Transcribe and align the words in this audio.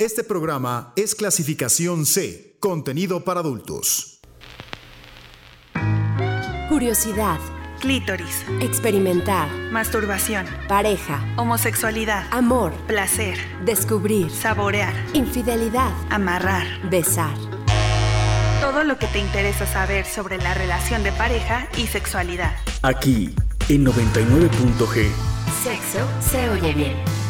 Este 0.00 0.24
programa 0.24 0.92
es 0.96 1.14
clasificación 1.14 2.04
C, 2.04 2.56
contenido 2.58 3.22
para 3.22 3.38
adultos. 3.38 4.18
Curiosidad, 6.68 7.38
Clítoris, 7.78 8.44
experimentar, 8.60 9.48
masturbación, 9.70 10.46
pareja, 10.66 11.24
homosexualidad, 11.36 12.26
amor, 12.32 12.72
placer, 12.88 13.38
descubrir, 13.64 14.32
saborear, 14.32 14.92
infidelidad, 15.12 15.92
amarrar. 16.10 16.66
besar. 16.90 17.36
Todo 18.60 18.82
lo 18.82 18.98
que 18.98 19.06
te 19.06 19.20
interesa 19.20 19.64
saber 19.64 20.06
sobre 20.06 20.38
la 20.38 20.54
relación 20.54 21.04
de 21.04 21.12
pareja 21.12 21.68
y 21.78 21.86
sexualidad. 21.86 22.56
Aquí, 22.82 23.32
en 23.68 23.86
99.g. 23.86 25.12
Sexo 25.62 26.08
se 26.20 26.48
oye 26.50 26.72
bien. 26.74 27.23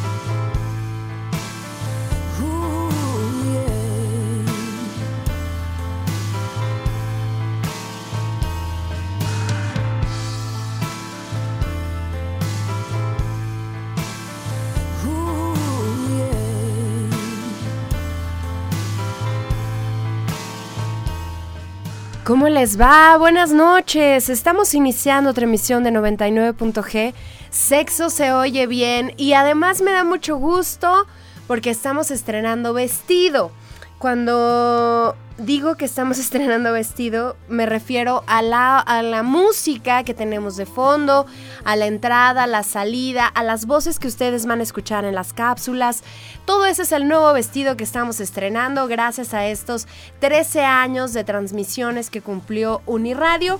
¿Cómo 22.25 22.49
les 22.49 22.81
va? 22.81 23.19
Buenas 23.19 23.53
noches. 23.53 24.31
Estamos 24.31 24.73
iniciando 24.73 25.29
otra 25.29 25.45
emisión 25.45 25.85
de 25.85 25.91
99.g. 25.91 27.13
Sexo 27.51 28.09
se 28.09 28.33
oye 28.33 28.67
bien 28.67 29.13
y 29.19 29.35
además 29.35 29.83
me 29.83 29.93
da 29.93 30.05
mucho 30.05 30.37
gusto 30.39 31.07
porque 31.47 31.69
estamos 31.69 32.11
estrenando 32.11 32.73
vestido. 32.73 33.53
Cuando 33.99 35.17
digo 35.39 35.77
que 35.77 35.85
estamos 35.85 36.19
estrenando 36.25 36.73
vestido, 36.73 37.37
me 37.49 37.67
refiero 37.67 38.25
a 38.27 38.43
la, 38.43 38.79
a 38.79 39.03
la 39.03 39.23
música 39.23 40.05
que 40.05 40.15
tenemos 40.15 40.57
de 40.57 40.67
fondo, 40.67 41.27
a 41.65 41.77
la 41.77 41.87
entrada, 41.87 42.45
a 42.45 42.47
la 42.47 42.63
salida, 42.63 43.27
a 43.27 43.43
las 43.43 43.67
voces 43.67 43.99
que 43.99 44.09
ustedes 44.09 44.47
van 44.47 44.61
a 44.61 44.63
escuchar 44.63 45.05
en 45.05 45.15
las 45.15 45.33
cápsulas. 45.33 46.03
Todo 46.45 46.67
ese 46.67 46.83
es 46.83 46.93
el 46.93 47.09
nuevo 47.09 47.33
vestido 47.33 47.77
que 47.77 47.85
estamos 47.85 48.21
estrenando 48.21 48.87
gracias 48.87 49.35
a 49.35 49.47
estos 49.47 49.87
13 50.21 50.63
años 50.63 51.13
de 51.13 51.25
transmisiones 51.25 52.11
que 52.11 52.21
cumplió 52.21 52.83
Uniradio. 52.87 53.59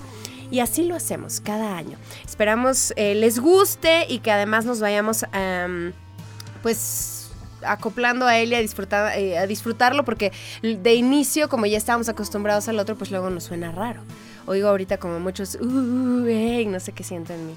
Y 0.51 0.61
así 0.61 0.85
lo 0.85 0.95
hacemos 0.95 1.41
cada 1.41 1.77
año. 1.77 1.99
Esperamos 2.25 2.93
eh, 2.97 3.15
les 3.15 3.41
guste 3.41 4.07
y 4.09 4.21
que 4.21 4.31
además 4.31 4.67
nos 4.67 4.79
vayamos 4.79 5.25
em, 5.33 5.93
pues 6.63 7.24
acoplando 7.67 8.27
a 8.27 8.39
él 8.39 8.53
y 8.53 8.57
eh, 8.57 9.39
a 9.39 9.47
disfrutarlo 9.47 10.05
porque 10.05 10.33
de 10.63 10.95
inicio, 10.95 11.49
como 11.49 11.67
ya 11.67 11.79
estábamos 11.79 12.09
acostumbrados 12.09 12.69
al 12.69 12.79
otro, 12.79 12.97
pues 12.97 13.11
luego 13.11 13.31
nos 13.31 13.45
suena 13.45 13.73
raro. 13.73 14.01
Oigo 14.47 14.69
ahorita 14.69 14.99
como 14.99 15.21
muchos, 15.21 15.57
uh, 15.57 16.27
ey", 16.27 16.67
no 16.67 16.81
sé 16.81 16.93
qué 16.93 17.03
siento 17.03 17.33
en 17.33 17.47
mí. 17.47 17.57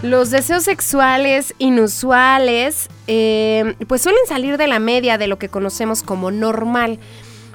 Los 0.03 0.31
deseos 0.31 0.63
sexuales 0.63 1.55
inusuales 1.59 2.89
eh, 3.09 3.75
pues 3.89 4.01
suelen 4.01 4.25
salir 4.29 4.57
de 4.57 4.69
la 4.69 4.79
media 4.79 5.19
de 5.19 5.27
lo 5.27 5.41
que 5.41 5.49
conocemos 5.49 6.05
como 6.05 6.31
normal, 6.31 7.01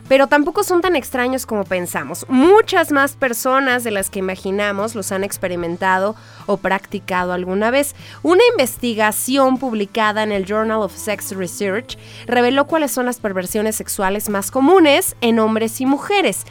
pero 0.10 0.28
tampoco 0.28 0.66
son 0.66 0.82
tan 0.82 0.98
extraños 0.98 1.46
como 1.46 1.64
pensamos. 1.64 2.26
Muchas 2.28 2.92
más 2.92 3.16
personas 3.16 3.86
de 3.86 3.92
las 3.92 4.10
que 4.10 4.20
imaginamos 4.20 4.94
los 4.94 5.14
han 5.14 5.24
experimentado 5.24 6.18
o 6.46 6.58
practicado 6.58 7.32
alguna 7.32 7.72
vez. 7.72 7.96
Una 8.24 8.44
investigación 8.52 9.58
publicada 9.58 10.22
en 10.22 10.34
el 10.34 10.46
Journal 10.46 10.82
of 10.82 10.98
Sex 10.98 11.32
Research 11.32 11.98
reveló 12.26 12.68
cuáles 12.68 12.92
son 12.92 13.06
las 13.06 13.22
perversiones 13.22 13.78
sexuales 13.78 14.28
más 14.28 14.52
comunes 14.52 15.16
en 15.22 15.40
hombres 15.40 15.80
y 15.80 15.86
mujeres. 15.86 16.46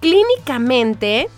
Clínicamente, 0.00 1.28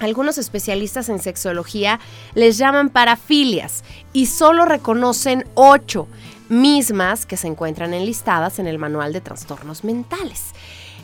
algunos 0.00 0.38
especialistas 0.38 1.08
en 1.08 1.18
sexología 1.18 2.00
les 2.34 2.58
llaman 2.58 2.90
parafilias 2.90 3.84
y 4.12 4.26
solo 4.26 4.64
reconocen 4.64 5.46
ocho 5.54 6.08
mismas 6.48 7.26
que 7.26 7.36
se 7.36 7.48
encuentran 7.48 7.94
enlistadas 7.94 8.58
en 8.58 8.66
el 8.66 8.78
Manual 8.78 9.12
de 9.12 9.20
Trastornos 9.20 9.84
Mentales. 9.84 10.52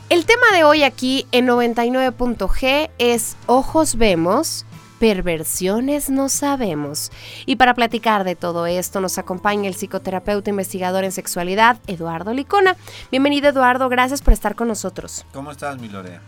El 0.09 0.25
tema 0.25 0.51
de 0.53 0.63
hoy 0.63 0.83
aquí 0.83 1.25
en 1.31 1.47
99.g 1.47 2.89
es 2.97 3.37
Ojos 3.45 3.95
vemos, 3.95 4.65
perversiones 4.99 6.09
no 6.09 6.27
sabemos. 6.27 7.11
Y 7.45 7.55
para 7.55 7.73
platicar 7.73 8.23
de 8.25 8.35
todo 8.35 8.65
esto 8.65 8.99
nos 8.99 9.17
acompaña 9.17 9.69
el 9.69 9.73
psicoterapeuta 9.73 10.49
investigador 10.49 11.05
en 11.05 11.13
sexualidad, 11.13 11.79
Eduardo 11.87 12.33
Licona. 12.33 12.75
Bienvenido 13.09 13.47
Eduardo, 13.49 13.87
gracias 13.87 14.21
por 14.21 14.33
estar 14.33 14.55
con 14.55 14.67
nosotros. 14.67 15.25
¿Cómo 15.33 15.49
estás, 15.49 15.79
mi 15.79 15.87
Lore? 15.87 16.19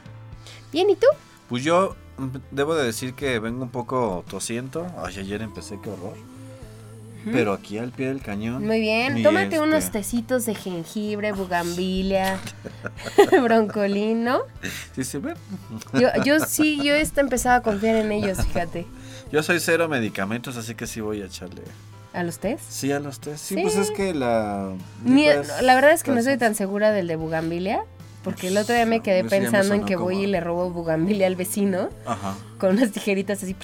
Bien, 0.72 0.90
¿y 0.90 0.96
tú? 0.96 1.08
Pues 1.50 1.64
yo 1.64 1.96
debo 2.52 2.76
de 2.76 2.86
decir 2.86 3.14
que 3.14 3.40
vengo 3.40 3.64
un 3.64 3.70
poco 3.70 4.24
tosiento. 4.30 4.88
Ay, 5.04 5.20
ayer 5.20 5.42
empecé, 5.42 5.80
qué 5.82 5.90
horror. 5.90 6.16
Pero 7.32 7.54
aquí 7.54 7.78
al 7.78 7.92
pie 7.92 8.08
del 8.08 8.22
cañón. 8.22 8.66
Muy 8.66 8.82
bien, 8.82 9.24
tómate 9.24 9.56
este, 9.56 9.62
unos 9.62 9.92
tecitos 9.92 10.46
de 10.46 10.56
jengibre, 10.56 11.32
bugambilia, 11.32 12.38
broncolín, 13.44 14.26
¿no? 14.26 14.42
Sí, 14.94 15.06
sí, 15.06 15.20
ven. 15.20 15.36
Yo, 15.94 16.10
yo 16.26 16.42
sí, 16.42 16.82
yo 16.84 16.94
he 16.94 17.02
empezado 17.16 17.56
a 17.56 17.62
confiar 17.62 17.96
en 17.96 18.12
ellos, 18.12 18.38
fíjate. 18.48 18.86
Yo 19.32 19.42
soy 19.42 19.60
cero 19.62 19.88
medicamentos, 19.88 20.58
así 20.58 20.76
que 20.76 20.86
sí 20.86 21.00
voy 21.00 21.22
a 21.22 21.26
echarle. 21.26 21.62
¿A 22.14 22.24
los 22.24 22.40
test? 22.40 22.64
Sí, 22.70 22.92
a 22.92 23.00
los 23.00 23.20
test. 23.20 23.44
Sí, 23.44 23.56
Sí. 23.56 23.62
pues 23.62 23.76
es 23.78 23.90
que 23.92 24.14
la. 24.14 24.74
La 25.62 25.76
verdad 25.76 25.94
es 25.94 26.04
que 26.04 26.12
no 26.12 26.22
soy 26.22 26.38
tan 26.38 26.56
segura 26.56 26.92
del 26.92 27.08
de 27.08 27.16
bugambilia, 27.16 27.86
porque 28.24 28.48
el 28.48 28.58
otro 28.58 28.74
día 28.74 28.86
me 28.86 29.02
quedé 29.02 29.24
pensando 29.24 29.74
en 29.74 29.86
que 29.86 29.96
voy 29.96 30.24
y 30.24 30.28
le 30.28 30.40
robo 30.40 30.70
bugambilia 30.72 31.28
al 31.28 31.36
vecino 31.36 31.90
Ajá. 32.06 32.36
con 32.58 32.78
unas 32.78 32.92
tijeritas 32.92 33.44
así. 33.44 33.56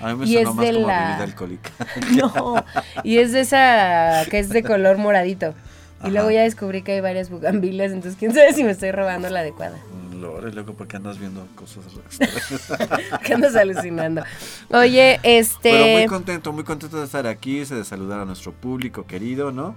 A 0.00 0.08
mí 0.12 0.20
me 0.20 0.26
Y 0.26 0.36
es 0.36 0.46
más 0.46 0.56
de 0.66 0.72
como 0.74 0.86
la- 0.88 1.16
alcohólica. 1.16 1.70
No, 2.16 2.62
y 3.02 3.18
es 3.18 3.32
de 3.32 3.40
esa 3.40 4.24
que 4.30 4.38
es 4.38 4.48
de 4.50 4.62
color 4.62 4.98
moradito. 4.98 5.54
Y 6.00 6.08
Ajá. 6.08 6.08
luego 6.10 6.30
ya 6.30 6.42
descubrí 6.42 6.82
que 6.82 6.92
hay 6.92 7.00
varias 7.00 7.30
bugambilias, 7.30 7.90
entonces 7.92 8.18
quién 8.18 8.34
sabe 8.34 8.52
si 8.52 8.62
me 8.62 8.72
estoy 8.72 8.90
robando 8.90 9.30
la 9.30 9.40
adecuada. 9.40 9.78
Mm, 10.10 10.20
Lore, 10.20 10.52
loco, 10.52 10.74
porque 10.74 10.96
andas 10.98 11.18
viendo 11.18 11.46
cosas. 11.54 11.82
¿Qué 13.24 13.32
andas 13.34 13.56
alucinando? 13.56 14.22
Oye, 14.70 15.18
este... 15.22 15.70
Pero 15.70 15.86
muy 15.98 16.06
contento, 16.06 16.52
muy 16.52 16.64
contento 16.64 16.98
de 16.98 17.04
estar 17.06 17.26
aquí, 17.26 17.60
de 17.64 17.84
saludar 17.84 18.20
a 18.20 18.24
nuestro 18.26 18.52
público 18.52 19.06
querido, 19.06 19.50
¿no? 19.52 19.74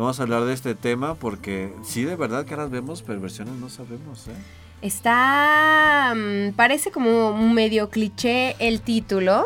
Vamos 0.00 0.18
a 0.18 0.22
hablar 0.22 0.46
de 0.46 0.54
este 0.54 0.74
tema 0.74 1.14
porque 1.14 1.74
sí, 1.84 2.04
de 2.04 2.16
verdad 2.16 2.46
que 2.46 2.54
ahora 2.54 2.64
vemos 2.68 3.02
perversiones, 3.02 3.52
no 3.56 3.68
sabemos, 3.68 4.28
¿eh? 4.28 4.30
Está. 4.80 6.14
mm, 6.16 6.52
parece 6.52 6.90
como 6.90 7.36
medio 7.36 7.90
cliché 7.90 8.56
el 8.60 8.80
título, 8.80 9.44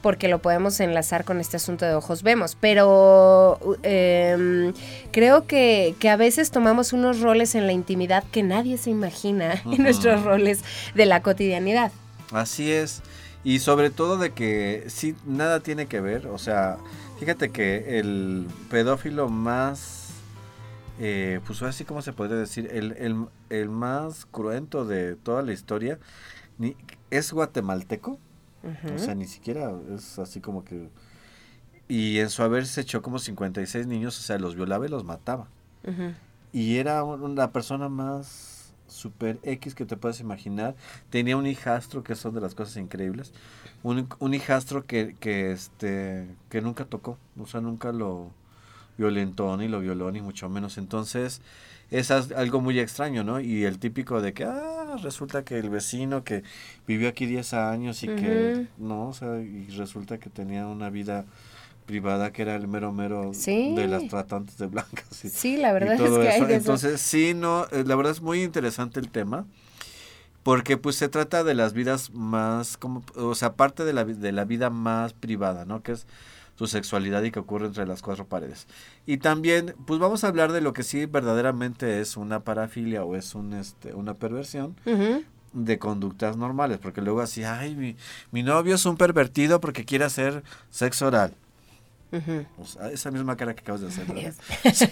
porque 0.00 0.28
lo 0.28 0.38
podemos 0.38 0.78
enlazar 0.78 1.24
con 1.24 1.40
este 1.40 1.56
asunto 1.56 1.84
de 1.84 1.94
ojos 1.96 2.22
vemos, 2.22 2.56
pero 2.60 3.58
em, 3.82 4.72
creo 5.10 5.48
que, 5.48 5.96
que 5.98 6.08
a 6.08 6.14
veces 6.14 6.52
tomamos 6.52 6.92
unos 6.92 7.18
roles 7.18 7.56
en 7.56 7.66
la 7.66 7.72
intimidad 7.72 8.22
que 8.30 8.44
nadie 8.44 8.78
se 8.78 8.90
imagina 8.90 9.60
Ujú. 9.64 9.74
en 9.74 9.82
nuestros 9.82 10.22
roles 10.22 10.62
de 10.94 11.06
la 11.06 11.20
cotidianidad. 11.20 11.90
Así 12.30 12.70
es. 12.70 13.02
Y 13.42 13.58
sobre 13.58 13.90
todo 13.90 14.18
de 14.18 14.30
que 14.30 14.84
sí, 14.86 15.16
nada 15.26 15.58
tiene 15.60 15.86
que 15.86 16.00
ver. 16.00 16.28
O 16.28 16.38
sea, 16.38 16.78
fíjate 17.18 17.50
que 17.50 17.98
el 17.98 18.46
pedófilo 18.70 19.28
más, 19.28 20.10
eh, 20.98 21.40
pues 21.46 21.62
así 21.62 21.84
como 21.84 22.02
se 22.02 22.12
podría 22.12 22.36
decir, 22.36 22.68
el, 22.72 22.92
el- 22.92 23.26
el 23.50 23.68
más 23.68 24.26
cruento 24.26 24.84
de 24.84 25.16
toda 25.16 25.42
la 25.42 25.52
historia, 25.52 25.98
ni, 26.58 26.76
es 27.10 27.32
guatemalteco. 27.32 28.18
O 28.94 28.98
sea, 28.98 29.14
ni 29.14 29.26
siquiera 29.26 29.72
es 29.94 30.18
así 30.18 30.40
como 30.40 30.64
que... 30.64 30.88
Y 31.86 32.18
en 32.18 32.30
su 32.30 32.42
haber 32.42 32.64
se 32.66 32.80
echó 32.80 33.02
como 33.02 33.18
56 33.18 33.86
niños, 33.86 34.18
o 34.18 34.22
sea, 34.22 34.38
los 34.38 34.54
violaba 34.56 34.86
y 34.86 34.88
los 34.88 35.04
mataba. 35.04 35.48
Y 36.52 36.76
era 36.76 37.04
un- 37.04 37.34
la 37.34 37.52
persona 37.52 37.88
más 37.90 38.53
super 38.86 39.38
X 39.42 39.74
que 39.74 39.86
te 39.86 39.96
puedes 39.96 40.20
imaginar. 40.20 40.74
Tenía 41.10 41.36
un 41.36 41.46
hijastro, 41.46 42.02
que 42.02 42.14
son 42.14 42.34
de 42.34 42.40
las 42.40 42.54
cosas 42.54 42.76
increíbles. 42.76 43.32
Un, 43.82 44.08
un 44.18 44.34
hijastro 44.34 44.86
que, 44.86 45.16
que, 45.20 45.52
este, 45.52 46.26
que 46.48 46.60
nunca 46.60 46.84
tocó. 46.84 47.18
O 47.38 47.46
sea, 47.46 47.60
nunca 47.60 47.92
lo 47.92 48.30
violentó, 48.96 49.56
ni 49.56 49.68
lo 49.68 49.80
violó, 49.80 50.10
ni 50.10 50.20
mucho 50.20 50.48
menos. 50.48 50.78
Entonces, 50.78 51.40
es 51.90 52.10
algo 52.10 52.60
muy 52.60 52.78
extraño, 52.78 53.24
¿no? 53.24 53.40
Y 53.40 53.64
el 53.64 53.78
típico 53.78 54.20
de 54.20 54.32
que, 54.32 54.44
ah, 54.44 54.96
resulta 55.02 55.44
que 55.44 55.58
el 55.58 55.70
vecino 55.70 56.24
que 56.24 56.42
vivió 56.86 57.08
aquí 57.08 57.26
10 57.26 57.54
años 57.54 58.02
y 58.02 58.08
que, 58.08 58.66
no, 58.78 59.08
o 59.08 59.12
sea, 59.12 59.40
y 59.40 59.68
resulta 59.76 60.18
que 60.18 60.30
tenía 60.30 60.66
una 60.66 60.90
vida 60.90 61.24
privada 61.86 62.32
que 62.32 62.42
era 62.42 62.54
el 62.56 62.66
mero 62.68 62.92
mero 62.92 63.32
Sí. 63.34 63.74
de 63.74 63.86
las 63.88 64.06
tratantes 64.08 64.56
de 64.58 64.66
blancas. 64.66 65.24
y- 65.24 65.28
Sí, 65.28 65.56
la 65.56 65.72
verdad 65.72 65.94
es 65.94 66.00
que 66.00 66.28
hay 66.28 66.44
de. 66.44 66.54
Entonces, 66.54 67.00
sí, 67.00 67.34
no, 67.34 67.66
eh, 67.72 67.84
la 67.86 67.94
verdad 67.96 68.12
es 68.12 68.20
muy 68.22 68.42
interesante 68.42 69.00
el 69.00 69.10
tema. 69.10 69.44
Porque 70.42 70.76
pues 70.76 70.96
se 70.96 71.08
trata 71.08 71.42
de 71.42 71.54
las 71.54 71.72
vidas 71.72 72.10
más, 72.12 72.76
como, 72.76 73.02
o 73.16 73.34
sea, 73.34 73.54
parte 73.54 73.84
de 73.86 73.94
la, 73.94 74.04
de 74.04 74.30
la 74.30 74.44
vida 74.44 74.68
más 74.68 75.14
privada, 75.14 75.64
¿no? 75.64 75.82
Que 75.82 75.92
es 75.92 76.06
tu 76.56 76.66
sexualidad 76.66 77.22
y 77.22 77.30
que 77.30 77.38
ocurre 77.38 77.66
entre 77.66 77.86
las 77.86 78.02
cuatro 78.02 78.26
paredes. 78.26 78.66
Y 79.06 79.16
también, 79.16 79.74
pues 79.86 79.98
vamos 80.00 80.22
a 80.22 80.28
hablar 80.28 80.52
de 80.52 80.60
lo 80.60 80.74
que 80.74 80.82
sí 80.82 81.06
verdaderamente 81.06 82.00
es 82.02 82.18
una 82.18 82.40
parafilia 82.40 83.04
o 83.04 83.16
es 83.16 83.34
un, 83.34 83.54
este, 83.54 83.94
una 83.94 84.12
perversión 84.14 84.76
de 85.54 85.78
conductas 85.78 86.36
normales. 86.36 86.78
Porque 86.78 87.00
luego 87.00 87.22
así, 87.22 87.42
ay, 87.42 87.74
mi, 87.74 87.96
mi 88.30 88.42
novio 88.42 88.74
es 88.74 88.84
un 88.84 88.98
pervertido 88.98 89.60
porque 89.62 89.86
quiere 89.86 90.04
hacer 90.04 90.42
sexo 90.68 91.06
oral. 91.06 91.34
Ujú. 92.12 92.46
O 92.58 92.64
sea, 92.66 92.90
esa 92.90 93.10
misma 93.10 93.36
cara 93.36 93.54
que 93.54 93.60
acabas 93.60 93.80
de 93.80 93.88
hacer. 93.88 94.06
¿verdad? 94.06 94.34
Sí. 94.72 94.86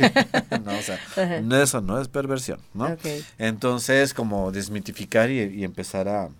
no, 0.64 0.78
o 0.78 0.82
sea, 0.82 1.40
no, 1.42 1.56
eso 1.62 1.80
no 1.80 2.00
es 2.00 2.08
perversión, 2.08 2.58
¿no? 2.74 2.86
Ok. 2.86 3.06
Entonces, 3.38 4.12
como 4.14 4.50
desmitificar 4.52 5.30
y, 5.30 5.40
y 5.40 5.64
empezar 5.64 6.08
a 6.08 6.30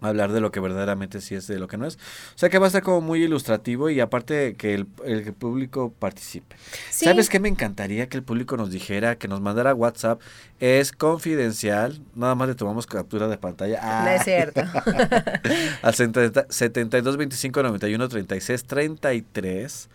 hablar 0.00 0.32
de 0.32 0.40
lo 0.40 0.50
que 0.52 0.60
verdaderamente 0.60 1.20
sí 1.20 1.34
es 1.34 1.46
de 1.46 1.58
lo 1.58 1.66
que 1.68 1.76
no 1.76 1.86
es. 1.86 1.96
O 1.96 2.38
sea 2.38 2.48
que 2.48 2.58
va 2.58 2.66
a 2.66 2.70
ser 2.70 2.82
como 2.82 3.00
muy 3.00 3.22
ilustrativo 3.24 3.90
y 3.90 4.00
aparte 4.00 4.54
que 4.54 4.74
el, 4.74 4.86
el 5.04 5.32
público 5.32 5.92
participe. 5.98 6.56
Sí. 6.90 7.04
¿Sabes 7.04 7.28
qué 7.28 7.40
me 7.40 7.48
encantaría 7.48 8.08
que 8.08 8.16
el 8.16 8.22
público 8.22 8.56
nos 8.56 8.70
dijera, 8.70 9.16
que 9.16 9.28
nos 9.28 9.40
mandara 9.40 9.74
WhatsApp? 9.74 10.20
Es 10.60 10.92
confidencial, 10.92 12.00
nada 12.14 12.34
más 12.34 12.48
le 12.48 12.54
tomamos 12.54 12.86
captura 12.86 13.28
de 13.28 13.38
pantalla. 13.38 13.80
No 14.04 14.10
es 14.10 14.20
Ah, 14.20 14.24
cierto. 14.24 14.60
al 15.82 15.94
70 15.94 16.46
72 16.48 17.16
25 17.16 17.62
91 17.62 18.08
36 18.08 18.64
33 18.64 19.88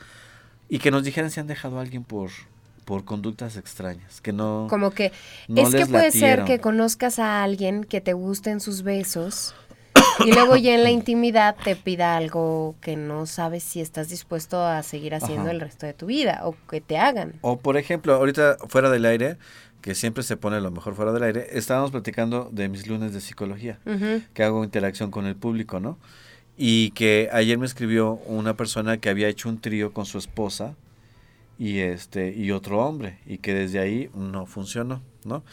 y 0.70 0.80
que 0.80 0.92
nos 0.92 1.04
dijeran 1.04 1.32
si 1.32 1.40
han 1.40 1.48
dejado 1.48 1.78
a 1.78 1.82
alguien 1.82 2.04
por 2.04 2.30
por 2.86 3.06
conductas 3.06 3.56
extrañas, 3.56 4.20
que 4.20 4.34
no 4.34 4.68
Como 4.70 4.92
que 4.92 5.14
no 5.48 5.62
es 5.62 5.74
que 5.74 5.86
puede 5.86 6.12
ser 6.12 6.44
que 6.44 6.60
conozcas 6.60 7.18
a 7.18 7.42
alguien 7.42 7.86
que 7.86 8.02
te 8.02 8.12
gusten 8.12 8.60
sus 8.60 8.84
besos 8.84 9.56
y 10.26 10.32
luego 10.32 10.56
ya 10.56 10.76
en 10.76 10.84
la 10.84 10.92
intimidad 10.92 11.56
te 11.64 11.76
pida 11.76 12.18
algo 12.18 12.76
que 12.82 12.96
no 12.96 13.26
sabes 13.26 13.64
si 13.64 13.82
estás 13.82 14.10
dispuesto 14.10 14.64
a 14.66 14.84
seguir 14.84 15.16
haciendo 15.16 15.44
Ajá. 15.44 15.52
el 15.52 15.62
resto 15.62 15.86
de 15.86 15.94
tu 15.94 16.08
vida 16.08 16.42
o 16.44 16.56
que 16.70 16.82
te 16.82 16.98
hagan. 16.98 17.34
O 17.42 17.58
por 17.58 17.78
ejemplo, 17.78 18.14
ahorita 18.14 18.58
fuera 18.68 18.90
del 18.90 19.06
aire, 19.06 19.38
que 19.82 19.96
siempre 19.96 20.24
se 20.24 20.38
pone 20.38 20.62
lo 20.62 20.72
mejor 20.72 20.96
fuera 20.96 21.12
del 21.12 21.24
aire, 21.24 21.48
estábamos 21.52 21.92
platicando 21.92 22.50
de 22.52 22.70
mis 22.70 22.88
lunes 22.88 23.14
de 23.14 23.20
psicología, 23.20 23.80
que 24.34 24.44
hago 24.44 24.64
interacción 24.64 25.12
con 25.12 25.26
el 25.26 25.36
público, 25.36 25.80
¿no? 25.80 25.98
Y 26.58 26.92
que 26.92 27.30
ayer 27.34 27.58
me 27.58 27.66
escribió 27.66 28.14
una 28.26 28.56
persona 28.56 28.98
que 28.98 29.10
había 29.10 29.28
hecho 29.28 29.50
un 29.50 29.60
trío 29.60 29.92
con 29.92 30.06
su 30.06 30.18
esposa 30.18 30.76
y 31.60 31.80
este 31.80 32.34
y 32.34 32.52
otro 32.52 32.80
hombre 32.80 33.18
y 33.26 33.40
que 33.40 33.54
desde 33.54 33.80
ahí 33.80 34.10
no 34.16 34.46
funcionó, 34.46 35.02
¿no? 35.26 35.44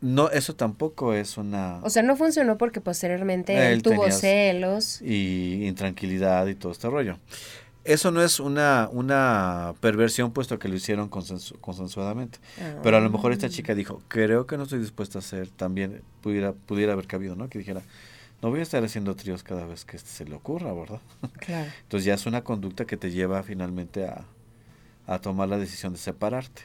No, 0.00 0.28
eso 0.30 0.54
tampoco 0.54 1.14
es 1.14 1.38
una 1.38 1.80
O 1.82 1.90
sea, 1.90 2.02
no 2.02 2.16
funcionó 2.16 2.58
porque 2.58 2.80
posteriormente 2.80 3.72
Él 3.72 3.82
tuvo 3.82 4.10
celos. 4.10 5.00
y 5.02 5.66
intranquilidad 5.66 6.46
y 6.48 6.54
todo 6.54 6.72
este 6.72 6.88
rollo. 6.90 7.18
Eso 7.84 8.10
no 8.10 8.20
es 8.20 8.40
una, 8.40 8.88
una 8.92 9.72
perversión 9.80 10.32
puesto 10.32 10.58
que 10.58 10.68
lo 10.68 10.74
hicieron 10.74 11.08
consensu- 11.08 11.56
consensuadamente. 11.60 12.38
Pero 12.82 12.96
a 12.96 13.00
lo 13.00 13.08
mejor 13.10 13.32
esta 13.32 13.48
chica 13.48 13.74
dijo, 13.76 14.02
creo 14.08 14.46
que 14.46 14.56
no 14.56 14.64
estoy 14.64 14.80
dispuesta 14.80 15.18
a 15.18 15.20
hacer 15.20 15.48
también, 15.50 16.02
pudiera, 16.20 16.52
pudiera 16.52 16.94
haber 16.94 17.06
cabido, 17.06 17.36
¿no? 17.36 17.48
Que 17.48 17.58
dijera, 17.60 17.82
no 18.42 18.50
voy 18.50 18.58
a 18.60 18.64
estar 18.64 18.84
haciendo 18.84 19.14
tríos 19.14 19.44
cada 19.44 19.66
vez 19.66 19.84
que 19.84 19.98
se 19.98 20.24
le 20.24 20.34
ocurra, 20.34 20.72
¿verdad? 20.74 21.00
Claro. 21.38 21.70
Entonces 21.82 22.04
ya 22.04 22.14
es 22.14 22.26
una 22.26 22.42
conducta 22.42 22.84
que 22.86 22.96
te 22.96 23.12
lleva 23.12 23.42
finalmente 23.44 24.04
a, 24.06 24.24
a 25.06 25.20
tomar 25.20 25.48
la 25.48 25.56
decisión 25.56 25.92
de 25.92 26.00
separarte. 26.00 26.62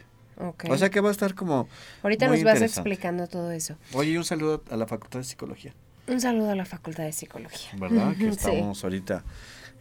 Ok. 0.49 0.65
O 0.69 0.77
sea 0.77 0.89
que 0.89 0.99
va 1.01 1.09
a 1.09 1.11
estar 1.11 1.33
como... 1.35 1.67
Ahorita 2.03 2.27
muy 2.27 2.37
nos 2.37 2.45
vas 2.45 2.61
explicando 2.61 3.27
todo 3.27 3.51
eso. 3.51 3.75
Oye, 3.93 4.17
un 4.17 4.23
saludo 4.25 4.63
a 4.69 4.75
la 4.77 4.87
Facultad 4.87 5.19
de 5.19 5.23
Psicología, 5.25 5.73
Un 6.07 6.19
saludo 6.21 6.51
a 6.51 6.55
la 6.55 6.65
Facultad 6.65 7.03
de 7.03 7.11
Psicología. 7.11 7.71
¿verdad? 7.77 8.15
Que 8.17 8.23
Sí. 8.33 8.49
estamos 8.49 8.83
ahorita 8.83 9.23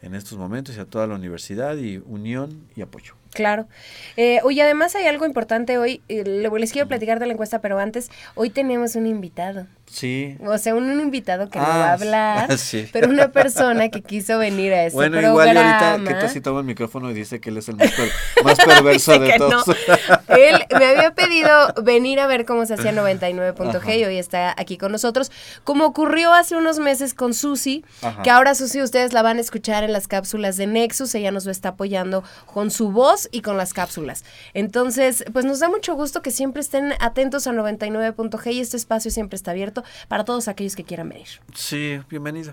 en 0.02 0.14
estos 0.14 0.38
momentos 0.38 0.76
y 0.76 0.80
a 0.80 0.86
toda 0.86 1.06
la 1.06 1.14
universidad 1.14 1.76
y 1.76 1.98
unión 1.98 2.66
y 2.74 2.80
apoyo. 2.82 3.14
Claro. 3.34 3.68
Eh, 4.16 4.40
oye, 4.44 4.62
además 4.62 4.94
hay 4.96 5.06
algo 5.06 5.26
importante 5.26 5.76
hoy. 5.78 6.02
eh, 6.08 6.24
le- 6.24 6.48
les 6.58 6.72
quiero 6.72 6.88
platicar 6.88 7.20
de 7.20 7.26
la 7.26 7.32
encuesta, 7.34 7.60
pero 7.60 7.78
antes, 7.78 8.10
hoy 8.34 8.50
tenemos 8.50 8.96
un 8.96 9.06
invitado. 9.06 9.66
Sí. 9.90 10.36
O 10.46 10.56
sea, 10.56 10.74
un, 10.76 10.84
un 10.88 11.00
invitado 11.00 11.50
que 11.50 11.58
no 11.58 11.64
Ah, 11.64 11.78
va 11.78 11.88
a 11.90 11.92
hablar, 11.94 12.58
sí. 12.58 12.88
pero 12.92 13.08
una 13.08 13.28
persona 13.32 13.88
que 13.88 14.02
quiso 14.02 14.38
venir 14.38 14.72
a 14.72 14.84
este 14.84 14.94
Bueno, 14.94 15.18
programa. 15.18 15.30
igual 15.32 15.54
y 15.54 15.58
ahorita, 15.58 16.08
¿qué 16.08 16.14
tal 16.20 16.30
si 16.30 16.40
toma 16.40 16.60
el 16.60 16.66
micrófono 16.66 17.10
y 17.10 17.14
dice 17.14 17.40
que 17.40 17.50
él 17.50 17.56
es 17.58 17.68
el 17.68 17.76
más, 17.76 17.90
per- 17.90 18.10
más 18.44 18.58
perverso 18.58 19.18
de 19.18 19.32
todos? 19.36 19.66
no. 19.66 19.74
Él 20.36 20.64
me 20.78 20.86
había 20.86 21.12
pedido 21.14 21.50
venir 21.82 22.20
a 22.20 22.26
ver 22.28 22.44
cómo 22.46 22.64
se 22.64 22.74
hacía 22.74 22.92
99.g 22.92 23.98
y 23.98 24.04
hoy 24.04 24.16
está 24.16 24.54
aquí 24.56 24.78
con 24.78 24.92
nosotros. 24.92 25.32
Como 25.64 25.84
ocurrió 25.86 26.32
hace 26.32 26.54
unos 26.56 26.78
meses 26.78 27.14
con 27.14 27.34
Susi, 27.34 27.84
Ajá. 28.00 28.22
que 28.22 28.30
ahora 28.30 28.54
Susi 28.54 28.80
ustedes 28.80 29.12
la 29.12 29.22
van 29.22 29.38
a 29.38 29.40
escuchar 29.40 29.82
en 29.82 29.92
las 29.92 30.06
cápsulas 30.06 30.56
de 30.56 30.66
Nexus. 30.68 31.14
Ella 31.16 31.32
nos 31.32 31.46
está 31.48 31.70
apoyando 31.70 32.22
con 32.46 32.70
su 32.70 32.92
voz 32.92 33.28
y 33.32 33.42
con 33.42 33.56
las 33.56 33.74
cápsulas. 33.74 34.24
Entonces, 34.54 35.24
pues 35.32 35.44
nos 35.44 35.58
da 35.58 35.68
mucho 35.68 35.94
gusto 35.94 36.22
que 36.22 36.30
siempre 36.30 36.60
estén 36.62 36.94
atentos 37.00 37.46
a 37.48 37.52
99.g 37.52 38.52
y 38.52 38.60
este 38.60 38.76
espacio 38.76 39.10
siempre 39.10 39.34
está 39.36 39.50
abierto 39.50 39.79
para 40.08 40.24
todos 40.24 40.48
aquellos 40.48 40.76
que 40.76 40.84
quieran 40.84 41.08
venir. 41.08 41.28
Sí, 41.54 42.00
bienvenido. 42.08 42.52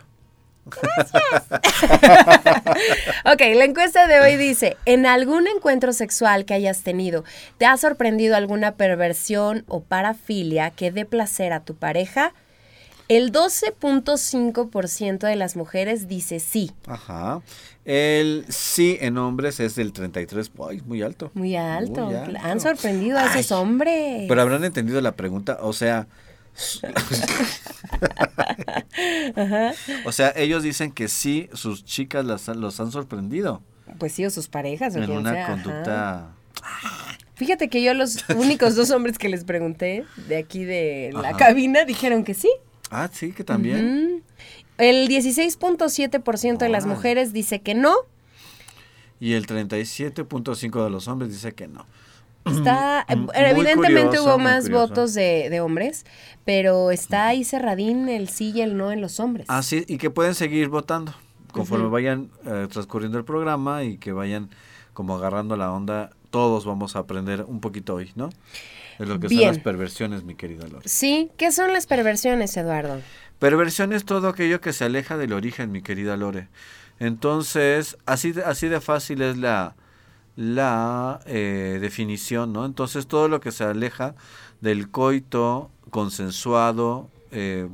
Ok, 3.26 3.42
la 3.56 3.66
encuesta 3.66 4.08
de 4.08 4.20
hoy 4.20 4.36
dice, 4.38 4.78
¿en 4.86 5.06
algún 5.06 5.48
encuentro 5.48 5.94
sexual 5.94 6.46
que 6.46 6.54
hayas 6.54 6.82
tenido, 6.84 7.24
te 7.58 7.66
ha 7.66 7.78
sorprendido 7.78 8.36
alguna 8.36 8.76
perversión 8.76 9.64
o 9.68 9.82
parafilia 9.82 10.72
que 10.72 10.92
dé 10.92 11.06
placer 11.06 11.54
a 11.54 11.62
tu 11.62 11.76
pareja? 11.76 12.34
El 13.08 13.32
12.5% 13.32 15.20
de 15.20 15.36
las 15.36 15.56
mujeres 15.56 16.08
dice 16.08 16.40
sí. 16.40 16.72
Ajá. 16.88 17.42
El 17.86 18.46
sí 18.50 18.98
en 19.00 19.18
hombres 19.18 19.62
es 19.62 19.76
del 19.76 19.94
33. 19.94 20.52
Ay, 20.70 20.82
muy 20.86 21.02
alto. 21.02 21.32
Muy 21.34 21.56
alto. 21.56 22.08
Muy 22.08 22.36
Han 22.42 22.60
sorprendido 22.60 23.18
a 23.18 23.28
esos 23.28 23.54
hombres. 23.54 24.26
Pero 24.28 24.42
habrán 24.42 24.66
entendido 24.66 25.00
la 25.02 25.14
pregunta, 25.14 25.60
o 25.62 25.72
sea... 25.74 26.08
o 30.06 30.12
sea, 30.12 30.34
ellos 30.36 30.64
dicen 30.64 30.92
que 30.92 31.08
sí, 31.08 31.50
sus 31.54 31.84
chicas 31.86 32.26
las, 32.26 32.48
los 32.50 32.80
han 32.80 32.92
sorprendido 32.92 33.62
Pues 34.00 34.14
sí, 34.14 34.26
o 34.26 34.30
sus 34.30 34.48
parejas 34.48 34.96
o 34.96 35.00
en 35.00 35.06
quien 35.06 35.18
una 35.20 35.32
sea, 35.34 35.44
ajá. 35.44 35.52
conducta... 35.54 36.28
Fíjate 37.36 37.70
que 37.70 37.84
yo 37.84 37.94
los 37.94 38.26
únicos 38.36 38.76
dos 38.76 38.90
hombres 38.92 39.18
que 39.20 39.30
les 39.30 39.44
pregunté 39.44 40.06
de 40.28 40.38
aquí 40.38 40.66
de 40.66 41.12
la 41.14 41.30
Ajá. 41.30 41.38
cabina 41.38 41.86
dijeron 41.86 42.24
que 42.24 42.34
sí. 42.34 42.50
Ah, 42.90 43.10
sí, 43.12 43.32
que 43.32 43.44
también. 43.44 44.24
El 44.80 45.08
16.7% 45.08 46.58
de 46.58 46.70
las 46.70 46.86
mujeres 46.86 47.34
dice 47.34 47.60
que 47.62 47.76
no. 47.76 47.96
Y 49.20 49.34
el 49.34 49.46
37.5 49.46 50.84
de 50.84 50.90
los 50.90 51.08
hombres 51.08 51.32
dice 51.32 51.52
que 51.54 51.68
no. 51.68 51.86
Está, 52.52 53.06
muy 53.16 53.28
evidentemente 53.34 54.08
curioso, 54.08 54.26
hubo 54.26 54.40
más 54.40 54.70
votos 54.70 55.14
de, 55.14 55.50
de 55.50 55.62
hombres, 55.62 56.06
pero 56.46 56.92
está 56.92 57.28
ahí 57.28 57.44
cerradín 57.44 58.10
el 58.10 58.30
sí 58.30 58.52
y 58.56 58.62
el 58.62 58.78
no 58.78 58.92
en 58.92 59.02
los 59.02 59.20
hombres. 59.20 59.46
Así, 59.50 59.86
y 59.88 59.98
que 59.98 60.10
pueden 60.10 60.36
seguir 60.36 60.70
votando 60.70 61.14
conforme 61.52 61.90
vayan 61.90 62.30
eh, 62.46 62.68
transcurriendo 62.72 63.18
el 63.18 63.26
programa 63.26 63.84
y 63.84 63.98
que 63.98 64.12
vayan 64.12 64.50
como 64.94 65.16
agarrando 65.16 65.58
la 65.58 65.72
onda. 65.72 66.12
Todos 66.30 66.66
vamos 66.66 66.96
a 66.96 67.00
aprender 67.00 67.44
un 67.48 67.62
poquito 67.62 67.96
hoy, 67.96 68.12
¿no? 68.16 68.30
De 69.00 69.06
lo 69.06 69.20
que 69.20 69.28
Bien. 69.28 69.42
son 69.44 69.56
las 69.56 69.64
perversiones, 69.64 70.24
mi 70.24 70.36
querida 70.36 70.68
Lore. 70.68 70.88
Sí, 70.88 71.32
¿qué 71.38 71.52
son 71.52 71.72
las 71.72 71.86
perversiones, 71.86 72.56
Eduardo? 72.58 73.02
Perversión 73.40 73.94
es 73.94 74.06
todo 74.06 74.28
aquello 74.28 74.60
que 74.60 74.74
se 74.74 74.86
aleja 74.86 75.18
del 75.18 75.34
origen, 75.34 75.72
mi 75.72 75.82
querida 75.82 76.18
Lore. 76.18 76.48
Entonces, 77.00 77.98
así 78.06 78.32
de, 78.32 78.44
así 78.44 78.68
de 78.68 78.82
fácil 78.82 79.22
es 79.22 79.38
la, 79.38 79.76
la 80.38 81.20
eh, 81.26 81.80
definición, 81.82 82.54
¿no? 82.54 82.66
Entonces, 82.66 83.08
todo 83.08 83.28
lo 83.28 83.42
que 83.42 83.52
se 83.52 83.64
aleja 83.66 84.16
del 84.62 84.90
coito 84.90 85.70
consensuado, 85.90 87.10
eh, 87.32 87.68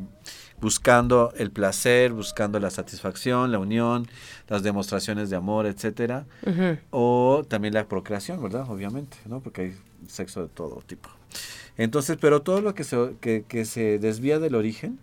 buscando 0.62 1.34
el 1.38 1.52
placer, 1.52 2.14
buscando 2.14 2.58
la 2.60 2.70
satisfacción, 2.70 3.52
la 3.52 3.60
unión, 3.60 4.08
las 4.48 4.64
demostraciones 4.64 5.30
de 5.30 5.36
amor, 5.36 5.66
etcétera, 5.66 6.26
o 6.90 7.44
también 7.48 7.74
la 7.74 7.86
procreación, 7.88 8.42
¿verdad? 8.42 8.66
Obviamente, 8.70 9.18
¿no? 9.26 9.42
Porque 9.42 9.62
hay 9.62 9.76
sexo 10.08 10.42
de 10.44 10.48
todo 10.48 10.82
tipo. 10.88 11.10
Entonces, 11.78 12.18
pero 12.20 12.42
todo 12.44 12.62
lo 12.62 12.74
que 12.76 12.84
se, 12.86 13.16
que, 13.20 13.44
que 13.48 13.66
se 13.66 14.00
desvía 14.00 14.40
del 14.40 14.56
origen, 14.56 15.00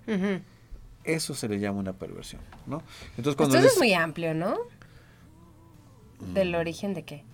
eso 1.04 1.34
se 1.34 1.46
le 1.48 1.58
llama 1.60 1.78
una 1.80 1.92
perversión, 1.92 2.40
¿no? 2.66 2.82
Entonces, 3.18 3.32
Esto 3.32 3.36
cuando 3.36 3.56
es 3.58 3.64
des- 3.64 3.78
muy 3.78 3.92
amplio, 3.92 4.32
¿no? 4.34 4.56
Mm. 6.20 6.34
¿Del 6.34 6.54
origen 6.54 6.94
de 6.94 7.02
qué? 7.04 7.24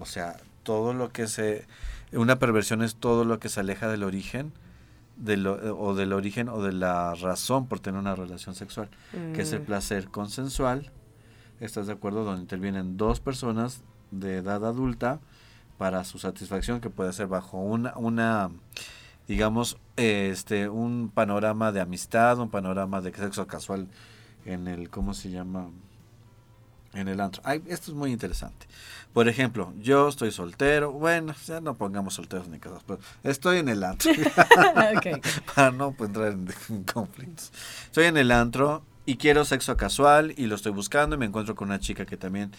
O 0.00 0.06
sea, 0.06 0.36
todo 0.62 0.92
lo 0.92 1.10
que 1.10 1.26
se 1.28 1.66
una 2.12 2.38
perversión 2.40 2.82
es 2.82 2.96
todo 2.96 3.24
lo 3.24 3.38
que 3.38 3.48
se 3.48 3.60
aleja 3.60 3.88
del 3.88 4.02
origen 4.02 4.52
de 5.16 5.36
lo- 5.36 5.78
o 5.78 5.94
del 5.94 6.12
origen 6.12 6.48
o 6.48 6.62
de 6.62 6.72
la 6.72 7.14
razón 7.14 7.66
por 7.66 7.78
tener 7.80 8.00
una 8.00 8.14
relación 8.16 8.54
sexual, 8.54 8.88
que 9.34 9.42
es 9.42 9.52
el 9.52 9.60
Mm. 9.60 9.64
placer 9.66 10.08
consensual. 10.08 10.90
¿Estás 11.60 11.86
de 11.86 11.92
acuerdo? 11.92 12.24
Donde 12.24 12.40
intervienen 12.40 12.96
dos 12.96 13.20
personas 13.20 13.82
de 14.10 14.38
edad 14.38 14.64
adulta 14.64 15.20
para 15.76 16.04
su 16.04 16.18
satisfacción, 16.18 16.80
que 16.80 16.88
puede 16.90 17.12
ser 17.12 17.26
bajo 17.26 17.58
una, 17.58 17.92
una 17.96 18.50
digamos, 19.28 19.76
este, 19.96 20.68
un 20.68 21.10
panorama 21.14 21.70
de 21.70 21.80
amistad, 21.80 22.38
un 22.38 22.48
panorama 22.50 23.00
de 23.00 23.12
sexo 23.14 23.46
casual 23.46 23.86
en 24.46 24.66
el, 24.68 24.88
¿cómo 24.90 25.12
se 25.14 25.30
llama? 25.30 25.68
En 26.92 27.06
el 27.06 27.20
antro. 27.20 27.40
Ay, 27.44 27.62
esto 27.68 27.92
es 27.92 27.96
muy 27.96 28.10
interesante. 28.10 28.66
Por 29.12 29.28
ejemplo, 29.28 29.72
yo 29.78 30.08
estoy 30.08 30.32
soltero, 30.32 30.90
bueno, 30.90 31.34
ya 31.46 31.60
no 31.60 31.74
pongamos 31.74 32.14
solteros 32.14 32.48
ni 32.48 32.58
casados, 32.58 32.82
pero 32.84 33.00
estoy 33.22 33.58
en 33.58 33.68
el 33.68 33.84
antro. 33.84 34.10
Para 35.54 35.70
no 35.70 35.94
entrar 35.98 36.32
en, 36.32 36.48
en 36.68 36.84
conflictos. 36.92 37.52
Estoy 37.84 38.06
en 38.06 38.16
el 38.16 38.32
antro 38.32 38.82
y 39.06 39.16
quiero 39.16 39.44
sexo 39.44 39.76
casual 39.76 40.34
y 40.36 40.46
lo 40.46 40.56
estoy 40.56 40.72
buscando 40.72 41.16
y 41.16 41.18
me 41.18 41.26
encuentro 41.26 41.54
con 41.54 41.68
una 41.68 41.78
chica 41.78 42.06
que 42.06 42.16
también 42.16 42.50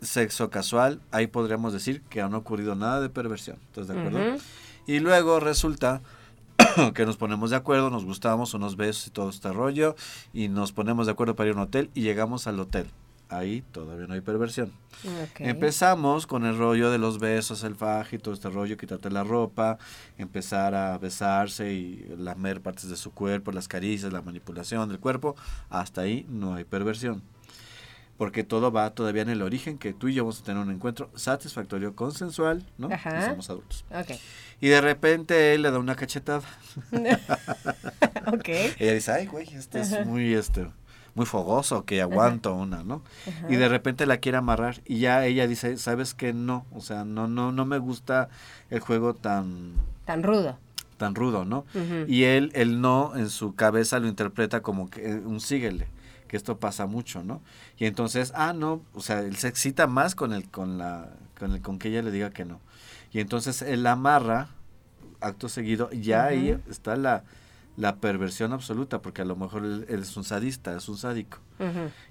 sexo 0.00 0.50
casual, 0.50 1.00
ahí 1.10 1.26
podríamos 1.26 1.72
decir 1.72 2.02
que 2.02 2.20
no 2.22 2.36
ha 2.36 2.40
ocurrido 2.40 2.74
nada 2.74 3.00
de 3.00 3.08
perversión. 3.08 3.58
¿Estás 3.66 3.88
de 3.88 3.98
acuerdo? 3.98 4.42
Y 4.86 4.98
luego 5.00 5.40
resulta 5.40 6.00
que 6.94 7.06
nos 7.06 7.16
ponemos 7.16 7.50
de 7.50 7.56
acuerdo, 7.56 7.90
nos 7.90 8.04
gustamos, 8.04 8.54
unos 8.54 8.76
besos 8.76 9.06
y 9.06 9.10
todo 9.10 9.30
este 9.30 9.52
rollo, 9.52 9.96
y 10.32 10.48
nos 10.48 10.72
ponemos 10.72 11.06
de 11.06 11.12
acuerdo 11.12 11.36
para 11.36 11.50
ir 11.50 11.54
a 11.54 11.58
un 11.58 11.62
hotel 11.64 11.90
y 11.94 12.02
llegamos 12.02 12.46
al 12.46 12.58
hotel. 12.60 12.90
Ahí 13.30 13.62
todavía 13.70 14.08
no 14.08 14.14
hay 14.14 14.20
perversión. 14.20 14.72
Ok. 15.04 15.40
Empezamos 15.40 16.26
con 16.26 16.44
el 16.44 16.58
rollo 16.58 16.90
de 16.90 16.98
los 16.98 17.20
besos, 17.20 17.62
el 17.62 17.76
faje 17.76 18.16
y 18.16 18.18
todo 18.18 18.34
este 18.34 18.50
rollo, 18.50 18.76
quitarte 18.76 19.08
la 19.08 19.22
ropa, 19.22 19.78
empezar 20.18 20.74
a 20.74 20.98
besarse 20.98 21.72
y 21.72 22.12
lamer 22.18 22.60
partes 22.60 22.90
de 22.90 22.96
su 22.96 23.12
cuerpo, 23.12 23.52
las 23.52 23.68
caricias, 23.68 24.12
la 24.12 24.20
manipulación 24.20 24.88
del 24.88 24.98
cuerpo. 24.98 25.36
Hasta 25.68 26.00
ahí 26.00 26.26
no 26.28 26.54
hay 26.54 26.64
perversión. 26.64 27.22
Porque 28.18 28.42
todo 28.42 28.72
va 28.72 28.90
todavía 28.90 29.22
en 29.22 29.30
el 29.30 29.42
origen 29.42 29.78
que 29.78 29.94
tú 29.94 30.08
y 30.08 30.14
yo 30.14 30.24
vamos 30.24 30.40
a 30.40 30.44
tener 30.44 30.62
un 30.62 30.70
encuentro 30.70 31.08
satisfactorio, 31.14 31.94
consensual, 31.94 32.66
¿no? 32.76 32.88
Ajá. 32.92 33.20
Y 33.20 33.30
somos 33.30 33.48
adultos. 33.48 33.84
Ok. 33.90 34.10
Y 34.60 34.68
de 34.68 34.80
repente 34.80 35.54
él 35.54 35.62
le 35.62 35.70
da 35.70 35.78
una 35.78 35.94
cachetada. 35.94 36.42
ok. 38.26 38.48
Ella 38.78 38.92
dice, 38.92 39.12
ay, 39.12 39.26
güey, 39.26 39.48
este 39.54 39.80
es 39.80 40.04
muy, 40.04 40.34
este, 40.34 40.66
muy 41.14 41.26
fogoso, 41.26 41.84
que 41.84 42.00
aguanto 42.00 42.54
una, 42.54 42.82
¿no? 42.84 43.02
Y 43.48 43.56
de 43.56 43.68
repente 43.68 44.06
la 44.06 44.18
quiere 44.18 44.38
amarrar 44.38 44.80
y 44.84 44.98
ya 45.00 45.24
ella 45.26 45.46
dice, 45.46 45.76
sabes 45.76 46.14
que 46.14 46.32
no, 46.32 46.64
o 46.72 46.80
sea, 46.80 47.04
no, 47.04 47.26
no, 47.28 47.52
no 47.52 47.64
me 47.66 47.78
gusta 47.78 48.28
el 48.70 48.80
juego 48.80 49.14
tan, 49.14 49.72
Tan 50.04 50.22
rudo. 50.22 50.58
tan 50.96 51.14
rudo, 51.14 51.44
¿no? 51.44 51.64
Y 52.06 52.24
él, 52.24 52.50
el 52.54 52.80
no 52.80 53.12
en 53.16 53.28
su 53.30 53.54
cabeza 53.54 53.98
lo 53.98 54.06
interpreta 54.08 54.60
como 54.62 54.88
que 54.90 55.10
eh, 55.10 55.14
un 55.18 55.40
síguele, 55.40 55.88
que 56.28 56.36
esto 56.36 56.58
pasa 56.58 56.86
mucho, 56.86 57.22
¿no? 57.24 57.40
Y 57.76 57.86
entonces, 57.86 58.32
ah, 58.36 58.52
no, 58.52 58.80
o 58.94 59.00
sea, 59.00 59.20
él 59.20 59.36
se 59.36 59.48
excita 59.48 59.86
más 59.86 60.14
con 60.14 60.32
el, 60.32 60.48
con 60.48 60.78
la, 60.78 61.10
con 61.38 61.52
el, 61.52 61.60
con 61.60 61.78
que 61.78 61.88
ella 61.88 62.02
le 62.02 62.10
diga 62.12 62.30
que 62.30 62.44
no. 62.44 62.60
Y 63.12 63.18
entonces 63.20 63.62
él 63.62 63.82
la 63.82 63.92
amarra, 63.92 64.48
acto 65.20 65.48
seguido, 65.48 65.90
ya 65.90 66.26
ahí 66.26 66.56
está 66.70 66.94
la, 66.96 67.24
la 67.80 67.96
perversión 67.96 68.52
absoluta, 68.52 69.00
porque 69.00 69.22
a 69.22 69.24
lo 69.24 69.36
mejor 69.36 69.64
él, 69.64 69.86
él 69.88 70.02
es 70.02 70.14
un 70.14 70.24
sadista, 70.24 70.76
es 70.76 70.88
un 70.88 70.98
sádico. 70.98 71.38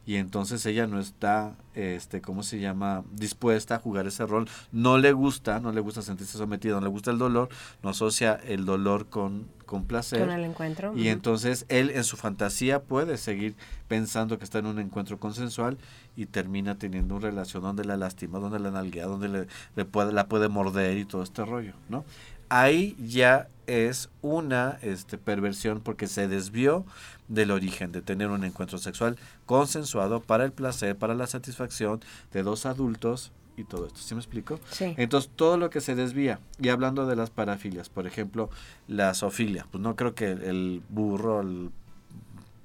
Y 0.05 0.15
entonces 0.17 0.63
ella 0.67 0.85
no 0.85 0.99
está, 0.99 1.55
este, 1.73 2.21
¿cómo 2.21 2.43
se 2.43 2.59
llama? 2.59 3.03
Dispuesta 3.11 3.75
a 3.75 3.79
jugar 3.79 4.05
ese 4.05 4.25
rol. 4.27 4.47
No 4.71 4.99
le 4.99 5.11
gusta, 5.11 5.59
no 5.59 5.71
le 5.71 5.81
gusta 5.81 6.03
sentirse 6.03 6.38
sometida, 6.38 6.73
no 6.75 6.81
le 6.81 6.89
gusta 6.89 7.09
el 7.09 7.17
dolor, 7.17 7.49
no 7.81 7.89
asocia 7.89 8.35
el 8.35 8.65
dolor 8.65 9.07
con, 9.07 9.47
con 9.65 9.85
placer. 9.85 10.19
Con 10.19 10.29
el 10.29 10.43
encuentro. 10.43 10.95
Y 10.95 11.07
entonces 11.07 11.65
él 11.69 11.89
en 11.89 12.03
su 12.03 12.15
fantasía 12.15 12.83
puede 12.83 13.17
seguir 13.17 13.55
pensando 13.88 14.38
que 14.38 14.43
está 14.43 14.59
en 14.59 14.67
un 14.67 14.77
encuentro 14.77 15.19
consensual 15.19 15.79
y 16.15 16.27
termina 16.27 16.77
teniendo 16.77 17.15
una 17.15 17.27
relación 17.27 17.63
donde 17.63 17.85
la 17.85 17.97
lastima, 17.97 18.38
donde 18.38 18.59
la 18.59 18.69
nalguea, 18.69 19.07
donde 19.07 19.29
le, 19.29 19.47
le 19.75 19.85
puede, 19.85 20.13
la 20.13 20.27
puede 20.27 20.47
morder 20.47 20.97
y 20.97 21.05
todo 21.05 21.23
este 21.23 21.43
rollo, 21.43 21.73
¿no? 21.89 22.05
Ahí 22.49 22.95
ya 22.99 23.47
es 23.67 24.09
una 24.21 24.79
este, 24.81 25.17
perversión 25.17 25.81
porque 25.81 26.07
se 26.07 26.27
desvió 26.27 26.85
del 27.27 27.51
origen 27.51 27.91
de 27.91 28.01
tener 28.01 28.29
un 28.29 28.43
encuentro 28.43 28.79
sexual 28.79 29.17
consensuado 29.45 30.21
para 30.21 30.43
el 30.45 30.51
placer, 30.51 30.95
para 30.95 31.13
la 31.13 31.27
satisfacción 31.27 32.01
de 32.33 32.41
dos 32.41 32.65
adultos 32.65 33.31
y 33.55 33.63
todo 33.63 33.85
esto. 33.85 33.99
¿Sí 33.99 34.15
me 34.15 34.21
explico? 34.21 34.59
Sí. 34.71 34.95
Entonces, 34.97 35.29
todo 35.35 35.57
lo 35.57 35.69
que 35.69 35.81
se 35.81 35.93
desvía, 35.93 36.39
y 36.59 36.69
hablando 36.69 37.05
de 37.05 37.15
las 37.15 37.29
parafilias, 37.29 37.89
por 37.89 38.07
ejemplo, 38.07 38.49
la 38.87 39.13
zoofilia, 39.13 39.67
pues 39.69 39.81
no 39.83 39.95
creo 39.95 40.15
que 40.15 40.31
el 40.31 40.81
burro, 40.89 41.41
el 41.41 41.69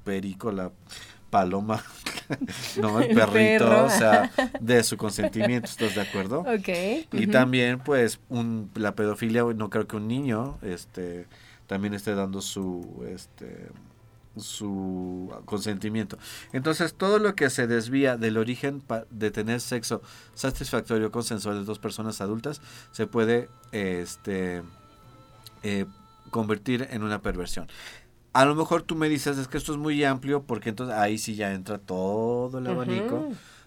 perico, 0.05 0.53
la 0.53 0.71
paloma, 1.35 1.83
no, 2.81 3.01
el, 3.01 3.11
El 3.11 3.17
perrito, 3.17 3.69
perro. 3.69 3.87
o 3.87 3.91
sea, 3.91 4.31
de 4.61 4.85
su 4.85 4.97
consentimiento, 4.97 5.67
¿estás 5.67 5.97
de 5.97 6.03
acuerdo? 6.03 6.45
Ok. 6.47 6.69
Y 7.11 7.27
también, 7.27 7.81
pues, 7.81 8.21
un, 8.29 8.71
la 8.77 8.95
pedofilia, 8.95 9.43
no 9.43 9.69
creo 9.69 9.89
que 9.89 9.97
un 9.97 10.07
niño 10.07 10.59
este, 10.63 11.27
también 11.67 11.93
esté 11.93 12.15
dando 12.15 12.41
su, 12.41 13.05
este, 13.09 13.67
su 14.37 15.35
consentimiento. 15.45 16.19
Entonces, 16.53 16.95
todo 16.95 17.19
lo 17.19 17.35
que 17.35 17.51
se 17.51 17.67
desvía 17.67 18.17
del 18.17 18.39
origen 18.39 18.81
de 19.11 19.33
tener 19.33 19.61
sexo 19.61 20.03
satisfactorio 20.35 21.11
consensual 21.11 21.59
de 21.59 21.65
dos 21.65 21.81
personas 21.81 22.21
adultas 22.21 22.63
se 22.93 23.09
puede 23.09 23.49
este, 23.73 24.63
eh, 25.65 25.87
convertir 26.31 26.87
en 26.93 27.03
una 27.03 27.21
perversión. 27.23 27.67
A 28.35 28.45
lo 28.45 28.55
mejor 28.55 28.83
tú 28.83 28.95
me 28.97 29.09
dices, 29.09 29.39
es 29.39 29.49
que 29.49 29.57
esto 29.59 29.73
es 29.73 29.79
muy 29.79 30.03
amplio, 30.05 30.43
porque 30.43 30.69
entonces 30.69 30.95
ahí 30.97 31.19
sí 31.19 31.35
ya 31.37 31.53
entra 31.55 31.79
todo 31.79 32.59
el 32.59 32.67
abanico 32.67 33.25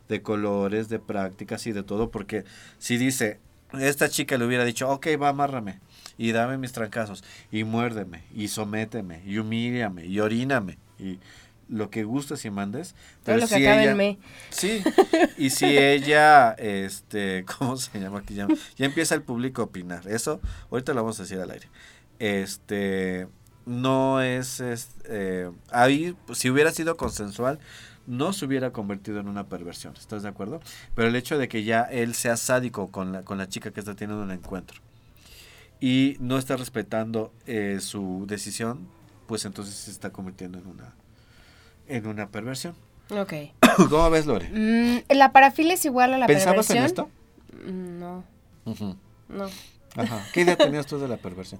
de 0.10 0.22
colores, 0.22 0.90
de 0.90 1.00
prácticas 1.00 1.66
y 1.68 1.72
de 1.72 1.84
todo, 1.84 2.12
porque 2.12 2.44
si 2.78 2.98
dice, 2.98 3.40
esta 3.80 4.10
chica 4.10 4.38
le 4.38 4.46
hubiera 4.46 4.64
dicho, 4.66 4.90
ok, 4.90 5.08
va, 5.22 5.30
amárrame, 5.30 5.80
y 6.18 6.32
dame 6.34 6.58
mis 6.58 6.72
trancazos, 6.74 7.24
y 7.52 7.64
muérdeme, 7.64 8.24
y 8.36 8.48
sométeme, 8.50 9.22
y 9.26 9.38
humíllame, 9.40 10.06
y 10.06 10.20
oríname, 10.20 10.78
y 11.00 11.20
lo 11.70 11.90
que 11.90 12.04
gustes 12.06 12.46
y 12.46 12.50
mandes. 12.50 12.96
Todo 13.24 13.36
lo 13.36 13.42
que 13.42 13.56
si 13.56 13.66
acabe 13.66 13.82
ella- 13.82 13.92
en 13.92 13.98
me. 13.98 14.18
Sí, 14.50 14.82
y 15.38 15.50
si 15.50 15.78
ella, 15.78 16.52
este, 16.54 17.44
¿cómo 17.58 17.76
se 17.78 18.00
llama 18.00 18.20
aquí? 18.20 18.36
Ya, 18.36 18.48
ya 18.78 18.86
empieza 18.86 19.16
el 19.16 19.22
público 19.22 19.62
a 19.62 19.66
opinar. 19.66 20.08
Eso, 20.08 20.40
ahorita 20.72 20.94
lo 20.94 21.02
vamos 21.04 21.20
a 21.20 21.24
decir 21.24 21.40
al 21.40 21.52
aire. 21.52 21.68
Este, 22.20 23.28
no 23.68 24.22
es, 24.22 24.60
es, 24.60 24.90
eh, 25.06 25.52
ahí, 25.72 26.16
si 26.34 26.50
hubiera 26.50 26.72
sido 26.72 26.98
consensual, 26.98 27.60
no 28.08 28.32
se 28.34 28.46
hubiera 28.46 28.72
convertido 28.72 29.20
en 29.20 29.28
una 29.28 29.48
perversión, 29.48 29.94
¿estás 29.98 30.24
de 30.24 30.30
acuerdo? 30.30 30.62
Pero 30.96 31.10
el 31.10 31.16
hecho 31.16 31.38
de 31.38 31.48
que 31.50 31.64
ya 31.64 31.82
él 31.84 32.16
sea 32.16 32.38
sádico 32.38 32.90
con 32.90 33.12
la, 33.12 33.24
con 33.24 33.38
la 33.38 33.50
chica 33.50 33.72
que 33.72 33.82
está 33.82 33.96
teniendo 33.96 34.24
un 34.24 34.32
encuentro 34.32 34.80
y 35.80 36.16
no 36.20 36.38
está 36.38 36.56
respetando 36.58 37.34
eh, 37.46 37.80
su 37.82 38.26
decisión, 38.28 38.88
pues 39.28 39.44
entonces 39.46 39.76
se 39.76 39.92
está 39.92 40.10
convirtiendo 40.12 40.58
en 40.58 40.68
una, 40.68 40.94
en 41.88 42.08
una 42.08 42.30
perversión. 42.30 42.76
Ok. 43.10 43.34
¿Cómo 43.90 44.10
ves, 44.10 44.26
Lore? 44.26 44.50
Mm, 44.54 45.14
¿La 45.14 45.32
parafilia 45.34 45.74
es 45.74 45.84
igual 45.86 46.14
a 46.14 46.18
la 46.18 46.28
¿Pensabas 46.28 46.68
perversión? 46.68 46.78
en 46.78 46.86
esto? 46.86 47.10
Mm, 47.72 48.00
No, 48.00 48.24
no. 49.30 49.50
Ajá. 49.96 50.26
¿Qué 50.34 50.42
idea 50.42 50.56
tenías 50.56 50.86
tú 50.86 50.98
de 51.00 51.08
la 51.08 51.18
perversión? 51.18 51.60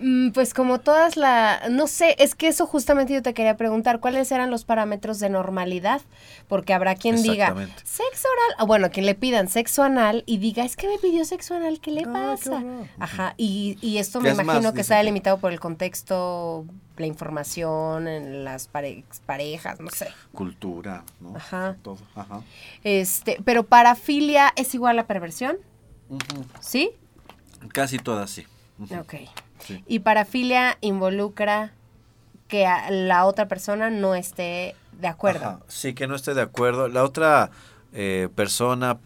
Mm, 0.00 0.30
Pues 0.32 0.54
como 0.54 0.80
todas 0.80 1.16
la, 1.16 1.62
no 1.70 1.86
sé, 1.86 2.16
es 2.18 2.34
que 2.34 2.48
eso 2.48 2.66
justamente 2.66 3.12
yo 3.14 3.22
te 3.22 3.32
quería 3.32 3.56
preguntar, 3.56 4.00
¿cuáles 4.00 4.30
eran 4.32 4.50
los 4.50 4.64
parámetros 4.64 5.20
de 5.20 5.30
normalidad? 5.30 6.02
Porque 6.48 6.74
habrá 6.74 6.96
quien 6.96 7.16
diga, 7.22 7.46
Exactamente. 7.48 7.82
sexo 7.84 8.26
oral, 8.28 8.64
o 8.64 8.66
bueno, 8.66 8.90
quien 8.90 9.06
le 9.06 9.14
pidan 9.14 9.48
sexo 9.48 9.84
anal 9.84 10.24
y 10.26 10.38
diga, 10.38 10.64
es 10.64 10.74
que 10.76 10.88
me 10.88 10.98
pidió 10.98 11.24
sexo 11.24 11.54
anal, 11.54 11.78
¿qué 11.80 11.92
le 11.92 12.02
Ah, 12.06 12.12
pasa? 12.12 12.62
Ajá, 12.98 13.34
y, 13.36 13.78
y 13.80 13.98
esto 13.98 14.18
Que 14.18 14.24
me 14.24 14.30
es 14.30 14.36
más, 14.38 14.44
imagino 14.44 14.74
que 14.74 14.80
está 14.80 14.94
que- 14.94 14.98
delimitado 14.98 15.38
por 15.38 15.52
el 15.52 15.60
contexto, 15.60 16.64
la 16.96 17.06
información, 17.06 18.08
en 18.08 18.44
las 18.44 18.66
pare- 18.66 19.04
parejas, 19.26 19.78
no 19.80 19.90
sé. 19.90 20.08
Cultura, 20.32 21.04
¿no? 21.20 21.36
Ajá. 21.36 21.76
Todo. 21.82 21.98
Ajá. 22.16 22.40
Este, 22.82 23.38
pero 23.44 23.62
parafilia 23.64 24.52
es 24.56 24.74
igual 24.74 24.98
a 24.98 25.06
perversión. 25.06 25.56
¿sí? 26.60 26.90
Casi 27.72 27.98
todas 27.98 28.30
sí. 28.30 28.44
Ujú. 28.78 28.94
Ok. 28.96 29.14
Sí. 29.66 29.82
Y 29.86 30.00
parafilia 30.00 30.78
involucra 30.80 31.72
que 32.48 32.66
a- 32.66 32.90
la 32.90 33.24
otra 33.26 33.48
persona 33.48 33.90
no 33.90 34.14
esté 34.14 34.74
de 35.00 35.08
acuerdo. 35.08 35.44
Ajá, 35.46 35.60
Sí, 35.68 35.94
que 35.94 36.06
no 36.06 36.14
esté 36.14 36.34
de 36.34 36.42
acuerdo. 36.42 36.88
La 36.88 37.02
otra 37.04 37.50
eh, 37.92 38.28
persona, 38.34 38.98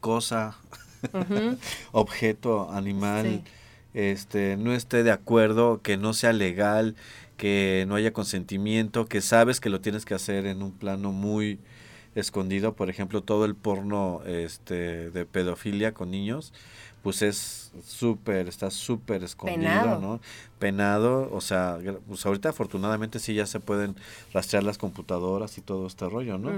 cosa, 0.00 0.56
objeto, 1.92 2.70
animal, 2.70 3.26
Sí. 3.26 3.50
este, 3.94 4.56
no 4.56 4.72
esté 4.74 5.02
de 5.02 5.10
acuerdo, 5.12 5.80
que 5.82 5.96
no 5.96 6.12
sea 6.12 6.32
legal, 6.32 6.94
que 7.36 7.84
no 7.88 7.94
haya 7.94 8.12
consentimiento, 8.12 9.06
que 9.06 9.20
sabes 9.20 9.60
que 9.60 9.70
lo 9.70 9.80
tienes 9.80 10.04
que 10.04 10.14
hacer 10.14 10.46
en 10.46 10.62
un 10.62 10.72
plano 10.72 11.12
muy 11.12 11.60
escondido, 12.14 12.74
por 12.74 12.90
ejemplo, 12.90 13.22
todo 13.22 13.44
el 13.44 13.54
porno 13.54 14.22
este 14.26 15.10
de 15.10 15.24
pedofilia 15.24 15.92
con 15.94 16.10
niños, 16.10 16.52
pues 17.08 17.22
es 17.22 17.70
súper, 17.86 18.48
está 18.48 18.70
súper 18.70 19.24
escondido, 19.24 19.60
Penado. 19.62 19.98
¿no? 19.98 20.20
Penado, 20.58 21.30
o 21.32 21.40
sea, 21.40 21.78
pues 22.06 22.26
ahorita 22.26 22.50
afortunadamente 22.50 23.18
sí 23.18 23.32
ya 23.32 23.46
se 23.46 23.60
pueden 23.60 23.96
rastrear 24.34 24.62
las 24.62 24.76
computadoras 24.76 25.56
y 25.56 25.62
todo 25.62 25.86
este 25.86 26.06
rollo, 26.06 26.36
¿no? 26.36 26.50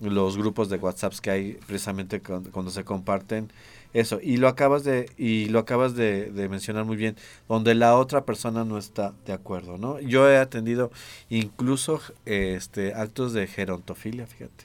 Los 0.00 0.36
grupos 0.36 0.68
de 0.70 0.78
WhatsApps 0.78 1.20
que 1.20 1.30
hay 1.30 1.52
precisamente 1.68 2.20
cuando 2.20 2.72
se 2.72 2.82
comparten 2.82 3.52
eso 3.92 4.18
y 4.20 4.38
lo 4.38 4.48
acabas 4.48 4.82
de 4.82 5.08
y 5.16 5.44
lo 5.50 5.60
acabas 5.60 5.94
de, 5.94 6.32
de 6.32 6.48
mencionar 6.48 6.84
muy 6.84 6.96
bien 6.96 7.14
donde 7.48 7.76
la 7.76 7.96
otra 7.96 8.24
persona 8.24 8.64
no 8.64 8.78
está 8.78 9.12
de 9.26 9.34
acuerdo 9.34 9.76
no 9.78 10.00
yo 10.00 10.28
he 10.28 10.38
atendido 10.38 10.90
incluso 11.28 12.00
este 12.24 12.94
actos 12.94 13.34
de 13.34 13.46
gerontofilia 13.46 14.26
fíjate 14.26 14.64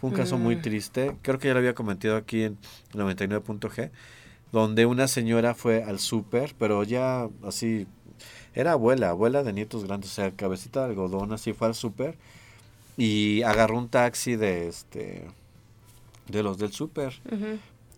fue 0.00 0.10
un 0.10 0.16
caso 0.16 0.38
muy 0.38 0.56
Mm. 0.56 0.62
triste 0.62 1.16
creo 1.22 1.38
que 1.38 1.46
ya 1.46 1.54
lo 1.54 1.60
había 1.60 1.74
comentado 1.76 2.16
aquí 2.16 2.42
en 2.42 2.58
99.g 2.94 3.90
donde 4.54 4.86
una 4.86 5.08
señora 5.08 5.54
fue 5.54 5.82
al 5.82 5.98
súper 5.98 6.54
pero 6.56 6.84
ya 6.84 7.28
así 7.42 7.88
era 8.54 8.72
abuela 8.72 9.10
abuela 9.10 9.42
de 9.42 9.52
nietos 9.52 9.84
grandes 9.84 10.12
o 10.12 10.14
sea 10.14 10.30
cabecita 10.30 10.84
de 10.84 10.90
algodón 10.90 11.32
así 11.32 11.52
fue 11.52 11.66
al 11.66 11.74
súper 11.74 12.16
y 12.96 13.42
agarró 13.42 13.76
un 13.78 13.88
taxi 13.88 14.36
de 14.36 14.68
este 14.68 15.26
de 16.28 16.42
los 16.44 16.56
del 16.56 16.72
súper. 16.72 17.20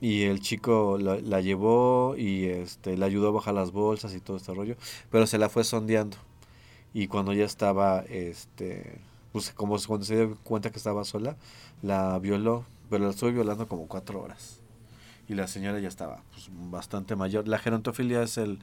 Y 0.00 0.22
el 0.22 0.40
chico 0.40 0.98
la, 0.98 1.16
la 1.20 1.40
llevó 1.40 2.16
y 2.16 2.46
este 2.46 2.96
le 2.96 3.04
ayudó 3.04 3.28
a 3.28 3.32
bajar 3.32 3.54
las 3.54 3.70
bolsas 3.72 4.14
y 4.14 4.20
todo 4.20 4.38
este 4.38 4.54
rollo 4.54 4.76
pero 5.10 5.26
se 5.26 5.36
la 5.36 5.50
fue 5.50 5.62
sondeando. 5.62 6.16
Y 6.94 7.08
cuando 7.08 7.34
ya 7.34 7.44
estaba 7.44 8.00
este 8.08 8.98
pues 9.32 9.50
como 9.50 9.76
cuando 9.86 10.06
se 10.06 10.16
dio 10.16 10.38
cuenta 10.42 10.70
que 10.70 10.78
estaba 10.78 11.04
sola 11.04 11.36
la 11.82 12.18
violó 12.18 12.64
pero 12.88 13.04
la 13.04 13.10
estuvo 13.10 13.30
violando 13.30 13.68
como 13.68 13.86
cuatro 13.86 14.22
horas 14.22 14.55
y 15.28 15.35
la 15.35 15.47
señora 15.47 15.78
ya 15.80 15.88
estaba 15.88 16.23
pues, 16.33 16.49
bastante 16.71 17.16
mayor 17.16 17.49
la 17.49 17.59
gerontofilia 17.59 18.23
es 18.23 18.38
el 18.38 18.59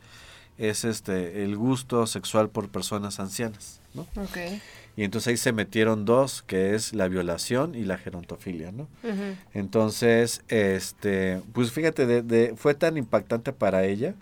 es 0.57 0.85
este 0.85 1.43
el 1.43 1.57
gusto 1.57 2.05
sexual 2.07 2.49
por 2.49 2.69
personas 2.69 3.19
ancianas 3.19 3.81
no 3.95 4.01
Ok. 4.15 4.37
y 4.95 5.03
entonces 5.03 5.29
ahí 5.29 5.37
se 5.37 5.51
metieron 5.51 6.05
dos, 6.05 6.41
que 6.43 6.75
es 6.75 6.93
la 6.93 7.07
violación 7.07 7.73
y 7.75 7.83
la 7.83 7.97
gerontofilia, 7.97 8.71
¿no? 8.71 8.87
Entonces, 9.53 10.41
este, 10.47 11.41
pues 11.53 11.71
fíjate, 11.71 12.05
de, 12.05 12.21
de- 12.21 12.53
fue 12.55 12.73
tan 12.75 12.97
impactante 12.97 13.53
para 13.53 13.85
ella 13.85 14.15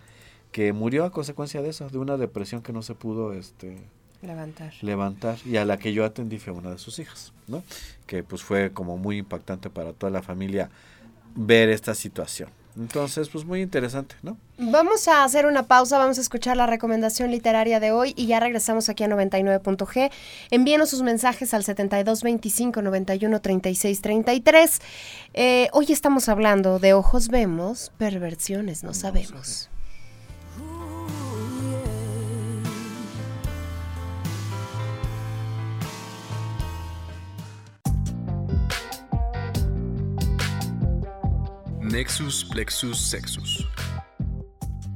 que 0.51 0.73
murió 0.73 1.05
a 1.05 1.11
consecuencia 1.11 1.61
de 1.61 1.69
eso, 1.69 1.89
de 1.89 1.97
una 1.97 2.17
depresión 2.17 2.61
que 2.61 2.73
no 2.73 2.81
se 2.81 2.95
pudo 2.95 3.33
este, 3.33 3.77
Levantar. 4.21 4.73
levantar 4.81 5.37
y 5.45 5.57
a 5.57 5.65
la 5.65 5.77
que 5.77 5.93
yo 5.93 6.05
atendí 6.05 6.37
fue 6.37 6.53
una 6.53 6.71
de 6.71 6.77
sus 6.77 6.99
hijas, 6.99 7.33
¿no? 7.47 7.63
Que 8.07 8.23
pues 8.23 8.43
fue 8.43 8.71
como 8.71 8.97
muy 8.97 9.17
impactante 9.17 9.69
para 9.69 9.93
toda 9.93 10.11
la 10.11 10.21
familia 10.21 10.69
ver 11.35 11.69
esta 11.69 11.93
situación. 11.95 12.49
Entonces, 12.77 13.27
pues 13.29 13.43
muy 13.43 13.61
interesante, 13.61 14.15
¿no? 14.21 14.37
Vamos 14.57 15.07
a 15.07 15.23
hacer 15.23 15.45
una 15.45 15.63
pausa, 15.63 15.97
vamos 15.97 16.17
a 16.17 16.21
escuchar 16.21 16.55
la 16.55 16.67
recomendación 16.67 17.31
literaria 17.31 17.79
de 17.79 17.91
hoy 17.91 18.13
y 18.15 18.27
ya 18.27 18.39
regresamos 18.39 18.87
aquí 18.87 19.03
a 19.03 19.07
99.g. 19.07 20.11
Envíenos 20.51 20.89
sus 20.89 21.01
mensajes 21.01 21.53
al 21.53 21.63
7225 21.63 22.81
91 22.81 23.41
36 23.41 24.01
33. 24.01 24.81
Eh, 25.33 25.69
hoy 25.73 25.87
estamos 25.89 26.29
hablando 26.29 26.79
de 26.79 26.93
ojos 26.93 27.27
vemos, 27.27 27.91
perversiones 27.97 28.83
no 28.83 28.93
sabemos. 28.93 29.70
Nexus 41.91 42.45
Plexus 42.45 43.09
Sexus. 43.09 43.67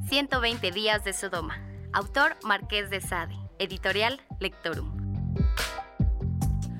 120 0.08 0.71
días 0.71 1.03
de 1.03 1.12
Sodoma. 1.12 1.55
Autor 1.91 2.38
Marqués 2.41 2.89
de 2.89 3.01
Sade. 3.01 3.36
Editorial 3.60 4.17
Lectorum. 4.39 5.04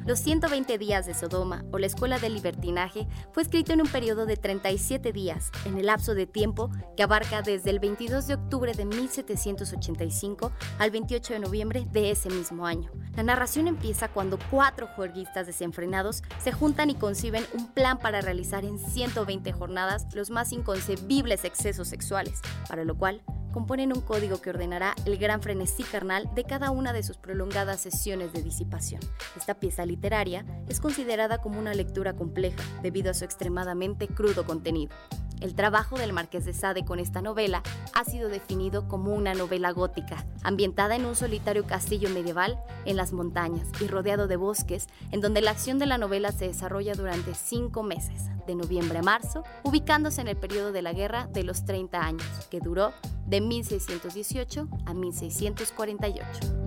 Los 0.06 0.20
120 0.20 0.78
días 0.78 1.08
de 1.08 1.16
Sodoma, 1.16 1.66
o 1.72 1.80
la 1.80 1.88
Escuela 1.88 2.20
del 2.20 2.36
Libertinaje, 2.36 3.08
fue 3.32 3.42
escrito 3.42 3.74
en 3.74 3.82
un 3.82 3.88
periodo 3.88 4.28
de 4.28 4.38
37 4.38 5.12
días, 5.12 5.50
en 5.66 5.80
el 5.80 5.88
lapso 5.88 6.14
de 6.14 6.28
tiempo 6.28 6.70
que 6.96 7.02
abarca 7.02 7.42
desde 7.42 7.72
el 7.72 7.80
22 7.80 8.28
de 8.28 8.36
octubre 8.36 8.72
de 8.74 8.86
1785 8.86 10.52
al 10.78 10.92
28 10.92 11.34
de 11.34 11.40
noviembre 11.40 11.88
de 11.92 12.12
ese 12.12 12.30
mismo 12.30 12.68
año. 12.68 12.92
La 13.16 13.24
narración 13.24 13.68
empieza 13.68 14.08
cuando 14.10 14.38
cuatro 14.52 14.86
juerguistas 14.96 15.48
desenfrenados 15.48 16.22
se 16.38 16.52
juntan 16.52 16.92
y 16.92 16.96
conciben 16.96 17.44
un 17.56 17.74
plan 17.74 17.98
para 17.98 18.22
realizar 18.22 18.64
en 18.64 18.78
120 18.78 19.54
jornadas 19.54 20.06
los 20.14 20.30
más 20.30 20.52
inconcebibles 20.52 21.46
excesos 21.46 21.88
sexuales, 21.88 22.42
para 22.70 22.86
lo 22.86 22.96
cual 22.96 23.24
componen 23.56 23.94
un 23.96 24.02
código 24.02 24.42
que 24.42 24.50
ordenará 24.50 24.94
el 25.06 25.18
gran 25.18 25.42
frenesí 25.42 25.84
carnal 25.84 26.30
de 26.36 26.44
cada 26.44 26.72
una 26.72 26.92
de 26.92 27.04
sus 27.04 27.16
prolongadas 27.16 27.80
sesiones 27.80 28.34
de 28.34 28.44
disipación. 28.44 29.00
Esta 29.38 29.54
pieza 29.54 29.86
literaria 29.96 30.46
es 30.68 30.82
considerada 30.82 31.38
como 31.40 31.58
una 31.58 31.74
lectura 31.74 32.14
compleja 32.14 32.62
debido 32.84 33.12
a 33.12 33.14
su 33.14 33.24
extremadamente 33.24 34.08
crudo 34.08 34.46
contenido. 34.46 34.94
El 35.42 35.54
trabajo 35.54 35.98
del 35.98 36.14
Marqués 36.14 36.46
de 36.46 36.54
Sade 36.54 36.86
con 36.86 37.00
esta 37.00 37.22
novela 37.22 37.62
ha 37.94 38.04
sido 38.06 38.30
definido 38.30 38.88
como 38.88 39.14
una 39.14 39.34
novela 39.34 39.72
gótica, 39.72 40.26
ambientada 40.44 40.96
en 40.96 41.06
un 41.06 41.16
solitario 41.16 41.66
castillo 41.66 42.10
medieval 42.10 42.58
en 42.86 42.96
las 42.96 43.12
montañas 43.12 43.68
y 43.82 43.88
rodeado 43.88 44.28
de 44.28 44.38
bosques, 44.38 44.88
en 45.12 45.22
donde 45.22 45.42
la 45.42 45.52
acción 45.52 45.78
de 45.78 45.88
la 45.88 45.98
novela 45.98 46.32
se 46.32 46.48
desarrolla 46.48 46.94
durante 46.94 47.34
cinco 47.36 47.84
meses, 47.84 48.30
de 48.48 48.56
noviembre 48.56 49.00
a 49.00 49.04
marzo, 49.04 49.44
ubicándose 49.64 50.22
en 50.22 50.30
el 50.30 50.38
periodo 50.38 50.72
de 50.72 50.82
la 50.82 50.94
Guerra 50.94 51.28
de 51.28 51.44
los 51.44 51.66
30 51.66 52.02
años, 52.02 52.48
que 52.50 52.60
duró 52.60 52.94
de 53.26 53.42
1618 53.42 54.68
a 54.86 54.94
1648. 54.94 56.65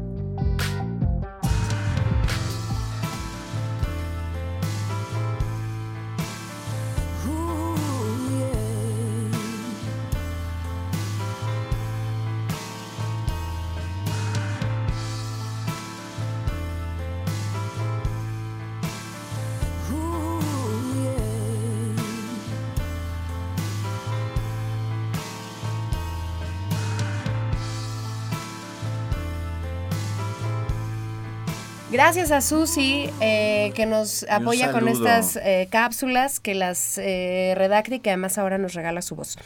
Gracias 31.98 32.30
a 32.30 32.40
Susi 32.42 33.10
eh, 33.20 33.72
que 33.74 33.84
nos 33.84 34.24
apoya 34.30 34.70
con 34.70 34.86
estas 34.86 35.34
eh, 35.34 35.66
cápsulas, 35.68 36.38
que 36.38 36.54
las 36.54 36.96
eh, 36.96 37.54
redacta 37.56 37.96
y 37.96 37.98
que 37.98 38.10
además 38.10 38.38
ahora 38.38 38.56
nos 38.56 38.74
regala 38.74 39.02
su 39.02 39.16
voz. 39.16 39.36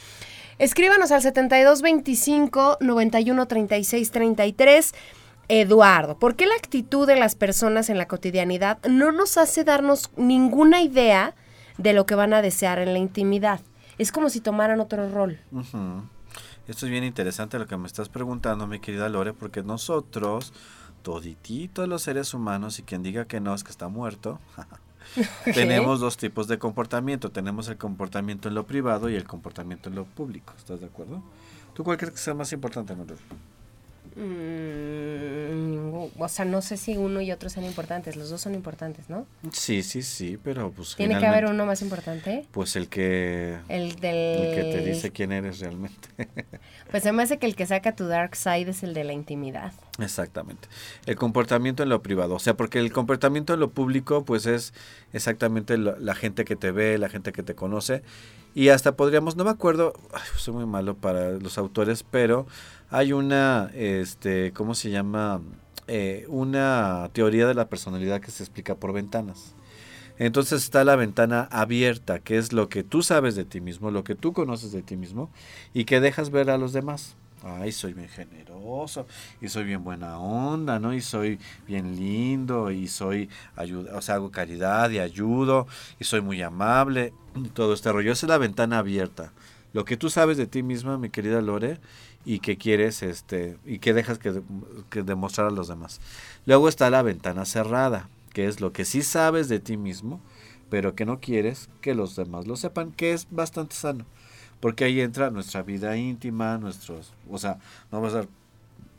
Escríbanos 0.59 1.13
al 1.13 1.23
7225 1.23 2.77
91 2.83 3.47
36 3.47 4.11
33. 4.11 4.95
Eduardo, 5.49 6.19
¿por 6.19 6.37
qué 6.37 6.45
la 6.45 6.55
actitud 6.57 7.07
de 7.07 7.17
las 7.17 7.37
personas 7.37 7.89
en 7.89 7.97
la 7.97 8.07
cotidianidad 8.07 8.85
no 8.87 9.13
nos 9.13 9.39
hace 9.39 9.65
darnos 9.65 10.11
ninguna 10.17 10.83
idea 10.83 11.35
de 11.79 11.95
lo 11.95 12.05
que 12.05 12.17
van 12.17 12.35
a 12.35 12.43
desear 12.43 12.81
en 12.81 12.93
la 12.93 12.99
intimidad? 12.99 13.63
Es 13.97 14.13
como 14.13 14.29
si 14.29 14.43
tomaran 14.43 14.79
otro 14.79 15.09
rol. 15.09 15.41
Esto 16.69 16.85
es 16.85 16.93
bien 16.93 17.05
interesante 17.05 17.59
lo 17.59 17.67
que 17.67 17.79
me 17.79 17.87
estás 17.87 18.11
preguntando, 18.11 18.67
mi 18.67 18.79
querida 18.79 19.09
Lore, 19.09 19.33
porque 19.33 19.63
nosotros, 19.63 20.53
todititos 21.03 21.89
los 21.89 22.03
seres 22.03 22.35
humanos, 22.35 22.79
y 22.79 22.83
quien 22.83 23.03
diga 23.03 23.27
que 23.27 23.41
no 23.41 23.55
es 23.55 23.65
que 23.65 23.71
está 23.71 23.89
muerto, 23.89 24.39
tenemos 25.45 26.01
dos 26.01 26.17
tipos 26.17 26.49
de 26.49 26.59
comportamiento. 26.59 27.31
Tenemos 27.31 27.69
el 27.69 27.77
comportamiento 27.77 28.49
en 28.49 28.55
lo 28.55 28.67
privado 28.67 29.11
y 29.11 29.17
el 29.17 29.25
comportamiento 29.25 29.89
en 29.89 29.97
lo 29.97 30.05
público. 30.05 30.55
¿Estás 30.57 30.81
de 30.81 30.87
acuerdo? 30.87 31.23
¿Tú 31.75 31.85
cuál 31.85 31.97
crees 31.97 32.13
que 32.13 32.19
sea 32.19 32.35
más 32.35 32.53
importante, 32.53 32.95
Lore? 32.95 33.17
Mm, 34.17 35.95
o 36.19 36.29
sea, 36.29 36.45
no 36.45 36.63
sé 36.63 36.77
si 36.77 36.97
uno 36.97 37.21
y 37.21 37.33
otro 37.33 37.49
sean 37.49 37.65
importantes. 37.67 38.17
Los 38.17 38.31
dos 38.31 38.41
son 38.41 38.55
importantes, 38.55 39.09
¿no? 39.09 39.27
Sí, 39.53 39.83
sí, 39.83 40.03
sí, 40.03 40.39
pero 40.43 40.71
pues 40.71 40.95
¿Tiene 40.97 41.19
que 41.19 41.27
haber 41.27 41.47
uno 41.47 41.67
más 41.67 41.83
importante? 41.83 42.47
Pues 42.51 42.77
el 42.77 42.89
que... 42.89 43.59
El 43.69 43.97
del... 43.97 44.15
El 44.15 44.55
que 44.55 44.63
te 44.63 44.85
dice 44.85 45.11
quién 45.11 45.33
eres 45.33 45.61
realmente. 45.61 46.09
Pues 46.91 47.05
se 47.05 47.13
me 47.13 47.23
hace 47.23 47.39
que 47.39 47.47
el 47.47 47.57
que 47.57 47.65
saca 47.65 47.97
tu 47.97 48.07
dark 48.07 48.37
side 48.37 48.69
es 48.69 48.83
el 48.83 48.93
de 48.93 49.03
la 49.05 49.15
intimidad. 49.15 49.73
Exactamente. 49.99 50.69
El 51.07 51.17
comportamiento 51.17 51.83
en 51.83 51.89
lo 51.89 52.03
privado. 52.03 52.35
O 52.35 52.39
sea, 52.39 52.55
porque 52.55 52.81
el 52.81 52.93
comportamiento 52.93 53.55
en 53.55 53.61
lo 53.61 53.71
público, 53.71 54.27
pues 54.27 54.45
es 54.45 54.75
exactamente 55.15 55.79
la 55.79 56.15
gente 56.15 56.45
que 56.45 56.55
te 56.55 56.71
ve, 56.71 56.99
la 56.99 57.09
gente 57.09 57.33
que 57.33 57.43
te 57.43 57.55
conoce. 57.55 58.03
Y 58.55 58.69
hasta 58.69 58.95
podríamos, 58.95 59.37
no 59.37 59.45
me 59.45 59.51
acuerdo, 59.51 59.95
ay, 60.13 60.21
soy 60.37 60.53
muy 60.53 60.67
malo 60.67 60.95
para 60.95 61.31
los 61.31 61.57
autores, 61.57 62.03
pero 62.03 62.47
hay 62.93 63.15
una, 63.15 63.71
este, 63.75 64.53
¿cómo 64.53 64.75
se 64.75 64.91
llama? 64.91 65.41
Eh, 65.89 66.27
una 66.29 67.09
teoría 67.13 67.47
de 67.47 67.55
la 67.55 67.69
personalidad 67.69 68.21
que 68.21 68.31
se 68.31 68.43
explica 68.43 68.75
por 68.75 68.93
ventanas. 68.93 69.55
Entonces 70.19 70.63
está 70.63 70.85
la 70.85 70.95
ventana 70.95 71.49
abierta, 71.51 72.19
que 72.19 72.37
es 72.37 72.53
lo 72.53 72.69
que 72.69 72.85
tú 72.85 73.03
sabes 73.03 73.35
de 73.35 73.47
ti 73.47 73.63
mismo, 73.63 73.91
lo 73.91 74.05
que 74.05 74.15
tú 74.15 74.35
conoces 74.35 74.73
de 74.73 74.83
ti 74.83 74.97
mismo 74.97 75.31
y 75.73 75.87
que 75.87 76.01
dejas 76.01 76.31
ver 76.31 76.51
a 76.51 76.59
los 76.59 76.75
demás. 76.75 77.17
Ay, 77.43 77.73
soy 77.73 77.95
bien 77.95 78.09
generoso 78.09 79.07
y 79.41 79.49
soy 79.49 79.65
bien 79.65 79.83
buena 79.83 80.19
onda, 80.19 80.79
¿no? 80.79 80.93
Y 80.95 81.01
soy 81.01 81.41
bien 81.67 81.97
lindo 81.97 82.71
y 82.71 82.87
soy 82.89 83.31
ayuda, 83.57 83.97
o 83.97 84.03
sea, 84.03 84.17
hago 84.17 84.31
caridad 84.31 84.91
y 84.91 84.99
ayudo 84.99 85.67
y 85.99 86.05
soy 86.05 86.21
muy 86.21 86.43
amable. 86.43 87.15
Todo 87.55 87.73
este 87.73 87.91
rollo 87.91 88.13
Esa 88.13 88.27
es 88.27 88.31
la 88.31 88.39
ventana 88.39 88.79
abierta. 88.79 89.33
Lo 89.73 89.87
que 89.87 89.97
tú 89.97 90.11
sabes 90.11 90.37
de 90.37 90.47
ti 90.47 90.63
misma, 90.63 90.99
mi 90.99 91.09
querida 91.09 91.41
Lore, 91.41 91.81
y 92.25 92.39
que 92.41 92.57
quieres 92.57 93.03
este 93.03 93.59
y 93.65 93.79
que 93.79 93.93
dejas 93.93 94.19
que, 94.19 94.43
que 94.91 95.03
demostrar 95.03 95.49
a 95.49 95.51
los 95.51 95.69
demás. 95.69 96.01
Luego 96.47 96.69
está 96.69 96.91
la 96.91 97.03
ventana 97.03 97.45
cerrada, 97.45 98.09
que 98.33 98.47
es 98.47 98.61
lo 98.61 98.73
que 98.73 98.85
sí 98.85 99.03
sabes 99.03 99.49
de 99.49 99.61
ti 99.61 99.77
mismo, 99.77 100.21
pero 100.71 100.95
que 100.95 101.05
no 101.05 101.21
quieres 101.21 101.69
que 101.81 101.95
los 101.95 102.17
demás 102.17 102.47
lo 102.47 102.57
sepan, 102.57 102.93
que 102.93 103.13
es 103.13 103.27
bastante 103.31 103.75
sano. 103.75 104.07
Porque 104.61 104.85
ahí 104.85 105.01
entra 105.01 105.31
nuestra 105.31 105.63
vida 105.63 105.97
íntima, 105.97 106.57
nuestros, 106.59 107.13
o 107.29 107.39
sea, 107.39 107.59
no 107.91 108.01
vas 108.01 108.15
a 108.15 108.27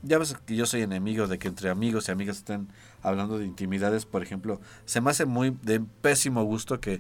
ya 0.04 0.18
ves 0.18 0.36
que 0.46 0.56
yo 0.56 0.66
soy 0.66 0.82
enemigo 0.82 1.28
de 1.28 1.40
que 1.40 1.48
entre 1.48 1.70
amigos 1.70 2.08
y 2.08 2.12
amigas 2.12 2.38
estén 2.38 2.68
hablando 3.02 3.40
de 3.40 3.46
intimidades, 3.46 4.06
por 4.06 4.22
ejemplo, 4.22 4.60
se 4.86 5.02
me 5.02 5.10
hace 5.10 5.26
muy 5.26 5.58
de 5.62 5.80
pésimo 5.80 6.44
gusto 6.44 6.80
que, 6.80 7.00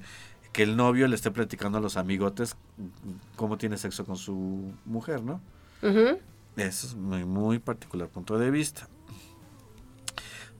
que 0.53 0.63
el 0.63 0.77
novio 0.77 1.07
le 1.07 1.15
esté 1.15 1.29
platicando 1.29 1.77
a 1.77 1.81
los 1.81 1.97
amigotes 1.97 2.55
cómo 3.35 3.57
tiene 3.57 3.77
sexo 3.77 4.05
con 4.05 4.15
su 4.15 4.73
mujer, 4.85 5.21
¿no? 5.21 5.41
Ujú. 5.83 6.19
Eso 6.55 6.87
es 6.87 6.95
muy, 6.95 7.25
muy 7.25 7.59
particular 7.59 8.07
punto 8.07 8.39
de 8.39 8.49
vista. 8.49 8.87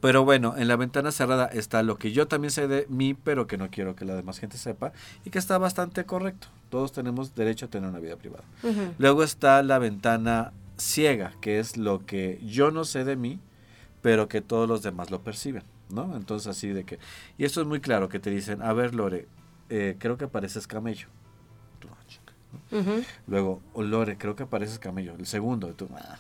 Pero 0.02 0.26
bueno, 0.26 0.56
en 0.58 0.68
la 0.68 0.76
ventana 0.76 1.12
cerrada 1.12 1.46
está 1.46 1.82
lo 1.82 1.98
que 1.98 2.12
yo 2.12 2.28
también 2.28 2.52
sé 2.52 2.68
de 2.68 2.86
mí, 2.90 3.14
pero 3.14 3.48
que 3.48 3.58
no 3.58 3.70
quiero 3.70 3.96
que 3.96 4.04
la 4.04 4.16
demás 4.16 4.38
gente 4.38 4.58
sepa, 4.58 4.92
y 5.24 5.30
que 5.30 5.40
está 5.40 5.58
bastante 5.58 6.06
correcto. 6.06 6.50
Todos 6.70 6.92
tenemos 6.92 7.36
derecho 7.36 7.68
a 7.68 7.70
tener 7.70 7.90
una 7.90 8.00
vida 8.00 8.18
privada. 8.18 8.44
Luego 8.98 9.24
está 9.24 9.64
la 9.64 9.80
ventana 9.80 10.52
ciega, 10.78 11.32
que 11.40 11.60
es 11.60 11.78
lo 11.78 12.06
que 12.06 12.42
yo 12.44 12.70
no 12.70 12.84
sé 12.84 13.06
de 13.06 13.16
mí, 13.16 13.40
pero 14.02 14.28
que 14.28 14.42
todos 14.42 14.68
los 14.68 14.84
demás 14.84 15.10
lo 15.10 15.24
perciben, 15.24 15.64
¿no? 15.90 16.18
Entonces 16.18 16.48
así 16.48 16.68
de 16.68 16.84
que... 16.84 17.00
Y 17.38 17.46
esto 17.46 17.62
es 17.62 17.68
muy 17.68 17.80
claro, 17.80 18.10
que 18.10 18.20
te 18.20 18.30
dicen, 18.30 18.62
a 18.62 18.74
ver 18.74 18.94
Lore, 18.94 19.30
eh, 19.70 19.96
creo 20.00 20.18
que 20.18 20.28
pareces 20.28 20.68
camello. 20.68 21.08
Luego, 23.28 23.62
"Oh, 23.74 23.84
Lore, 23.84 24.18
creo 24.18 24.36
que 24.36 24.46
pareces 24.46 24.80
camello. 24.80 25.16
El 25.18 25.26
segundo, 25.26 25.70
y 25.70 25.74
tú, 25.74 25.88
"Ah". 25.96 26.18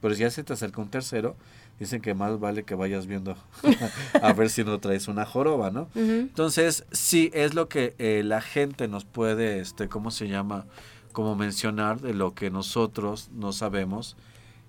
Pero 0.00 0.14
si 0.14 0.20
ya 0.22 0.30
se 0.30 0.42
te 0.44 0.52
acerca 0.54 0.80
un 0.80 0.88
tercero, 0.88 1.36
dicen 1.78 2.00
que 2.00 2.14
más 2.14 2.38
vale 2.40 2.62
que 2.64 2.74
vayas 2.74 3.06
viendo 3.06 3.36
a 4.22 4.32
ver 4.32 4.48
si 4.50 4.64
no 4.64 4.78
traes 4.80 5.08
una 5.08 5.24
joroba, 5.26 5.70
¿no? 5.70 5.88
Entonces, 5.94 6.84
sí, 6.92 7.30
es 7.34 7.54
lo 7.54 7.68
que 7.68 7.94
eh, 7.98 8.22
la 8.24 8.40
gente 8.40 8.88
nos 8.88 9.04
puede, 9.04 9.60
este, 9.60 9.88
¿cómo 9.88 10.10
se 10.10 10.28
llama? 10.28 10.64
Como 11.12 11.36
mencionar 11.36 12.00
de 12.00 12.14
lo 12.14 12.34
que 12.34 12.50
nosotros 12.50 13.30
no 13.34 13.52
sabemos 13.52 14.16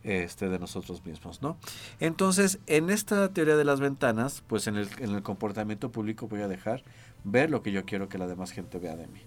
este, 0.04 0.50
de 0.50 0.58
nosotros 0.58 1.06
mismos, 1.06 1.42
¿no? 1.44 1.58
Entonces, 2.00 2.60
en 2.66 2.90
esta 2.90 3.30
teoría 3.34 3.56
de 3.56 3.66
las 3.66 3.80
ventanas, 3.80 4.44
pues 4.48 4.66
en 4.68 4.76
el, 4.76 4.90
en 5.00 5.12
el 5.14 5.22
comportamiento 5.22 5.92
público 5.92 6.28
voy 6.28 6.42
a 6.42 6.48
dejar 6.48 6.84
ver 7.24 7.52
lo 7.52 7.62
que 7.62 7.72
yo 7.72 7.86
quiero 7.86 8.10
que 8.10 8.18
la 8.18 8.26
demás 8.28 8.52
gente 8.52 8.80
vea 8.80 8.96
de 8.96 9.06
mí. 9.08 9.22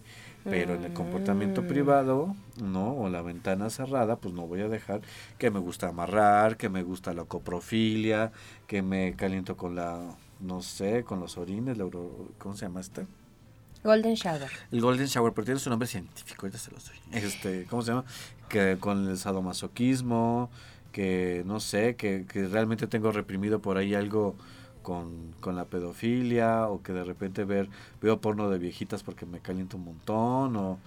Pero 0.45 0.75
en 0.75 0.85
el 0.85 0.93
comportamiento 0.93 1.63
Mm. 1.63 1.67
privado, 1.67 2.37
¿no? 2.63 2.93
O 2.95 3.09
la 3.09 3.23
ventana 3.23 3.71
cerrada, 3.71 4.17
pues 4.17 4.35
no 4.35 4.47
voy 4.47 4.61
a 4.61 4.69
dejar 4.69 5.01
que 5.39 5.51
me 5.51 5.59
gusta 5.59 5.89
amarrar, 5.89 6.57
que 6.59 6.69
me 6.69 6.83
gusta 6.83 7.15
la 7.15 7.25
coprofilia, 7.25 8.31
que 8.67 8.83
me 8.83 9.15
caliento 9.17 9.57
con 9.57 9.75
la, 9.75 10.15
no 10.41 10.61
sé, 10.61 11.03
con 11.05 11.19
los 11.21 11.39
orines, 11.39 11.79
la 11.79 11.87
¿cómo 12.39 12.55
se 12.57 12.67
llama 12.67 12.81
este? 12.81 13.07
Golden 13.83 14.15
Shower. 14.15 14.51
El 14.71 14.81
Golden 14.81 15.07
Shower, 15.07 15.33
pero 15.33 15.45
tiene 15.45 15.61
su 15.61 15.71
nombre 15.71 15.87
científico, 15.89 16.47
ahorita 16.47 16.59
se 16.59 16.71
los 16.71 16.87
doy. 16.87 16.97
Este, 17.13 17.65
¿cómo 17.69 17.83
se 17.83 17.93
llama? 17.93 18.05
Que 18.49 18.77
con 18.79 19.09
el 19.09 19.17
sadomasoquismo, 19.19 20.51
que 20.93 21.43
no 21.47 21.59
sé, 21.61 21.97
que, 21.97 22.25
que 22.27 22.47
realmente 22.49 22.87
tengo 22.87 23.13
reprimido 23.13 23.61
por 23.61 23.77
ahí 23.79 23.95
algo 23.95 24.37
con, 24.85 25.33
con 25.41 25.57
la 25.57 25.65
pedofilia, 25.65 26.69
o 26.69 26.81
que 26.83 26.93
de 26.93 27.03
repente 27.03 27.43
ver, 27.45 27.69
veo 28.01 28.21
porno 28.21 28.49
de 28.51 28.59
viejitas 28.61 29.03
porque 29.03 29.27
me 29.27 29.41
calienta 29.41 29.77
un 29.77 29.85
montón, 29.85 30.55
o 30.55 30.79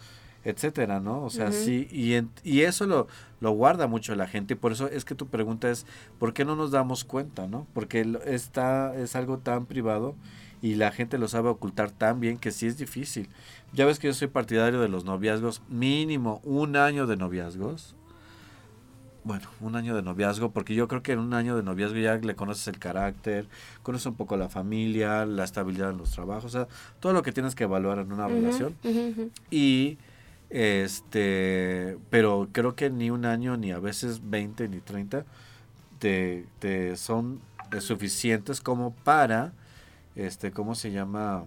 etcétera, 0.45 1.01
¿no? 1.01 1.23
O 1.25 1.29
sea, 1.29 1.47
sí, 1.51 1.89
y, 1.91 2.13
en- 2.13 2.29
y 2.45 2.61
eso 2.61 2.85
lo, 2.85 3.07
lo 3.41 3.51
guarda 3.51 3.87
mucho 3.87 4.15
la 4.15 4.27
gente, 4.27 4.53
y 4.53 4.55
por 4.55 4.71
eso 4.71 4.87
es 4.87 5.03
que 5.03 5.15
tu 5.15 5.27
pregunta 5.27 5.69
es, 5.69 5.85
¿por 6.19 6.33
qué 6.33 6.45
no 6.45 6.55
nos 6.55 6.71
damos 6.71 7.03
cuenta, 7.03 7.47
no? 7.47 7.67
Porque 7.73 8.05
está, 8.25 8.95
es 8.95 9.17
algo 9.17 9.39
tan 9.39 9.65
privado 9.65 10.15
y 10.61 10.75
la 10.75 10.91
gente 10.91 11.17
lo 11.17 11.27
sabe 11.27 11.49
ocultar 11.49 11.91
tan 11.91 12.21
bien 12.21 12.37
que 12.37 12.51
sí 12.51 12.65
es 12.65 12.77
difícil. 12.77 13.27
Ya 13.73 13.85
ves 13.85 13.99
que 13.99 14.07
yo 14.07 14.13
soy 14.13 14.29
partidario 14.29 14.79
de 14.79 14.87
los 14.87 15.03
noviazgos, 15.03 15.61
mínimo 15.69 16.39
un 16.45 16.77
año 16.77 17.07
de 17.07 17.17
noviazgos. 17.17 17.96
Bueno, 19.27 19.49
un 19.59 19.75
año 19.75 19.93
de 19.93 20.01
noviazgo, 20.01 20.51
porque 20.51 20.73
yo 20.73 20.87
creo 20.87 21.03
que 21.03 21.11
en 21.11 21.19
un 21.19 21.33
año 21.33 21.57
de 21.57 21.61
noviazgo 21.61 21.97
ya 21.97 22.15
le 22.15 22.33
conoces 22.33 22.65
el 22.69 22.79
carácter, 22.79 23.45
conoces 23.83 24.05
un 24.05 24.15
poco 24.15 24.37
la 24.37 24.47
familia, 24.47 25.25
la 25.25 25.43
estabilidad 25.43 25.89
en 25.89 25.97
los 25.97 26.11
trabajos, 26.11 26.45
o 26.45 26.49
sea, 26.49 26.67
todo 27.01 27.11
lo 27.11 27.23
que 27.23 27.33
tienes 27.33 27.53
que 27.53 27.65
evaluar 27.65 27.99
en 27.99 28.13
una 28.13 28.29
relación. 28.29 28.77
Y 29.51 29.97
este, 30.49 31.97
pero 32.09 32.47
creo 32.53 32.73
que 32.75 32.89
ni 32.89 33.09
un 33.09 33.25
año, 33.25 33.57
ni 33.57 33.73
a 33.73 33.79
veces 33.79 34.21
20, 34.23 34.69
ni 34.69 34.79
30, 34.79 35.25
te, 35.99 36.45
te 36.59 36.95
son 36.95 37.41
suficientes 37.81 38.61
como 38.61 38.93
para, 38.93 39.51
este, 40.15 40.51
¿cómo 40.51 40.73
se 40.73 40.91
llama? 40.91 41.43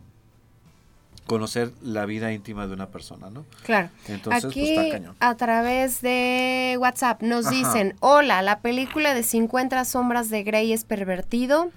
Conocer 1.26 1.70
la 1.82 2.06
vida 2.06 2.32
íntima 2.32 2.66
de 2.66 2.74
una 2.74 2.88
persona, 2.88 3.30
¿no? 3.30 3.44
Claro. 3.62 3.88
Entonces, 4.08 4.44
Aquí 4.46 4.60
pues 4.60 4.70
está 4.70 4.88
cañón. 4.90 5.16
a 5.20 5.34
través 5.36 6.00
de 6.02 6.76
WhatsApp 6.80 7.22
nos 7.22 7.46
Ajá. 7.46 7.54
dicen, 7.56 7.94
hola, 8.00 8.42
la 8.42 8.60
película 8.60 9.14
de 9.14 9.22
50 9.22 9.84
sombras 9.84 10.28
de 10.30 10.42
Grey 10.42 10.72
es 10.72 10.84
pervertido. 10.84 11.70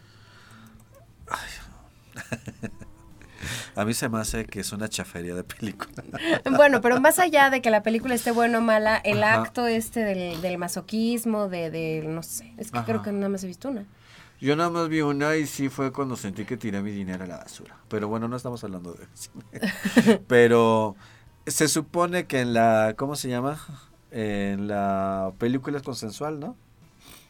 A 3.75 3.86
mí 3.86 3.93
se 3.93 4.08
me 4.08 4.19
hace 4.19 4.45
que 4.45 4.60
es 4.62 4.71
una 4.71 4.88
chafería 4.88 5.34
de 5.36 5.43
película. 5.43 6.03
Bueno, 6.56 6.79
pero 6.82 7.01
más 7.01 7.19
allá 7.19 7.49
de 7.49 7.62
que 7.62 7.69
la 7.71 7.84
película 7.84 8.13
esté 8.15 8.32
buena 8.32 8.60
o 8.60 8.62
mala, 8.62 8.97
el 8.97 9.23
Ajá. 9.23 9.41
acto 9.41 9.67
este 9.67 10.01
del, 10.01 10.41
del 10.41 10.58
masoquismo, 10.58 11.49
de, 11.49 11.69
de, 11.71 12.03
no 12.06 12.21
sé, 12.23 12.53
es 12.58 12.71
que 12.71 12.77
Ajá. 12.77 12.86
creo 12.86 13.01
que 13.01 13.12
nada 13.12 13.29
más 13.29 13.43
he 13.43 13.47
visto 13.47 13.69
una. 13.69 13.86
Yo 14.43 14.58
nada 14.58 14.69
más 14.69 14.89
vi 14.89 14.99
una 14.99 15.38
y 15.38 15.47
sí 15.47 15.69
fue 15.69 15.93
cuando 15.93 16.17
sentí 16.17 16.43
que 16.43 16.58
tiré 16.58 16.82
mi 16.82 16.91
dinero 16.91 17.23
a 17.23 17.27
la 17.27 17.38
basura. 17.38 17.77
Pero 17.88 18.10
bueno, 18.10 18.27
no 18.27 18.36
estamos 18.36 18.62
hablando 18.65 18.93
de 18.93 19.08
cine. 19.13 20.19
Pero 20.27 20.97
se 21.47 21.69
supone 21.69 22.25
que 22.25 22.41
en 22.41 22.53
la, 22.53 22.93
¿cómo 22.97 23.15
se 23.15 23.29
llama? 23.29 23.58
En 24.12 24.67
la 24.67 25.32
película 25.38 25.77
es 25.77 25.84
consensual, 25.84 26.41
¿no? 26.41 26.58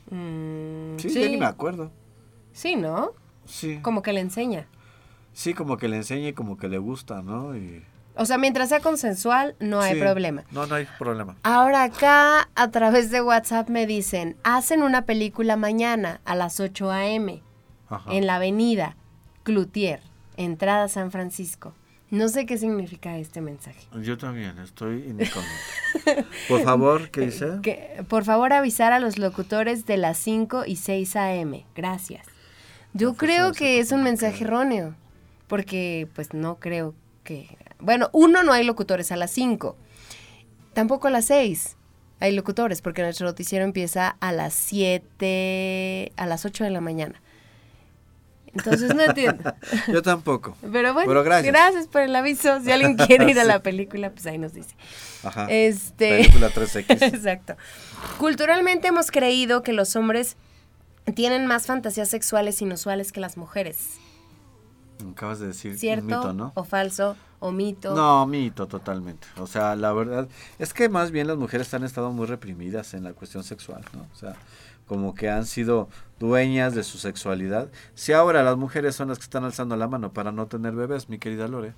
Mm, 0.10 0.97
Sí, 0.97 1.10
ya 1.10 1.30
ni 1.30 1.38
me 1.38 1.45
acuerdo. 1.45 1.91
Sí, 2.52 2.76
¿no? 2.76 3.12
Sí. 3.45 3.78
Como 3.84 4.02
que 4.02 4.12
le 4.12 4.19
enseña. 4.19 4.65
Sí, 5.34 5.54
como 5.54 5.78
que 5.78 5.89
le 5.89 5.97
enseña 5.97 6.30
y 6.30 6.34
como 6.34 6.58
que 6.58 6.67
le 6.67 6.80
gusta, 6.80 7.21
¿no? 7.21 7.56
Y, 7.56 7.84
O 8.15 8.26
sea, 8.26 8.38
mientras 8.38 8.69
sea 8.69 8.80
consensual, 8.80 9.56
no 9.60 9.82
hay 9.82 9.99
problema. 9.99 10.43
No, 10.52 10.67
no 10.67 10.76
hay 10.76 10.88
problema. 10.99 11.36
Ahora 11.43 11.84
acá 11.84 12.49
a 12.56 12.71
través 12.71 13.10
de 13.10 13.21
WhatsApp 13.21 13.69
me 13.69 13.88
dicen, 13.88 14.38
hacen 14.43 14.84
una 14.84 15.06
película 15.06 15.56
mañana 15.58 16.21
a 16.26 16.36
las 16.36 16.60
8 16.60 16.91
a.m. 16.91 17.41
En 18.08 18.28
la 18.28 18.36
avenida 18.36 18.95
Cloutier, 19.43 20.02
entrada 20.38 20.88
San 20.88 21.12
Francisco. 21.12 21.73
No 22.13 22.28
sé 22.30 22.45
qué 22.45 22.60
significa 22.60 23.17
este 23.17 23.41
mensaje. 23.41 23.88
Yo 24.04 24.19
también, 24.19 24.60
estoy 24.60 24.97
incógnito. 24.97 26.28
Por 26.47 26.62
favor, 26.62 27.10
¿qué 27.10 27.21
dice? 27.21 27.58
Que, 27.63 28.04
por 28.08 28.23
favor, 28.23 28.54
avisar 28.54 28.93
a 28.93 28.99
los 28.99 29.17
locutores 29.17 29.88
de 29.88 29.97
las 29.97 30.19
5 30.19 30.65
y 30.67 30.76
6 30.76 31.15
a.m. 31.15 31.65
Gracias. 31.76 32.28
Yo 32.93 33.15
creo 33.15 33.52
que 33.54 33.80
es 33.80 33.91
un 33.91 34.04
mensaje 34.04 34.43
erróneo, 34.43 34.93
porque 35.47 36.08
pues 36.13 36.36
no 36.36 36.60
creo 36.60 36.93
que... 37.23 37.58
Bueno, 37.84 38.10
uno, 38.13 38.43
no 38.43 38.54
hay 38.54 38.63
locutores 38.63 39.12
a 39.12 39.15
las 39.17 39.32
5, 39.32 39.76
tampoco 40.74 41.08
a 41.08 41.12
las 41.12 41.26
6 41.26 41.78
hay 42.19 42.32
locutores, 42.32 42.82
porque 42.82 43.02
nuestro 43.02 43.28
noticiero 43.28 43.65
empieza 43.65 44.15
a 44.22 44.32
las 44.32 44.54
7, 44.54 46.13
a 46.15 46.26
las 46.26 46.46
8 46.46 46.63
de 46.63 46.69
la 46.69 46.80
mañana. 46.80 47.22
Entonces 48.54 48.96
no 48.96 49.02
entiendo. 49.02 49.54
Yo 49.91 50.02
tampoco. 50.02 50.56
Pero 50.72 50.93
bueno, 50.93 51.10
Pero 51.10 51.24
gracias. 51.24 51.52
gracias. 51.52 51.88
por 51.88 52.02
el 52.02 52.15
aviso. 52.15 52.62
Si 52.62 52.72
alguien 52.72 52.96
quiere 52.96 53.30
ir 53.30 53.39
a 53.39 53.43
la 53.43 53.60
película, 53.63 54.12
pues 54.12 54.26
ahí 54.26 54.38
nos 54.38 54.54
dice. 54.54 54.74
Ajá. 55.24 55.48
Este. 55.50 56.10
Película 56.19 56.50
3X. 56.50 57.02
Exacto. 57.13 57.58
Culturalmente 58.19 58.88
hemos 58.88 59.12
creído 59.12 59.62
que 59.62 59.74
los 59.74 59.96
hombres 59.98 60.38
tienen 61.15 61.46
más 61.46 61.65
fantasías 61.65 62.08
sexuales 62.08 62.62
inusuales 62.62 63.12
que 63.12 63.19
las 63.19 63.36
mujeres. 63.36 63.98
Acabas 65.12 65.39
de 65.39 65.48
decir 65.48 65.78
¿Cierto? 65.78 66.02
un 66.04 66.08
mito, 66.08 66.34
¿no? 66.34 66.52
¿O 66.56 66.63
falso? 66.63 67.16
¿O 67.39 67.52
mito? 67.52 67.94
No, 67.96 68.26
mito, 68.26 68.68
totalmente. 68.68 69.28
O 69.38 69.48
sea, 69.48 69.76
la 69.76 69.92
verdad 69.94 70.28
es 70.60 70.74
que 70.74 70.88
más 70.89 71.12
bien 71.12 71.28
las 71.28 71.38
mujeres 71.38 71.74
han 71.74 71.84
estado 71.84 72.12
muy 72.12 72.26
reprimidas 72.26 72.94
en 72.94 73.04
la 73.04 73.13
cuestión 73.13 73.44
sexual, 73.44 73.84
¿no? 73.94 74.08
O 74.13 74.16
sea, 74.16 74.36
como 74.88 75.13
que 75.16 75.30
han 75.30 75.46
sido 75.46 75.89
dueñas 76.20 76.74
de 76.76 76.84
su 76.84 76.98
sexualidad. 76.98 77.70
Si 77.96 78.13
ahora 78.13 78.44
las 78.44 78.58
mujeres 78.58 78.96
son 78.96 79.10
las 79.10 79.18
que 79.18 79.24
están 79.26 79.44
alzando 79.44 79.76
la 79.76 79.88
mano 79.88 80.13
para 80.13 80.32
no 80.32 80.48
tener 80.48 80.74
bebés, 80.74 81.10
mi 81.10 81.18
querida 81.20 81.48
Lore, 81.48 81.74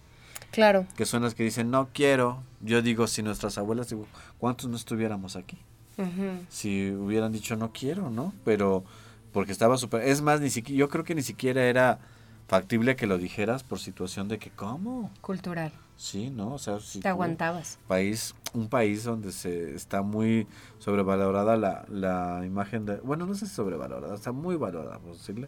Claro. 0.52 0.86
que 0.96 1.06
son 1.06 1.24
las 1.24 1.34
que 1.34 1.44
dicen 1.44 1.72
no 1.72 1.90
quiero. 1.94 2.44
Yo 2.62 2.82
digo, 2.82 3.08
si 3.08 3.24
nuestras 3.24 3.58
abuelas, 3.58 3.90
digo, 3.90 4.06
¿cuántos 4.38 4.70
no 4.70 4.76
estuviéramos 4.76 5.36
aquí? 5.36 5.58
Ujú. 5.98 6.46
Si 6.50 6.92
hubieran 6.92 7.32
dicho 7.32 7.56
no 7.56 7.72
quiero, 7.74 8.10
¿no? 8.10 8.34
Pero 8.44 8.84
porque 9.32 9.52
estaba 9.52 9.78
súper... 9.78 10.04
Es 10.04 10.22
más, 10.22 10.40
ni 10.42 10.50
siquiera, 10.50 10.80
yo 10.80 10.90
creo 10.90 11.04
que 11.04 11.16
ni 11.16 11.22
siquiera 11.24 11.64
era 11.64 12.00
factible 12.48 12.96
que 12.96 13.08
lo 13.08 13.18
dijeras 13.18 13.64
por 13.64 13.80
situación 13.80 14.28
de 14.28 14.38
que, 14.40 14.50
¿cómo? 14.52 15.12
Cultural. 15.22 15.72
Sí, 15.98 16.30
¿no? 16.30 16.54
O 16.54 16.58
sea, 16.60 16.80
si 16.80 17.00
Te 17.00 17.08
aguantabas. 17.08 17.80
país, 17.88 18.36
un 18.54 18.68
país 18.68 19.04
donde 19.06 19.32
se 19.32 19.74
está 19.76 20.02
muy 20.02 20.46
sobrevalorada 20.80 21.56
la, 21.56 21.86
la 21.90 22.44
imagen 22.46 22.86
de, 22.86 22.98
bueno, 22.98 23.26
no 23.26 23.34
sé 23.34 23.46
si 23.48 23.56
sobrevalorada, 23.56 24.14
está 24.14 24.32
muy 24.34 24.58
valorada, 24.58 25.00
por 25.00 25.14
decirle, 25.14 25.48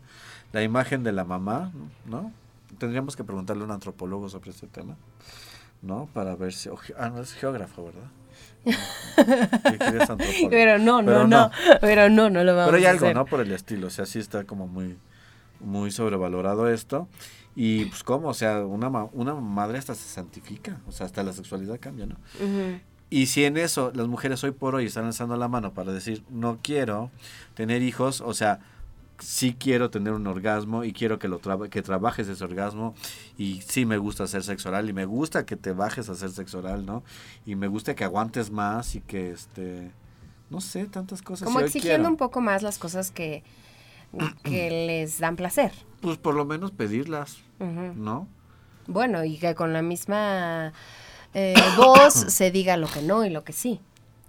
la 0.53 0.63
imagen 0.63 1.03
de 1.03 1.11
la 1.11 1.25
mamá, 1.25 1.71
¿no? 2.05 2.31
Tendríamos 2.77 3.15
que 3.17 3.23
preguntarle 3.25 3.63
a 3.63 3.65
un 3.65 3.71
antropólogo 3.71 4.29
sobre 4.29 4.51
este 4.51 4.67
tema, 4.67 4.95
¿no? 5.81 6.07
Para 6.13 6.35
ver 6.35 6.53
si, 6.53 6.69
ah, 6.97 7.09
no 7.09 7.21
es 7.21 7.33
geógrafo, 7.33 7.85
¿verdad? 7.85 8.09
¿Qué 9.69 9.77
quieres 9.77 10.01
antropólogo? 10.09 10.49
Pero 10.49 10.77
no, 10.79 11.01
no, 11.01 11.05
Pero 11.11 11.27
no, 11.27 11.51
Pero 11.81 12.09
no, 12.09 12.29
no 12.29 12.43
lo 12.43 12.55
vamos 12.55 12.67
Pero 12.71 12.77
hay 12.77 12.85
a 12.85 12.89
algo, 12.91 13.05
hacer. 13.05 13.15
¿no? 13.15 13.25
Por 13.25 13.41
el 13.41 13.51
estilo, 13.51 13.87
o 13.87 13.89
sea, 13.89 14.05
sí 14.05 14.19
está 14.19 14.43
como 14.45 14.67
muy, 14.67 14.97
muy 15.59 15.91
sobrevalorado 15.91 16.69
esto. 16.69 17.07
Y 17.55 17.85
pues 17.85 18.03
cómo, 18.03 18.27
o 18.29 18.33
sea, 18.33 18.59
una, 18.65 18.89
ma- 18.89 19.09
una 19.13 19.33
madre 19.33 19.79
hasta 19.79 19.95
se 19.95 20.07
santifica, 20.07 20.79
o 20.87 20.91
sea, 20.91 21.05
hasta 21.07 21.23
la 21.23 21.33
sexualidad 21.33 21.79
cambia, 21.79 22.05
¿no? 22.05 22.15
Ujú. 22.35 22.79
Y 23.09 23.25
si 23.27 23.45
en 23.45 23.57
eso 23.57 23.91
las 23.95 24.07
mujeres 24.07 24.43
hoy 24.43 24.51
por 24.51 24.75
hoy 24.75 24.85
están 24.85 25.05
alzando 25.05 25.35
la 25.37 25.47
mano 25.47 25.73
para 25.73 25.91
decir, 25.91 26.23
no 26.29 26.59
quiero 26.61 27.09
tener 27.55 27.81
hijos, 27.81 28.21
o 28.21 28.33
sea, 28.35 28.59
sí 29.17 29.55
quiero 29.57 29.89
tener 29.89 30.13
un 30.13 30.27
orgasmo 30.27 30.83
y 30.83 30.93
quiero 30.93 31.17
que 31.17 31.27
lo 31.27 31.39
traba- 31.39 31.69
que 31.69 31.81
trabajes 31.81 32.27
ese 32.27 32.43
orgasmo 32.43 32.93
y 33.39 33.61
sí 33.67 33.85
me 33.87 33.97
gusta 33.97 34.25
hacer 34.25 34.43
sexo 34.43 34.69
oral 34.69 34.87
y 34.89 34.93
me 34.93 35.05
gusta 35.05 35.43
que 35.47 35.55
te 35.55 35.71
bajes 35.71 36.09
a 36.09 36.11
hacer 36.11 36.29
sexo 36.29 36.59
oral, 36.59 36.85
¿no? 36.85 37.03
Y 37.45 37.55
me 37.55 37.67
gusta 37.67 37.95
que 37.95 38.03
aguantes 38.03 38.51
más 38.51 38.93
y 38.93 39.01
que 39.01 39.31
este 39.31 39.89
no 40.51 40.61
sé, 40.61 40.85
tantas 40.85 41.21
cosas. 41.23 41.45
Como 41.47 41.59
Si 41.59 41.65
exigiendo 41.65 41.97
quiero, 41.97 42.09
un 42.09 42.17
poco 42.17 42.39
más 42.41 42.61
las 42.61 42.77
cosas 42.77 43.09
que, 43.09 43.43
que 44.43 44.69
les 44.87 45.19
dan 45.19 45.35
placer. 45.35 45.71
pues 46.01 46.17
por 46.17 46.35
lo 46.35 46.45
menos 46.45 46.71
pedirlas. 46.71 47.37
¿no? 47.59 48.27
Bueno, 48.87 49.23
y 49.23 49.37
que 49.37 49.55
con 49.55 49.73
la 49.73 49.81
misma 49.81 50.73
eh, 51.33 51.53
voz 51.77 52.13
se 52.13 52.51
diga 52.51 52.77
lo 52.77 52.87
que 52.87 53.01
no 53.01 53.25
y 53.25 53.29
lo 53.29 53.43
que 53.43 53.53
sí. 53.53 53.81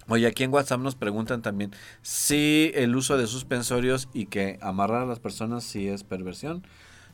Oye, 0.09 0.27
aquí 0.27 0.43
en 0.43 0.53
WhatsApp 0.53 0.81
nos 0.81 0.95
preguntan 0.95 1.43
también 1.43 1.73
si 2.01 2.73
el 2.75 2.97
uso 2.97 3.19
de 3.19 3.27
suspensorios 3.27 4.09
y 4.15 4.27
que 4.27 4.59
amarrar 4.63 5.03
a 5.03 5.07
las 5.07 5.21
personas 5.21 5.65
si 5.65 5.89
es 5.89 6.03
perversión. 6.03 6.67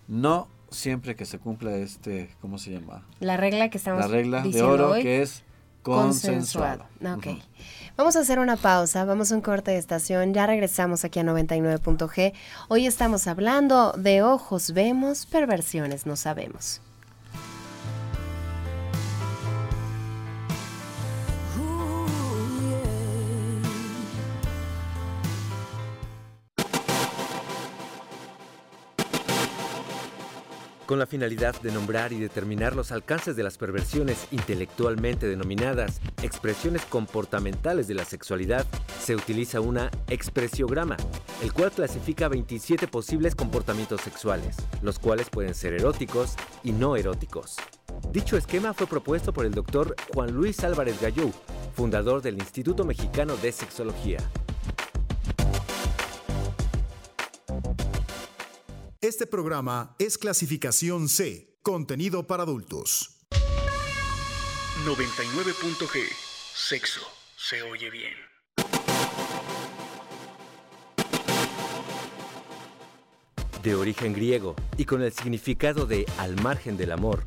No 0.06 0.48
siempre 0.70 1.16
que 1.16 1.24
se 1.24 1.38
cumpla 1.38 1.76
este, 1.76 2.30
¿cómo 2.40 2.58
se 2.58 2.72
llama? 2.72 3.06
La 3.20 3.36
regla 3.36 3.68
que 3.70 3.78
estamos 3.78 4.00
La 4.00 4.08
regla 4.08 4.42
de 4.42 4.62
oro 4.62 4.90
hoy, 4.92 5.02
que 5.02 5.22
es 5.22 5.44
consensuado. 5.84 6.84
Ok. 7.16 7.28
Vamos 7.96 8.16
a 8.16 8.20
hacer 8.20 8.40
una 8.40 8.56
pausa, 8.56 9.04
vamos 9.04 9.30
a 9.30 9.36
un 9.36 9.40
corte 9.40 9.70
de 9.70 9.78
estación, 9.78 10.34
ya 10.34 10.46
regresamos 10.48 11.04
aquí 11.04 11.20
a 11.20 11.22
99.g. 11.22 12.32
Hoy 12.66 12.86
estamos 12.86 13.28
hablando 13.28 13.92
de 13.92 14.22
ojos 14.22 14.72
vemos, 14.72 15.26
perversiones 15.26 16.04
no 16.04 16.16
sabemos. 16.16 16.80
Con 30.86 30.98
la 30.98 31.06
finalidad 31.06 31.58
de 31.62 31.72
nombrar 31.72 32.12
y 32.12 32.20
determinar 32.20 32.76
los 32.76 32.92
alcances 32.92 33.36
de 33.36 33.42
las 33.42 33.56
perversiones 33.56 34.28
intelectualmente 34.32 35.26
denominadas 35.26 36.02
expresiones 36.22 36.84
comportamentales 36.84 37.88
de 37.88 37.94
la 37.94 38.04
sexualidad, 38.04 38.66
se 39.00 39.16
utiliza 39.16 39.60
una 39.60 39.90
expresiograma, 40.08 40.98
el 41.42 41.54
cual 41.54 41.70
clasifica 41.70 42.28
27 42.28 42.86
posibles 42.86 43.34
comportamientos 43.34 44.02
sexuales, 44.02 44.56
los 44.82 44.98
cuales 44.98 45.30
pueden 45.30 45.54
ser 45.54 45.72
eróticos 45.72 46.34
y 46.62 46.72
no 46.72 46.96
eróticos. 46.96 47.56
Dicho 48.12 48.36
esquema 48.36 48.74
fue 48.74 48.86
propuesto 48.86 49.32
por 49.32 49.46
el 49.46 49.52
doctor 49.52 49.96
Juan 50.12 50.32
Luis 50.32 50.62
Álvarez 50.64 51.00
Gallú, 51.00 51.32
fundador 51.74 52.20
del 52.20 52.34
Instituto 52.34 52.84
Mexicano 52.84 53.36
de 53.38 53.52
Sexología. 53.52 54.18
Este 59.04 59.26
programa 59.26 59.94
es 59.98 60.16
clasificación 60.16 61.10
C, 61.10 61.58
contenido 61.60 62.26
para 62.26 62.44
adultos. 62.44 63.20
99.g. 64.86 66.00
Sexo 66.54 67.02
se 67.36 67.60
oye 67.60 67.90
bien. 67.90 68.14
De 73.62 73.74
origen 73.74 74.14
griego 74.14 74.56
y 74.78 74.86
con 74.86 75.02
el 75.02 75.12
significado 75.12 75.84
de 75.84 76.06
al 76.16 76.40
margen 76.40 76.78
del 76.78 76.90
amor, 76.90 77.26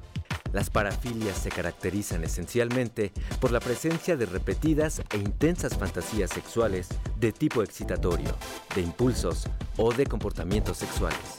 las 0.53 0.69
parafilias 0.69 1.37
se 1.37 1.49
caracterizan 1.49 2.23
esencialmente 2.23 3.11
por 3.39 3.51
la 3.51 3.59
presencia 3.59 4.15
de 4.17 4.25
repetidas 4.25 5.01
e 5.11 5.17
intensas 5.17 5.77
fantasías 5.77 6.29
sexuales 6.29 6.89
de 7.19 7.31
tipo 7.31 7.63
excitatorio, 7.63 8.35
de 8.75 8.81
impulsos 8.81 9.47
o 9.77 9.93
de 9.93 10.05
comportamientos 10.05 10.77
sexuales. 10.77 11.37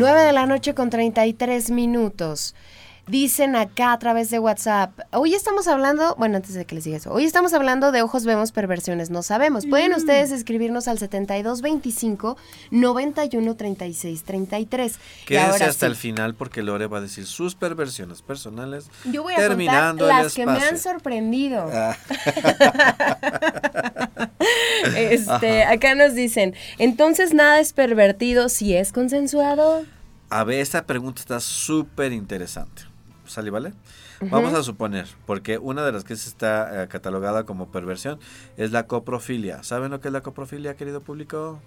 Nueve 0.00 0.22
de 0.22 0.32
la 0.32 0.46
noche 0.46 0.74
con 0.74 0.88
33 0.88 1.70
minutos. 1.72 2.54
Dicen 3.06 3.56
acá 3.56 3.92
a 3.92 3.98
través 3.98 4.30
de 4.30 4.38
WhatsApp, 4.38 4.98
hoy 5.12 5.34
estamos 5.34 5.68
hablando, 5.68 6.14
bueno, 6.16 6.36
antes 6.36 6.54
de 6.54 6.64
que 6.64 6.74
les 6.74 6.84
diga 6.84 6.96
eso, 6.96 7.12
hoy 7.12 7.24
estamos 7.24 7.52
hablando 7.54 7.92
de 7.92 8.02
ojos 8.02 8.24
vemos, 8.24 8.52
perversiones 8.52 9.10
no 9.10 9.22
sabemos. 9.22 9.66
Pueden 9.66 9.94
ustedes 9.94 10.30
escribirnos 10.30 10.88
al 10.88 10.98
7225 10.98 12.36
91 12.70 13.56
36 13.56 14.22
33. 14.22 14.92
Y 14.92 15.26
Quédese 15.26 15.44
ahora 15.44 15.66
hasta 15.66 15.86
sí, 15.86 15.90
el 15.90 15.96
final 15.96 16.34
porque 16.34 16.62
Lore 16.62 16.86
va 16.86 16.98
a 16.98 17.00
decir 17.00 17.26
sus 17.26 17.54
perversiones 17.54 18.22
personales. 18.22 18.90
Yo 19.04 19.22
voy 19.22 19.34
a 19.34 19.38
terminando 19.38 20.04
contar 20.04 20.24
las 20.24 20.34
que 20.34 20.46
me 20.46 20.62
han 20.62 20.78
sorprendido. 20.78 21.68
Ah, 21.72 21.96
Este, 24.96 25.64
acá 25.64 25.94
nos 25.94 26.14
dicen, 26.14 26.54
entonces 26.78 27.34
nada 27.34 27.60
es 27.60 27.72
pervertido 27.72 28.48
si 28.48 28.74
es 28.74 28.92
consensuado. 28.92 29.84
A 30.30 30.44
ver, 30.44 30.60
esta 30.60 30.86
pregunta 30.86 31.20
está 31.20 31.40
súper 31.40 32.12
interesante. 32.12 32.82
¿Sale, 33.30 33.50
vale? 33.50 33.72
Vamos 34.28 34.52
a 34.54 34.64
suponer, 34.64 35.06
porque 35.24 35.56
una 35.58 35.84
de 35.84 35.92
las 35.92 36.02
que 36.02 36.16
se 36.16 36.28
está 36.28 36.82
eh, 36.82 36.88
catalogada 36.88 37.44
como 37.44 37.70
perversión 37.70 38.18
es 38.56 38.72
la 38.72 38.88
coprofilia. 38.88 39.62
¿Saben 39.62 39.92
lo 39.92 40.00
que 40.00 40.08
es 40.08 40.12
la 40.12 40.20
coprofilia, 40.20 40.74
querido 40.74 41.00
público? 41.00 41.60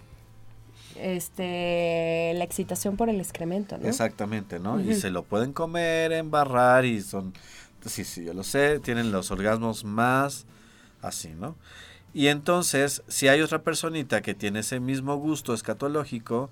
Este, 0.97 2.33
la 2.35 2.43
excitación 2.43 2.97
por 2.97 3.07
el 3.09 3.21
excremento, 3.21 3.77
¿no? 3.77 3.87
Exactamente, 3.87 4.59
¿no? 4.59 4.77
Y 4.81 4.93
se 4.93 5.09
lo 5.09 5.23
pueden 5.23 5.53
comer, 5.53 6.11
embarrar 6.11 6.83
y 6.83 7.01
son, 7.01 7.33
sí, 7.85 8.03
sí, 8.03 8.25
yo 8.25 8.33
lo 8.33 8.43
sé, 8.43 8.79
tienen 8.79 9.13
los 9.13 9.31
orgasmos 9.31 9.85
más 9.85 10.45
así, 11.01 11.29
¿no? 11.29 11.55
Y 12.13 12.27
entonces, 12.27 13.03
si 13.07 13.29
hay 13.29 13.39
otra 13.39 13.63
personita 13.63 14.21
que 14.21 14.33
tiene 14.33 14.59
ese 14.59 14.81
mismo 14.81 15.15
gusto 15.15 15.53
escatológico 15.53 16.51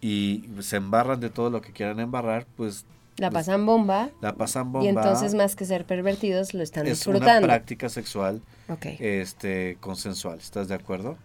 y 0.00 0.48
se 0.60 0.76
embarran 0.76 1.18
de 1.18 1.30
todo 1.30 1.50
lo 1.50 1.60
que 1.60 1.72
quieran 1.72 1.98
embarrar, 1.98 2.46
pues 2.56 2.86
La 3.16 3.30
pasan 3.30 3.64
bomba. 3.64 4.10
la 4.20 4.34
pasan 4.34 4.72
bomba. 4.72 4.84
Y 4.84 4.88
entonces, 4.88 5.34
más 5.34 5.54
que 5.56 5.64
ser 5.64 5.84
pervertidos, 5.84 6.52
lo 6.54 6.62
están 6.62 6.86
es 6.86 7.06
una 7.06 7.14
disfrutando. 7.14 7.46
práctica 7.46 7.88
sexual 7.88 8.42
Ok. 8.68 8.86
este 8.98 9.78
consensual, 9.80 10.38
¿estás 10.38 10.68
de 10.68 10.74
acuerdo? 10.74 11.16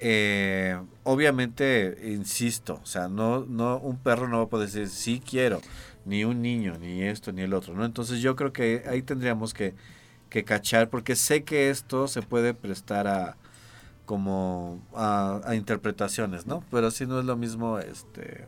Eh, 0.00 0.78
obviamente, 1.02 1.98
insisto, 2.04 2.78
o 2.82 2.86
sea, 2.86 3.08
no, 3.08 3.44
no, 3.46 3.78
un 3.78 3.96
perro 3.96 4.28
no 4.28 4.38
va 4.38 4.44
a 4.44 4.48
poder 4.48 4.68
decir 4.68 4.88
sí 4.88 5.20
quiero, 5.28 5.60
ni 6.04 6.24
un 6.24 6.40
niño, 6.40 6.78
ni 6.78 7.02
esto, 7.02 7.32
ni 7.32 7.42
el 7.42 7.52
otro, 7.52 7.74
¿no? 7.74 7.84
Entonces 7.84 8.20
yo 8.20 8.36
creo 8.36 8.52
que 8.52 8.84
ahí 8.88 9.02
tendríamos 9.02 9.54
que, 9.54 9.74
que 10.30 10.44
cachar, 10.44 10.88
porque 10.88 11.16
sé 11.16 11.42
que 11.42 11.68
esto 11.70 12.06
se 12.06 12.22
puede 12.22 12.54
prestar 12.54 13.08
a 13.08 13.36
como 14.06 14.80
a, 14.94 15.40
a 15.44 15.54
interpretaciones, 15.56 16.46
¿no? 16.46 16.62
Pero 16.70 16.90
si 16.92 17.04
no 17.04 17.18
es 17.18 17.24
lo 17.26 17.36
mismo, 17.36 17.78
este, 17.80 18.46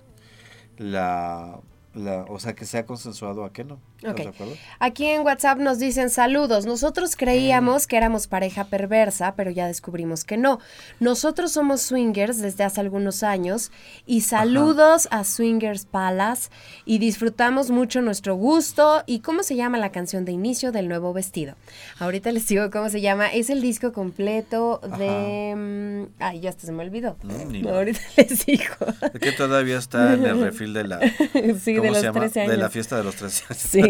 la, 0.78 1.58
la, 1.94 2.24
o 2.28 2.38
sea, 2.38 2.54
que 2.54 2.66
sea 2.66 2.86
consensuado 2.86 3.44
a 3.44 3.52
que 3.52 3.64
no, 3.64 3.80
¿estás 4.02 4.12
Ok. 4.12 4.18
de 4.22 4.28
acuerdo? 4.28 4.54
Aquí 4.78 5.06
en 5.06 5.22
WhatsApp 5.22 5.58
nos 5.58 5.78
dicen 5.78 6.10
saludos. 6.10 6.66
Nosotros 6.66 7.16
creíamos 7.16 7.86
que 7.86 7.96
éramos 7.96 8.26
pareja 8.26 8.64
perversa, 8.64 9.34
pero 9.36 9.50
ya 9.50 9.66
descubrimos 9.66 10.24
que 10.24 10.36
no. 10.36 10.58
Nosotros 10.98 11.52
somos 11.52 11.82
swingers 11.82 12.38
desde 12.40 12.64
hace 12.64 12.80
algunos 12.80 13.22
años 13.22 13.70
y 14.06 14.22
saludos 14.22 15.08
a 15.10 15.24
Swingers 15.24 15.84
Palace 15.84 16.50
y 16.84 16.98
disfrutamos 16.98 17.70
mucho 17.70 18.00
nuestro 18.02 18.34
gusto. 18.34 19.02
¿Y 19.06 19.20
cómo 19.20 19.42
se 19.42 19.56
llama 19.56 19.78
la 19.78 19.92
canción 19.92 20.24
de 20.24 20.32
inicio 20.32 20.72
del 20.72 20.88
nuevo 20.88 21.12
vestido? 21.12 21.54
Ahorita 21.98 22.32
les 22.32 22.46
digo 22.48 22.70
cómo 22.70 22.88
se 22.88 23.00
llama. 23.00 23.28
Es 23.28 23.50
el 23.50 23.60
disco 23.62 23.92
completo 23.92 24.80
de... 24.98 25.54
mm, 25.56 26.22
Ay, 26.22 26.40
ya 26.40 26.50
hasta 26.50 26.66
se 26.66 26.72
me 26.72 26.82
olvidó. 26.84 27.16
Mm, 27.22 27.66
ahorita 27.68 28.00
les 28.16 28.46
digo. 28.46 28.64
Es 29.12 29.20
que 29.20 29.32
todavía 29.32 29.78
está 29.78 30.14
en 30.14 30.24
el 30.24 30.40
refil 30.42 30.72
de 30.72 30.84
la, 30.88 31.00
sí, 31.62 31.74
¿cómo 31.76 31.82
de 31.82 31.88
los 31.90 31.98
se 31.98 32.02
llama? 32.04 32.20
13 32.20 32.40
años. 32.40 32.50
De 32.52 32.56
la 32.56 32.70
fiesta 32.70 32.96
de 32.96 33.04
los 33.04 33.14
13 33.16 33.44
años. 33.50 33.62
Sí. 33.62 33.89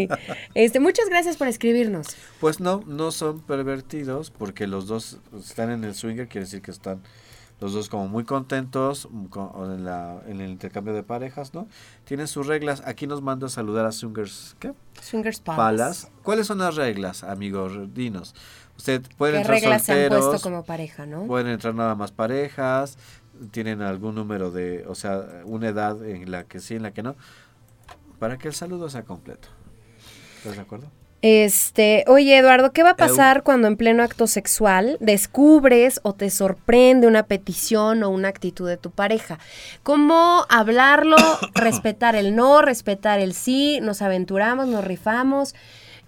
Este, 0.53 0.79
muchas 0.79 1.07
gracias 1.09 1.37
por 1.37 1.47
escribirnos. 1.47 2.07
Pues 2.39 2.59
no, 2.59 2.81
no 2.87 3.11
son 3.11 3.39
pervertidos 3.41 4.29
porque 4.31 4.67
los 4.67 4.87
dos 4.87 5.17
están 5.39 5.71
en 5.71 5.83
el 5.83 5.95
swinger, 5.95 6.27
quiere 6.27 6.45
decir 6.45 6.61
que 6.61 6.71
están 6.71 7.01
los 7.59 7.73
dos 7.73 7.89
como 7.89 8.07
muy 8.07 8.23
contentos 8.23 9.07
mm, 9.11 9.25
con- 9.25 9.71
en, 9.71 9.85
la- 9.85 10.19
en 10.27 10.41
el 10.41 10.49
intercambio 10.49 10.93
de 10.95 11.03
parejas, 11.03 11.53
¿no? 11.53 11.67
Tienen 12.05 12.27
sus 12.27 12.47
reglas. 12.47 12.81
Aquí 12.85 13.05
nos 13.05 13.21
manda 13.21 13.45
a 13.45 13.49
saludar 13.49 13.85
a 13.85 13.91
swingers, 13.91 14.55
¿qué? 14.59 14.73
Swingers 14.99 15.39
Palace. 15.41 15.57
Palas. 15.57 16.11
¿Cuáles 16.23 16.47
son 16.47 16.57
las 16.57 16.75
reglas, 16.75 17.23
amigos? 17.23 17.93
Dinos. 17.93 18.33
Usted 18.77 19.03
puede 19.15 19.33
¿Qué 19.33 19.37
entrar 19.41 19.59
reglas 19.59 19.83
se 19.83 20.05
han 20.05 20.09
puesto 20.09 20.39
como 20.41 20.63
pareja, 20.65 21.05
no? 21.05 21.27
pueden 21.27 21.47
entrar 21.47 21.75
nada 21.75 21.93
más 21.93 22.11
parejas, 22.11 22.97
tienen 23.51 23.83
algún 23.83 24.15
número 24.15 24.49
de, 24.49 24.83
o 24.87 24.95
sea, 24.95 25.23
una 25.45 25.67
edad 25.67 26.03
en 26.03 26.31
la 26.31 26.45
que 26.45 26.59
sí, 26.59 26.73
en 26.75 26.81
la 26.81 26.91
que 26.91 27.03
no, 27.03 27.15
para 28.17 28.37
que 28.39 28.47
el 28.47 28.55
saludo 28.55 28.89
sea 28.89 29.03
completo. 29.03 29.49
¿Estás 30.41 30.55
de 30.55 30.61
acuerdo? 30.61 30.87
Este, 31.21 32.03
oye 32.07 32.35
Eduardo, 32.35 32.71
¿qué 32.71 32.81
va 32.81 32.91
a 32.91 32.95
pasar 32.95 33.43
cuando 33.43 33.67
en 33.67 33.77
pleno 33.77 34.01
acto 34.01 34.25
sexual 34.25 34.97
descubres 34.99 35.99
o 36.01 36.13
te 36.13 36.31
sorprende 36.31 37.05
una 37.05 37.21
petición 37.23 38.01
o 38.01 38.09
una 38.09 38.29
actitud 38.29 38.67
de 38.67 38.77
tu 38.77 38.89
pareja? 38.89 39.37
¿Cómo 39.83 40.47
hablarlo, 40.49 41.17
respetar 41.53 42.15
el 42.15 42.35
no, 42.35 42.63
respetar 42.63 43.19
el 43.19 43.35
sí, 43.35 43.79
nos 43.83 44.01
aventuramos, 44.01 44.67
nos 44.67 44.83
rifamos? 44.83 45.53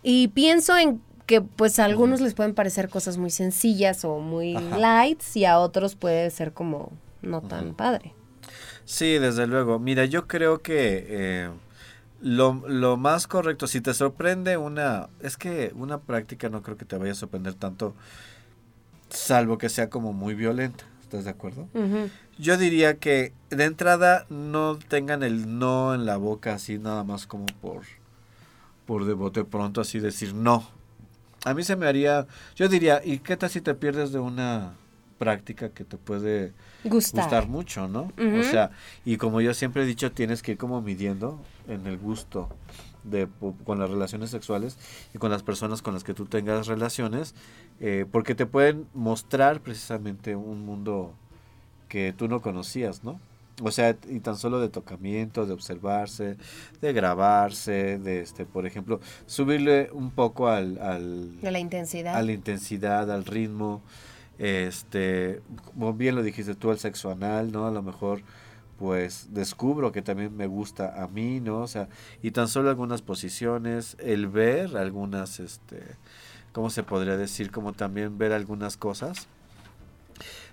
Y 0.01 0.29
pienso 0.29 0.75
en 0.75 0.99
que 1.27 1.41
pues 1.41 1.77
a 1.77 1.85
algunos 1.85 2.19
les 2.19 2.33
pueden 2.33 2.55
parecer 2.55 2.89
cosas 2.89 3.17
muy 3.17 3.29
sencillas 3.29 4.03
o 4.05 4.17
muy 4.17 4.55
Ajá. 4.55 4.79
lights 4.79 5.37
y 5.37 5.45
a 5.45 5.59
otros 5.59 5.95
puede 5.95 6.31
ser 6.31 6.53
como 6.53 6.91
no 7.21 7.41
tan 7.41 7.75
padre. 7.75 8.15
Sí, 8.85 9.19
desde 9.19 9.45
luego. 9.45 9.77
Mira, 9.77 10.05
yo 10.05 10.27
creo 10.27 10.63
que 10.63 11.05
eh, 11.07 11.49
lo, 12.23 12.63
lo 12.67 12.95
más 12.95 13.27
correcto, 13.27 13.67
si 13.67 13.81
te 13.81 13.93
sorprende 13.93 14.55
una, 14.55 15.09
es 15.21 15.35
que 15.35 15.73
una 15.75 15.99
práctica 15.99 16.47
no 16.47 16.63
creo 16.63 16.77
que 16.77 16.85
te 16.85 16.97
vaya 16.97 17.11
a 17.11 17.15
sorprender 17.15 17.53
tanto, 17.53 17.95
salvo 19.09 19.57
que 19.57 19.67
sea 19.67 19.89
como 19.89 20.13
muy 20.13 20.33
violenta. 20.33 20.85
¿Estás 21.01 21.25
de 21.25 21.29
acuerdo? 21.29 21.67
Yo 22.39 22.57
diría 22.57 22.97
que 22.97 23.33
de 23.49 23.65
entrada 23.65 24.25
no 24.29 24.79
tengan 24.79 25.21
el 25.21 25.59
no 25.59 25.93
en 25.93 26.05
la 26.05 26.17
boca 26.17 26.53
así 26.55 26.79
nada 26.79 27.03
más 27.03 27.27
como 27.27 27.45
por 27.61 27.83
por 28.87 29.05
de 29.05 29.13
bote 29.13 29.43
pronto 29.43 29.81
así 29.81 29.99
decir 29.99 30.33
no. 30.33 30.67
A 31.45 31.53
mí 31.53 31.63
se 31.63 31.75
me 31.75 31.87
haría, 31.87 32.25
yo 32.55 32.69
diría, 32.69 33.01
¿y 33.03 33.19
qué 33.19 33.35
tal 33.37 33.49
si 33.49 33.59
te 33.61 33.75
pierdes 33.75 34.11
de 34.13 34.19
una 34.19 34.73
práctica 35.19 35.69
que 35.69 35.83
te 35.83 35.97
puede 35.97 36.53
Gustar. 36.85 37.21
gustar 37.21 37.47
mucho, 37.47 37.87
¿no? 37.87 38.11
O 38.17 38.43
sea, 38.43 38.71
y 39.05 39.17
como 39.17 39.41
yo 39.41 39.53
siempre 39.53 39.83
he 39.83 39.85
dicho, 39.85 40.11
tienes 40.11 40.41
que 40.41 40.53
ir 40.53 40.57
como 40.57 40.81
midiendo 40.81 41.39
en 41.67 41.87
el 41.87 41.97
gusto 41.97 42.49
de 43.03 43.27
con 43.65 43.79
las 43.79 43.89
relaciones 43.89 44.29
sexuales 44.29 44.77
y 45.13 45.17
con 45.17 45.29
las 45.29 45.43
personas 45.43 45.81
con 45.81 45.93
las 45.93 46.03
que 46.03 46.13
tú 46.13 46.25
tengas 46.25 46.67
relaciones, 46.67 47.35
eh, 47.79 48.05
porque 48.11 48.35
te 48.35 48.45
pueden 48.45 48.87
mostrar 48.93 49.59
precisamente 49.61 50.35
un 50.35 50.65
mundo 50.65 51.13
que 51.89 52.13
tú 52.13 52.27
no 52.27 52.41
conocías, 52.41 53.03
¿no? 53.03 53.19
O 53.61 53.69
sea, 53.69 53.95
y 54.09 54.19
tan 54.19 54.35
solo 54.35 54.59
de 54.59 54.69
tocamiento, 54.69 55.45
de 55.45 55.53
observarse, 55.53 56.37
de 56.81 56.93
grabarse, 56.93 57.99
de 57.99 58.21
este, 58.21 58.45
por 58.45 58.65
ejemplo, 58.65 58.99
subirle 59.27 59.89
un 59.91 60.09
poco 60.09 60.47
al, 60.47 60.79
al, 60.79 61.39
De 61.39 61.51
la 61.51 61.59
intensidad. 61.59 62.15
a 62.15 62.23
la 62.23 62.31
intensidad, 62.31 63.11
al 63.11 63.25
ritmo, 63.25 63.81
este, 64.39 65.41
como 65.65 65.93
bien 65.93 66.15
lo 66.15 66.23
dijiste 66.23 66.55
tú, 66.55 66.71
el 66.71 66.79
sexo 66.79 67.11
anal, 67.11 67.51
¿no? 67.51 67.67
A 67.67 67.71
lo 67.71 67.83
mejor, 67.83 68.21
pues, 68.83 69.27
descubro 69.29 69.93
que 69.93 70.01
también 70.01 70.35
me 70.35 70.45
gusta 70.45 71.01
a 71.01 71.07
mí, 71.07 71.39
¿no? 71.39 71.61
O 71.61 71.67
sea, 71.67 71.87
y 72.21 72.31
tan 72.31 72.49
solo 72.49 72.69
algunas 72.69 73.01
posiciones, 73.01 73.95
el 73.97 74.27
ver 74.27 74.75
algunas, 74.75 75.39
este, 75.39 75.81
¿cómo 76.51 76.69
se 76.69 76.83
podría 76.83 77.15
decir? 77.15 77.49
Como 77.49 77.71
también 77.71 78.17
ver 78.17 78.33
algunas 78.33 78.75
cosas. 78.75 79.29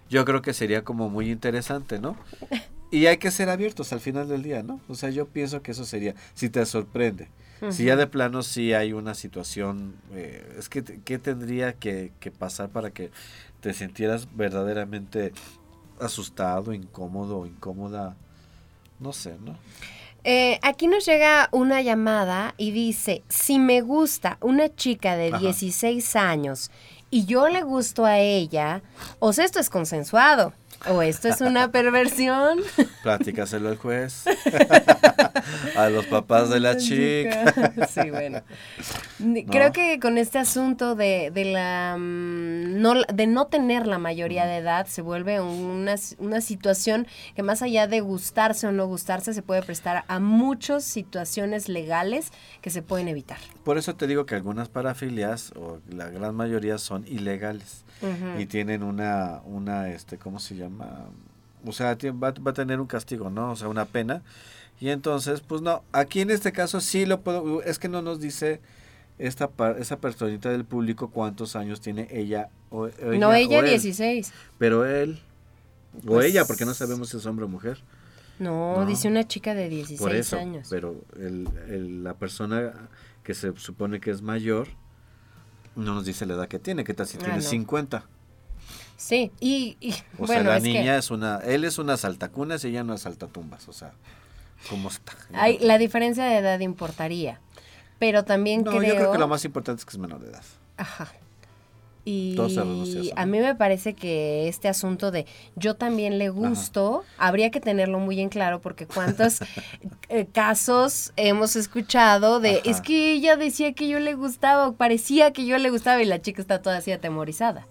Yo 0.08 0.24
creo 0.24 0.42
que 0.42 0.54
sería 0.54 0.84
como 0.84 1.10
muy 1.10 1.28
interesante, 1.28 1.98
¿no? 1.98 2.16
Y 2.92 3.06
hay 3.06 3.18
que 3.18 3.30
ser 3.30 3.48
abiertos 3.48 3.92
al 3.92 4.00
final 4.00 4.28
del 4.28 4.42
día, 4.42 4.64
¿no? 4.64 4.80
O 4.88 4.96
sea, 4.96 5.10
yo 5.10 5.26
pienso 5.26 5.62
que 5.62 5.70
eso 5.72 5.84
sería, 5.84 6.14
si 6.34 6.50
te 6.50 6.64
sorprende. 6.66 7.28
Si 7.70 7.84
ya 7.84 7.94
de 7.94 8.06
plano 8.06 8.42
sí 8.42 8.72
hay 8.72 8.92
una 8.92 9.14
situación, 9.14 9.94
eh, 10.12 10.56
es 10.58 10.68
que, 10.68 10.82
¿qué 10.82 11.18
tendría 11.18 11.72
que, 11.74 12.10
que 12.18 12.30
pasar 12.30 12.70
para 12.70 12.90
que 12.90 13.10
te 13.60 13.74
sintieras 13.74 14.34
verdaderamente 14.34 15.32
asustado, 16.00 16.72
incómodo, 16.72 17.46
incómoda? 17.46 18.16
No 18.98 19.12
sé, 19.12 19.36
¿no? 19.44 19.56
Eh, 20.24 20.58
aquí 20.62 20.86
nos 20.86 21.06
llega 21.06 21.48
una 21.52 21.80
llamada 21.80 22.54
y 22.58 22.72
dice, 22.72 23.22
si 23.28 23.58
me 23.58 23.80
gusta 23.80 24.36
una 24.42 24.74
chica 24.74 25.16
de 25.16 25.28
Ajá. 25.28 25.38
16 25.38 26.16
años 26.16 26.70
y 27.10 27.24
yo 27.24 27.48
le 27.48 27.62
gusto 27.62 28.04
a 28.04 28.18
ella, 28.18 28.82
o 29.18 29.32
sea, 29.32 29.46
esto 29.46 29.60
es 29.60 29.70
consensuado, 29.70 30.52
o 30.88 31.02
esto 31.02 31.28
es 31.28 31.40
una 31.40 31.70
perversión. 31.70 32.60
Platícaselo 33.02 33.68
al 33.68 33.76
juez, 33.76 34.24
a 35.76 35.88
los 35.88 36.06
papás 36.06 36.50
de 36.50 36.60
la 36.60 36.76
chica. 36.76 37.54
Sí, 37.88 38.10
bueno. 38.10 38.42
Creo 39.50 39.72
que 39.72 39.98
con 40.00 40.18
este 40.18 40.38
asunto 40.38 40.94
de, 40.94 41.30
de 41.32 41.44
la 41.44 41.96
mm, 41.98 42.80
no, 42.80 42.94
de 43.02 43.26
no 43.26 43.46
tener 43.46 43.86
la 43.86 43.98
mayoría 43.98 44.46
de 44.46 44.56
edad 44.56 44.86
se 44.86 45.02
vuelve 45.02 45.40
una, 45.40 45.94
una 46.18 46.40
situación 46.40 47.06
que 47.34 47.42
más 47.42 47.62
allá 47.62 47.86
de 47.86 48.00
gustarse 48.00 48.66
o 48.66 48.72
no 48.72 48.86
gustarse 48.86 49.34
se 49.34 49.42
puede 49.42 49.62
prestar 49.62 50.04
a 50.08 50.18
muchas 50.18 50.84
situaciones 50.84 51.68
legales 51.68 52.32
que 52.60 52.70
se 52.70 52.82
pueden 52.82 53.08
evitar. 53.08 53.38
Por 53.64 53.78
eso 53.78 53.94
te 53.96 54.06
digo 54.06 54.26
que 54.26 54.34
algunas 54.34 54.68
parafilias, 54.68 55.52
o 55.56 55.80
la 55.88 56.08
gran 56.08 56.34
mayoría, 56.34 56.78
son 56.78 57.06
ilegales. 57.06 57.84
Y 58.38 58.46
tienen 58.46 58.82
una, 58.82 59.40
una, 59.44 59.90
este, 59.90 60.16
¿cómo 60.18 60.38
se 60.38 60.56
llama? 60.56 61.06
O 61.66 61.72
sea, 61.72 61.96
va, 62.14 62.30
va 62.32 62.50
a 62.50 62.54
tener 62.54 62.80
un 62.80 62.86
castigo, 62.86 63.28
¿no? 63.30 63.52
O 63.52 63.56
sea, 63.56 63.68
una 63.68 63.84
pena. 63.84 64.22
Y 64.80 64.88
entonces, 64.88 65.42
pues 65.42 65.60
no, 65.60 65.82
aquí 65.92 66.20
en 66.22 66.30
este 66.30 66.52
caso 66.52 66.80
sí 66.80 67.04
lo 67.04 67.20
puedo, 67.20 67.62
es 67.62 67.78
que 67.78 67.88
no 67.88 68.00
nos 68.00 68.20
dice 68.20 68.60
esta 69.18 69.48
par- 69.50 69.76
esa 69.78 69.98
personita 69.98 70.48
del 70.50 70.64
público 70.64 71.10
cuántos 71.10 71.54
años 71.56 71.82
tiene 71.82 72.08
ella 72.10 72.48
o, 72.70 72.84
o 72.84 72.90
no, 73.18 73.32
ella 73.34 73.58
o 73.58 73.60
él, 73.60 73.68
16. 73.68 74.32
pero 74.56 74.86
él 74.86 75.20
o 76.04 76.06
Pues- 76.06 76.26
ella, 76.26 76.46
porque 76.46 76.64
no 76.64 76.72
sabemos 76.72 77.10
si 77.10 77.18
es 77.18 77.26
hombre 77.26 77.44
o 77.44 77.48
mujer. 77.48 77.82
No, 78.38 78.76
No. 78.78 78.86
dice 78.86 79.08
una 79.08 79.28
chica 79.28 79.52
de 79.54 79.68
16 79.68 80.00
Por 80.00 80.14
eso, 80.14 80.38
años. 80.38 80.68
pero 80.70 80.96
el, 81.18 81.46
el- 81.68 82.02
la 82.02 82.14
persona 82.14 82.72
que 83.22 83.34
se 83.34 83.54
supone 83.58 84.00
que 84.00 84.10
es 84.10 84.22
mayor 84.22 84.68
no 85.76 85.94
nos 85.94 86.04
dice 86.04 86.26
la 86.26 86.34
edad 86.34 86.48
que 86.48 86.58
tiene, 86.58 86.84
¿qué 86.84 86.94
tal 86.94 87.06
si 87.06 87.16
Ah, 87.18 87.20
tiene 87.20 87.36
no. 87.36 87.42
50? 87.42 88.04
Sí, 88.96 89.32
y, 89.40 89.76
y, 89.80 89.92
O 90.18 90.26
bueno, 90.26 90.42
sea, 90.42 90.42
la 90.42 90.56
es 90.58 90.62
que 90.62 90.68
niña 90.68 90.96
es 90.96 91.10
una, 91.10 91.38
él 91.38 91.64
es 91.64 91.78
una 91.78 91.96
saltacunas 91.96 92.62
y 92.64 92.68
ella 92.68 92.82
una 92.82 92.98
saltatumbas, 92.98 93.66
o 93.68 93.72
sea, 93.72 93.92
¿cómo 94.68 94.88
está? 94.90 95.12
hay, 95.32 95.58
la 95.58 95.78
diferencia 95.78 96.24
de 96.24 96.36
edad 96.38 96.60
importaría. 96.60 97.40
Pero 97.98 98.24
también 98.24 98.62
no, 98.62 98.70
creo... 98.72 98.82
yo 98.82 98.94
creo 98.96 99.12
que 99.12 99.18
lo 99.18 99.28
más 99.28 99.44
importante 99.44 99.80
es 99.80 99.84
que 99.86 99.90
es 99.92 99.98
menor 99.98 100.20
de 100.20 100.30
edad. 100.30 100.44
Ajá. 100.76 101.12
Y 102.12 102.34
Todo 102.34 102.48
se 102.48 102.60
reduce 102.60 102.98
a 102.98 103.02
eso, 103.02 103.12
a 103.14 103.24
¿no? 103.24 103.30
mí 103.32 103.38
me 103.38 103.54
parece 103.54 103.94
que 103.94 104.48
este 104.48 104.66
asunto 104.66 105.12
de 105.12 105.26
yo 105.54 105.74
también 105.76 106.18
le 106.18 106.28
gusto, 106.28 107.04
habría 107.18 107.52
que 107.52 107.60
tenerlo 107.60 108.00
muy 108.00 108.18
en 108.20 108.30
claro 108.30 108.60
porque 108.60 108.86
cuántos 108.86 109.38
eh, 110.08 110.26
casos 110.32 111.12
hemos 111.16 111.54
escuchado 111.54 112.40
de 112.40 112.56
Ajá. 112.58 112.70
es 112.70 112.80
que 112.80 113.12
ella 113.12 113.36
decía 113.36 113.74
que 113.74 113.86
yo 113.86 114.00
le 114.00 114.14
gustaba 114.14 114.66
o 114.66 114.72
parecía 114.72 115.32
que 115.32 115.46
yo 115.46 115.56
le 115.58 115.70
gustaba 115.70 116.02
y 116.02 116.06
la 116.06 116.20
chica 116.20 116.42
está 116.42 116.60
toda 116.60 116.78
así 116.78 116.90
atemorizada. 116.90 117.64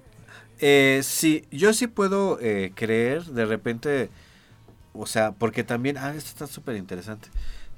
Eh, 0.59 1.01
sí, 1.03 1.43
yo 1.51 1.73
sí 1.73 1.87
puedo 1.87 2.37
eh, 2.41 2.71
creer 2.75 3.25
de 3.25 3.45
repente, 3.45 4.09
o 4.93 5.05
sea, 5.05 5.31
porque 5.33 5.65
también, 5.65 5.97
ah, 5.97 6.13
esto 6.15 6.29
está 6.29 6.47
súper 6.47 6.77
interesante. 6.77 7.27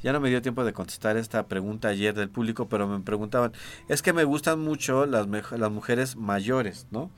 Ya 0.03 0.13
no 0.13 0.19
me 0.19 0.29
dio 0.29 0.41
tiempo 0.41 0.63
de 0.63 0.73
contestar 0.73 1.17
esta 1.17 1.45
pregunta 1.47 1.89
ayer 1.89 2.15
del 2.15 2.29
público, 2.29 2.67
pero 2.67 2.87
me 2.87 2.99
preguntaban, 3.01 3.51
es 3.87 4.01
que 4.01 4.13
me 4.13 4.23
gustan 4.23 4.59
mucho 4.59 5.05
las, 5.05 5.27
mujeres 5.27 6.15
mayores, 6.15 6.87
¿no? 6.89 7.11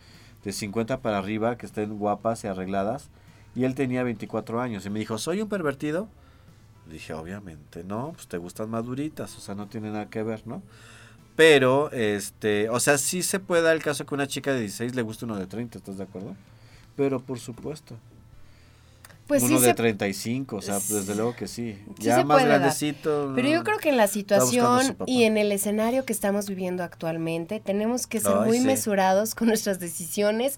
De 0.43 0.51
50 0.51 1.01
para 1.01 1.17
arriba, 1.17 1.57
que 1.57 1.65
estén 1.65 1.97
guapas 1.97 2.43
y 2.43 2.47
arregladas. 2.47 3.09
Y 3.55 3.63
él 3.63 3.75
tenía 3.75 4.03
24 4.03 4.59
años 4.59 4.85
y 4.85 4.89
me 4.89 4.99
dijo, 4.99 5.17
¿soy 5.17 5.41
un 5.41 5.47
pervertido? 5.47 6.09
Dije, 6.89 7.13
obviamente, 7.13 7.85
no, 7.85 8.11
pues 8.13 8.27
te 8.27 8.37
gustan 8.37 8.69
maduritas, 8.69 9.37
o 9.37 9.39
sea, 9.39 9.55
no 9.55 9.67
tiene 9.67 9.89
nada 9.89 10.09
que 10.09 10.21
ver, 10.23 10.45
¿no? 10.45 10.61
Pero, 11.37 11.89
este, 11.91 12.69
o 12.69 12.79
sea, 12.79 12.97
sí 12.97 13.23
se 13.23 13.39
puede 13.39 13.61
dar 13.61 13.75
el 13.75 13.81
caso 13.81 14.05
que 14.05 14.13
una 14.13 14.27
chica 14.27 14.51
de 14.53 14.59
16 14.59 14.93
le 14.95 15.01
guste 15.01 15.25
uno 15.25 15.37
de 15.37 15.47
30, 15.47 15.77
¿estás 15.77 15.97
de 15.97 16.03
acuerdo? 16.03 16.35
Pero 16.95 17.19
por 17.21 17.39
supuesto. 17.39 17.97
Pues 19.27 19.41
uno 19.43 19.55
sí 19.57 19.61
de 19.63 19.69
se 19.69 19.73
35, 19.73 20.57
o 20.57 20.61
sea, 20.61 20.75
desde 20.75 21.15
luego 21.15 21.35
que 21.35 21.47
sí. 21.47 21.77
Sí 21.97 22.03
ya 22.03 22.23
más 22.25 22.39
dar. 22.39 22.47
grandecito. 22.47 23.31
Pero 23.35 23.47
yo 23.49 23.63
creo 23.63 23.77
que 23.77 23.89
en 23.89 23.97
la 23.97 24.07
situación 24.07 24.97
y 25.05 25.23
en 25.23 25.37
el 25.37 25.51
escenario 25.51 26.03
que 26.05 26.11
estamos 26.13 26.49
viviendo 26.49 26.83
actualmente, 26.83 27.59
tenemos 27.59 28.05
que 28.05 28.19
ser 28.19 28.35
Ay, 28.37 28.47
muy 28.47 28.57
sí. 28.59 28.65
mesurados 28.65 29.33
con 29.35 29.47
nuestras 29.47 29.79
decisiones 29.79 30.57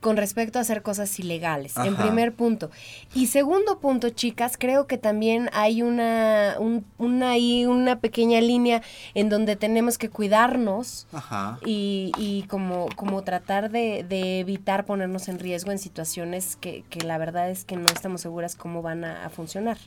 con 0.00 0.16
respecto 0.16 0.58
a 0.58 0.62
hacer 0.62 0.82
cosas 0.82 1.18
ilegales, 1.18 1.76
en 1.76 1.96
primer 1.96 2.32
punto. 2.34 2.70
Y 3.14 3.26
segundo 3.26 3.78
punto, 3.80 4.10
chicas, 4.10 4.56
creo 4.58 4.86
que 4.86 4.96
también 4.98 5.50
hay 5.52 5.82
una, 5.82 6.56
un- 6.60 6.84
una, 6.98 7.30
ahí 7.30 7.66
una 7.66 7.98
pequeña 8.00 8.40
línea 8.40 8.82
en 9.14 9.28
donde 9.28 9.56
tenemos 9.56 9.98
que 9.98 10.08
cuidarnos 10.08 11.06
Ajá. 11.12 11.58
y, 11.64 12.12
y 12.18 12.42
como, 12.44 12.86
como 12.96 13.22
tratar 13.22 13.70
de, 13.70 14.04
de 14.08 14.40
evitar 14.40 14.84
ponernos 14.84 15.28
en 15.28 15.38
riesgo 15.38 15.72
en 15.72 15.78
situaciones 15.78 16.56
que, 16.56 16.84
que 16.90 17.00
la 17.00 17.18
verdad 17.18 17.50
es 17.50 17.64
que 17.64 17.76
no 17.76 17.86
estamos 18.04 18.20
seguras 18.20 18.54
cómo 18.54 18.82
van 18.82 19.02
a- 19.02 19.24
a 19.24 19.30
funcionar. 19.30 19.78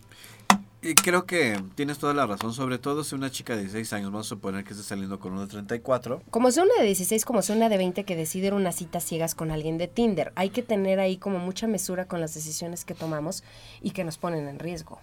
Y 0.82 0.96
creo 0.96 1.26
que 1.28 1.62
tienes 1.76 2.00
toda 2.00 2.16
la 2.16 2.26
razón, 2.26 2.52
sobre 2.52 2.80
todo 2.80 3.04
si 3.04 3.14
una 3.14 3.30
chica 3.30 3.54
de 3.56 3.62
16 3.62 3.94
años, 3.94 4.12
vamos 4.12 4.26
a 4.26 4.30
suponer 4.30 4.64
que 4.64 4.72
esté 4.74 4.84
saliendo 4.84 5.20
con 5.20 5.34
uno 5.34 5.42
de 5.42 5.48
34. 5.48 6.24
Como 6.32 6.50
sea 6.50 6.64
una 6.64 6.74
de 6.80 6.86
16, 6.86 7.26
como 7.26 7.44
sea 7.44 7.56
una 7.56 7.70
de 7.70 7.78
20 7.78 8.06
que 8.06 8.16
decide 8.16 8.48
ir 8.48 8.54
a 8.54 8.56
unas 8.56 8.74
citas 8.76 9.04
ciegas 9.04 9.36
con 9.36 9.52
alguien 9.52 9.78
de 9.78 9.88
Tinder. 9.88 10.32
Hay 10.36 10.50
que 10.50 10.64
tener 10.64 11.00
ahí 11.00 11.18
como 11.18 11.38
mucha 11.38 11.68
mesura 11.68 12.06
con 12.06 12.20
las 12.20 12.34
decisiones 12.34 12.86
que 12.86 12.96
tomamos 12.96 13.44
y 13.84 13.92
que 13.92 14.04
nos 14.04 14.18
ponen 14.18 14.48
en 14.48 14.58
riesgo. 14.58 15.00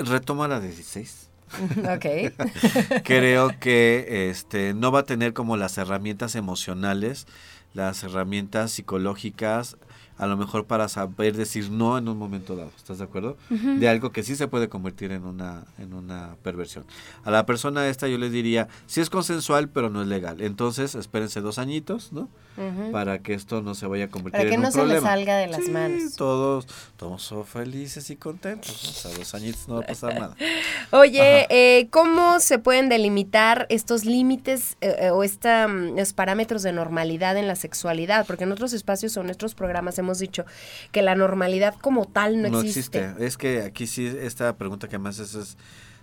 Retoma 0.00 0.48
la 0.48 0.58
de 0.58 0.68
16. 0.68 1.28
ok. 1.78 3.02
creo 3.04 3.52
que 3.60 4.28
este 4.30 4.74
no 4.74 4.90
va 4.90 5.00
a 5.00 5.04
tener 5.04 5.34
como 5.34 5.56
las 5.56 5.78
herramientas 5.78 6.34
emocionales, 6.34 7.26
las 7.74 8.02
herramientas 8.02 8.72
psicológicas, 8.72 9.76
a 10.20 10.26
lo 10.26 10.36
mejor 10.36 10.66
para 10.66 10.88
saber 10.88 11.36
decir 11.36 11.70
no 11.70 11.96
en 11.98 12.08
un 12.08 12.18
momento 12.18 12.54
dado, 12.54 12.70
¿estás 12.76 12.98
de 12.98 13.04
acuerdo? 13.04 13.36
De 13.48 13.88
algo 13.88 14.10
que 14.12 14.22
sí 14.22 14.36
se 14.36 14.46
puede 14.48 14.68
convertir 14.68 15.12
en 15.12 15.24
una 15.24 15.64
en 15.78 15.94
una 15.94 16.36
perversión. 16.42 16.84
A 17.24 17.30
la 17.30 17.46
persona 17.46 17.88
esta 17.88 18.06
yo 18.06 18.18
le 18.18 18.28
diría, 18.30 18.68
sí 18.86 19.00
es 19.00 19.08
consensual, 19.10 19.68
pero 19.68 19.88
no 19.90 20.02
es 20.02 20.08
legal. 20.08 20.40
Entonces, 20.40 20.94
espérense 20.94 21.40
dos 21.40 21.58
añitos, 21.58 22.12
¿no? 22.12 22.28
Ujú. 22.56 22.90
Para 22.92 23.20
que 23.20 23.32
esto 23.32 23.62
no 23.62 23.74
se 23.74 23.86
vaya 23.86 24.06
a 24.06 24.08
convertir 24.08 24.38
Para 24.38 24.48
que 24.50 24.54
en 24.56 24.60
no 24.60 24.66
un 24.66 24.72
se 24.72 24.78
le 24.80 24.84
problema. 24.84 25.08
salga 25.08 25.36
de 25.38 25.46
las 25.46 25.64
Sí, 25.64 25.70
manos. 25.70 26.16
Todos, 26.16 26.66
todos 26.96 27.22
son 27.22 27.46
felices 27.46 28.10
y 28.10 28.16
contentos. 28.16 28.82
¿no? 28.84 28.90
O 28.90 28.92
sea, 28.92 29.10
dos 29.18 29.34
añitos 29.34 29.68
no 29.68 29.76
va 29.76 29.80
a 29.80 29.86
pasar 29.86 30.14
nada. 30.18 30.36
Oye, 30.90 31.46
eh, 31.48 31.88
¿cómo 31.90 32.40
se 32.40 32.58
pueden 32.58 32.88
delimitar 32.88 33.66
estos 33.70 34.04
límites 34.04 34.76
eh, 34.80 34.96
eh, 35.00 35.10
o 35.10 35.22
esta, 35.22 35.68
mm, 35.68 35.96
los 35.96 36.12
parámetros 36.12 36.62
de 36.62 36.72
normalidad 36.72 37.36
en 37.36 37.46
la 37.46 37.56
sexualidad? 37.56 38.26
Porque 38.26 38.44
en 38.44 38.52
otros 38.52 38.72
espacios 38.72 39.16
o 39.16 39.20
en 39.22 39.30
otros 39.30 39.54
programas 39.54 39.98
hemos 39.98 40.09
dicho 40.18 40.44
que 40.92 41.02
la 41.02 41.14
normalidad 41.14 41.74
como 41.80 42.06
tal 42.06 42.42
no, 42.42 42.60
existe. 42.60 43.14
Es 43.18 43.36
que 43.36 43.62
aquí 43.62 43.86
sí, 43.86 44.06
esta 44.06 44.56
pregunta 44.56 44.88
que 44.88 44.98
me 44.98 45.08
haces 45.08 45.34
es 45.34 45.56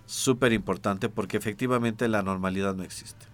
súper 0.06 0.52
importante 0.52 1.08
porque 1.08 1.36
efectivamente 1.36 2.08
la 2.08 2.22
normalidad 2.22 2.74
no 2.74 2.82
existe. 2.82 3.26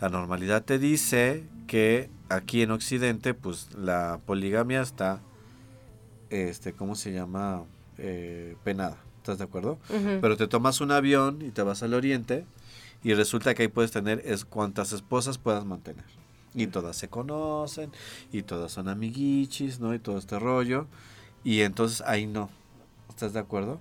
La 0.00 0.08
normalidad 0.08 0.64
te 0.64 0.78
dice 0.78 1.44
que 1.68 2.10
aquí 2.28 2.62
en 2.62 2.72
Occidente, 2.72 3.34
pues 3.34 3.68
la 3.76 4.18
poligamia 4.26 4.82
está, 4.82 5.20
este, 6.30 6.72
¿cómo 6.72 6.96
se 6.96 7.12
llama? 7.12 7.62
Eh, 7.98 8.56
penada. 8.64 8.96
¿Estás 9.18 9.38
de 9.38 9.44
acuerdo? 9.44 9.78
Pero 10.20 10.36
te 10.36 10.48
tomas 10.48 10.80
un 10.80 10.90
avión 10.90 11.42
y 11.42 11.50
te 11.50 11.62
vas 11.62 11.84
al 11.84 11.94
oriente 11.94 12.44
y 13.04 13.14
resulta 13.14 13.54
que 13.54 13.62
ahí 13.62 13.68
puedes 13.68 13.92
tener 13.92 14.20
es 14.24 14.44
cuantas 14.44 14.92
esposas 14.92 15.38
puedas 15.38 15.64
mantener. 15.64 16.04
Y 16.54 16.66
todas 16.66 16.96
se 16.96 17.08
conocen 17.08 17.90
y 18.30 18.42
todas 18.42 18.72
son 18.72 18.88
amiguichis, 18.88 19.80
¿no? 19.80 19.94
Y 19.94 19.98
todo 19.98 20.18
este 20.18 20.38
rollo. 20.38 20.86
Y 21.44 21.60
entonces 21.60 22.02
ahí 22.06 22.26
no. 22.26 22.50
¿Estás 23.08 23.34
de 23.34 23.40
acuerdo? 23.40 23.78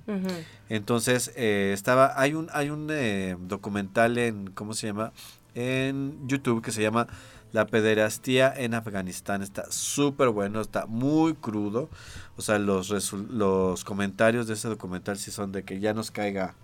Entonces 0.69 1.31
eh, 1.35 1.71
estaba, 1.73 2.19
hay 2.19 2.33
un, 2.33 2.49
hay 2.51 2.69
un 2.69 2.89
eh, 2.91 3.37
documental 3.39 4.17
en, 4.17 4.51
¿cómo 4.51 4.73
se 4.73 4.87
llama? 4.87 5.13
En 5.55 6.27
YouTube 6.27 6.61
que 6.61 6.71
se 6.71 6.81
llama 6.81 7.07
La 7.53 7.65
pederastía 7.65 8.53
en 8.55 8.73
Afganistán. 8.73 9.41
Está 9.41 9.71
súper 9.71 10.29
bueno, 10.29 10.59
está 10.61 10.85
muy 10.85 11.33
crudo. 11.33 11.89
O 12.35 12.41
sea, 12.41 12.59
los, 12.59 13.13
los 13.13 13.83
comentarios 13.83 14.47
de 14.47 14.53
ese 14.53 14.67
documental 14.67 15.17
sí 15.17 15.31
son 15.31 15.51
de 15.51 15.63
que 15.63 15.79
ya 15.79 15.93
nos 15.93 16.11
caiga 16.11 16.55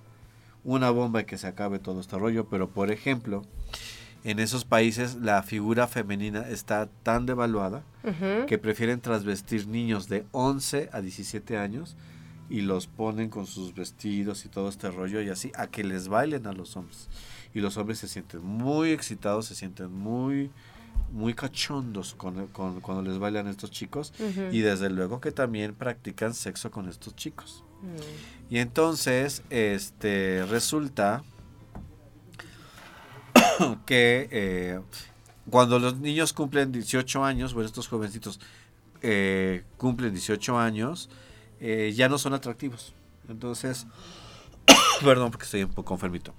una 0.63 0.89
bomba 0.89 1.21
y 1.21 1.25
que 1.25 1.37
se 1.37 1.47
acabe 1.47 1.79
todo 1.79 2.01
este 2.01 2.17
rollo. 2.17 2.47
Pero, 2.49 2.69
por 2.69 2.91
ejemplo, 2.91 3.43
en 4.29 4.39
esos 4.39 4.65
países 4.65 5.15
la 5.15 5.41
figura 5.43 5.87
femenina 5.87 6.47
está 6.49 6.87
tan 7.03 7.25
devaluada 7.25 7.83
Ujú. 8.03 8.45
que 8.47 8.57
prefieren 8.57 8.99
trasvestir 8.99 9.67
niños 9.67 10.07
de 10.09 10.25
11 10.31 10.89
a 10.91 11.01
17 11.01 11.57
años 11.57 11.95
y 12.49 12.61
los 12.61 12.87
ponen 12.87 13.29
con 13.29 13.45
sus 13.45 13.73
vestidos 13.73 14.45
y 14.45 14.49
todo 14.49 14.69
este 14.69 14.89
rollo 14.91 15.21
y 15.21 15.29
así 15.29 15.51
a 15.55 15.67
que 15.67 15.83
les 15.83 16.07
bailen 16.07 16.47
a 16.47 16.53
los 16.53 16.75
hombres. 16.77 17.09
Y 17.53 17.59
los 17.61 17.77
hombres 17.77 17.99
se 17.99 18.07
sienten 18.07 18.43
muy 18.43 18.91
excitados, 18.91 19.45
se 19.47 19.55
sienten 19.55 19.91
muy 19.91 20.51
muy 21.11 21.33
cachondos 21.33 22.15
con, 22.15 22.47
con- 22.47 22.81
cuando 22.81 23.01
les 23.09 23.17
bailan 23.19 23.47
estos 23.47 23.71
chicos 23.71 24.11
Ujú. 24.19 24.47
y 24.51 24.59
desde 24.59 24.89
luego 24.89 25.21
que 25.21 25.31
también 25.31 25.73
practican 25.73 26.33
sexo 26.33 26.69
con 26.69 26.89
estos 26.89 27.15
chicos. 27.15 27.63
Mm. 27.81 28.53
Y 28.53 28.57
entonces, 28.57 29.41
este, 29.49 30.45
resulta 30.49 31.23
que 33.85 34.27
eh, 34.31 34.79
cuando 35.49 35.79
los 35.79 35.97
niños 35.97 36.33
cumplen 36.33 36.71
18 36.71 37.23
años, 37.23 37.53
bueno, 37.53 37.67
estos 37.67 37.87
jovencitos 37.87 38.39
eh, 39.01 39.63
cumplen 39.77 40.11
18 40.11 40.57
años, 40.57 41.09
eh, 41.59 41.93
ya 41.95 42.09
no 42.09 42.17
son 42.17 42.33
atractivos. 42.33 42.93
Entonces, 43.29 43.87
perdón 45.03 45.31
porque 45.31 45.45
estoy 45.45 45.63
un 45.63 45.73
poco 45.73 45.93
enfermito. 45.93 46.33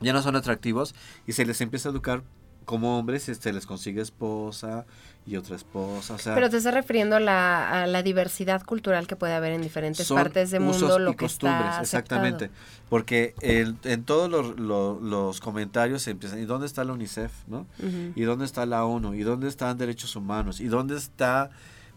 Ya 0.00 0.12
no 0.12 0.22
son 0.22 0.36
atractivos 0.36 0.94
y 1.26 1.32
se 1.32 1.46
les 1.46 1.60
empieza 1.60 1.88
a 1.88 1.92
educar 1.92 2.22
como 2.64 2.98
hombres, 2.98 3.28
este, 3.28 3.52
les 3.52 3.66
consigue 3.66 4.00
esposa 4.00 4.84
y 5.26 5.36
otra 5.36 5.56
esposa. 5.56 6.14
O 6.14 6.18
sea, 6.18 6.34
Pero 6.34 6.50
te 6.50 6.56
estás 6.58 6.74
refiriendo 6.74 7.16
a 7.16 7.20
la, 7.20 7.82
a 7.82 7.86
la 7.86 8.02
diversidad 8.02 8.62
cultural 8.62 9.06
que 9.06 9.16
puede 9.16 9.32
haber 9.34 9.52
en 9.52 9.62
diferentes 9.62 10.06
partes 10.12 10.50
del 10.50 10.62
usos 10.62 10.80
mundo, 10.82 10.98
y 10.98 11.02
lo 11.02 11.10
que 11.12 11.16
costumbres, 11.24 11.66
está 11.68 11.80
exactamente. 11.82 12.50
Porque 12.90 13.34
el- 13.40 13.76
en 13.84 14.04
todos 14.04 14.30
los, 14.30 14.58
lo- 14.58 15.00
los 15.00 15.40
comentarios 15.40 16.02
se 16.02 16.10
empiezan, 16.10 16.40
¿y 16.40 16.44
dónde 16.44 16.66
está 16.66 16.84
la 16.84 16.92
UNICEF? 16.92 17.32
¿no? 17.46 17.66
¿Y 18.14 18.22
dónde 18.22 18.44
está 18.44 18.66
la 18.66 18.84
ONU? 18.84 19.14
¿Y 19.14 19.22
dónde 19.22 19.48
están 19.48 19.78
derechos 19.78 20.14
humanos? 20.16 20.60
¿Y 20.60 20.66
dónde 20.66 20.96
está? 20.96 21.50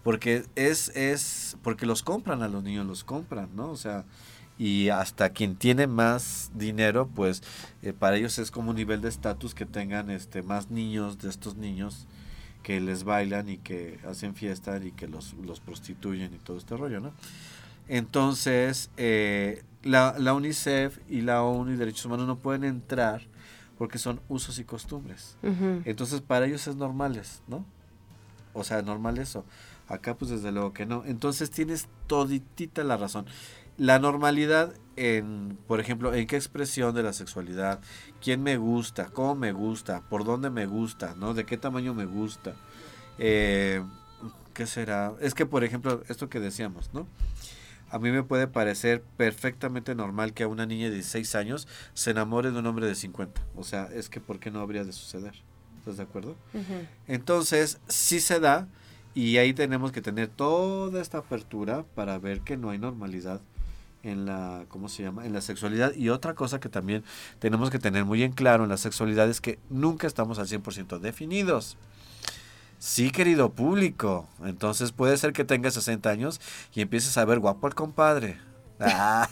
Porque 0.03 0.45
es, 0.55 0.89
es, 0.95 1.57
porque 1.63 1.85
los 1.85 2.01
compran 2.03 2.41
a 2.41 2.47
los 2.47 2.63
niños, 2.63 2.85
los 2.85 3.03
compran, 3.03 3.49
¿no? 3.55 3.69
O 3.71 3.75
sea, 3.75 4.05
y 4.57 4.89
hasta 4.89 5.29
quien 5.29 5.55
tiene 5.55 5.87
más 5.87 6.51
dinero, 6.55 7.07
pues 7.07 7.43
eh, 7.81 7.93
para 7.93 8.17
ellos 8.17 8.39
es 8.39 8.51
como 8.51 8.71
un 8.71 8.75
nivel 8.75 9.01
de 9.01 9.09
estatus 9.09 9.53
que 9.53 9.65
tengan 9.65 10.09
este 10.09 10.41
más 10.41 10.71
niños 10.71 11.19
de 11.19 11.29
estos 11.29 11.55
niños 11.55 12.07
que 12.63 12.81
les 12.81 13.03
bailan 13.03 13.49
y 13.49 13.57
que 13.59 13.99
hacen 14.07 14.35
fiesta 14.35 14.77
y 14.83 14.91
que 14.91 15.07
los, 15.07 15.33
los 15.35 15.59
prostituyen 15.59 16.33
y 16.33 16.37
todo 16.37 16.57
este 16.57 16.75
rollo, 16.75 16.99
¿no? 16.99 17.13
Entonces, 17.87 18.89
eh, 18.97 19.63
la, 19.83 20.15
la, 20.17 20.33
UNICEF 20.33 20.99
y 21.09 21.21
la 21.21 21.43
ONU 21.43 21.71
y 21.71 21.77
Derechos 21.77 22.05
Humanos 22.05 22.27
no 22.27 22.37
pueden 22.37 22.65
entrar 22.65 23.21
porque 23.77 23.97
son 23.97 24.19
usos 24.27 24.59
y 24.59 24.63
costumbres. 24.63 25.37
Entonces, 25.85 26.21
para 26.21 26.45
ellos 26.47 26.67
es 26.67 26.75
normales, 26.75 27.41
¿no? 27.47 27.65
O 28.53 28.63
sea, 28.63 28.81
normal 28.81 29.17
eso. 29.19 29.45
Acá, 29.87 30.15
pues 30.15 30.31
desde 30.31 30.51
luego 30.51 30.73
que 30.73 30.85
no. 30.85 31.05
Entonces, 31.05 31.51
tienes 31.51 31.87
toditita 32.07 32.83
la 32.83 32.97
razón. 32.97 33.27
La 33.77 33.99
normalidad 33.99 34.73
en, 34.95 35.57
por 35.67 35.79
ejemplo, 35.79 36.13
en 36.13 36.27
qué 36.27 36.35
expresión 36.35 36.93
de 36.95 37.03
la 37.03 37.13
sexualidad, 37.13 37.79
quién 38.21 38.41
me 38.41 38.57
gusta, 38.57 39.05
cómo 39.05 39.35
me 39.35 39.51
gusta, 39.51 40.01
por 40.09 40.25
dónde 40.25 40.49
me 40.49 40.65
gusta, 40.65 41.15
¿no? 41.15 41.33
De 41.33 41.45
qué 41.45 41.57
tamaño 41.57 41.93
me 41.93 42.05
gusta. 42.05 42.55
Eh, 43.19 43.83
¿Qué 44.53 44.65
será? 44.65 45.13
Es 45.21 45.35
que, 45.35 45.45
por 45.45 45.63
ejemplo, 45.63 46.01
esto 46.09 46.29
que 46.29 46.39
decíamos, 46.39 46.91
¿no? 46.93 47.07
A 47.89 47.99
mí 47.99 48.11
me 48.11 48.23
puede 48.23 48.47
parecer 48.47 49.03
perfectamente 49.15 49.95
normal 49.95 50.33
que 50.33 50.43
a 50.43 50.47
una 50.47 50.65
niña 50.65 50.89
de 50.89 50.95
16 50.95 51.35
años 51.35 51.67
se 51.93 52.11
enamore 52.11 52.51
de 52.51 52.59
un 52.59 52.65
hombre 52.65 52.87
de 52.87 52.95
50. 52.95 53.41
O 53.55 53.63
sea, 53.63 53.87
es 53.93 54.09
que 54.09 54.19
¿por 54.19 54.39
qué 54.39 54.51
no 54.51 54.59
habría 54.59 54.83
de 54.83 54.91
suceder? 54.91 55.35
¿Estás 55.77 55.97
de 55.97 56.03
acuerdo? 56.03 56.35
Entonces, 57.07 57.79
sí 57.87 58.19
se 58.19 58.39
da 58.39 58.67
y 59.13 59.37
ahí 59.37 59.53
tenemos 59.53 59.91
que 59.91 60.01
tener 60.01 60.27
toda 60.27 61.01
esta 61.01 61.19
apertura 61.19 61.85
para 61.95 62.17
ver 62.17 62.41
que 62.41 62.57
no 62.57 62.71
hay 62.71 62.79
normalidad 62.79 63.41
en 64.03 64.25
la, 64.25 64.65
¿cómo 64.69 64.89
se 64.89 65.03
llama? 65.03 65.25
En 65.25 65.33
la 65.33 65.41
sexualidad. 65.41 65.93
Y 65.95 66.09
otra 66.09 66.33
cosa 66.33 66.59
que 66.59 66.69
también 66.69 67.03
tenemos 67.39 67.69
que 67.69 67.79
tener 67.79 68.05
muy 68.05 68.23
en 68.23 68.31
claro 68.31 68.63
en 68.63 68.69
la 68.69 68.77
sexualidad 68.77 69.29
es 69.29 69.41
que 69.41 69.59
nunca 69.69 70.07
estamos 70.07 70.39
al 70.39 70.47
100% 70.47 70.99
definidos. 70.99 71.77
Sí, 72.79 73.09
querido 73.09 73.49
público. 73.49 74.27
Entonces 74.45 74.91
puede 74.91 75.17
ser 75.17 75.33
que 75.33 75.43
tengas 75.43 75.73
60 75.73 76.09
años 76.09 76.39
y 76.73 76.81
empieces 76.81 77.17
a 77.17 77.25
ver 77.25 77.39
guapo 77.39 77.67
al 77.67 77.75
compadre. 77.75 78.37
Ah. 78.79 79.27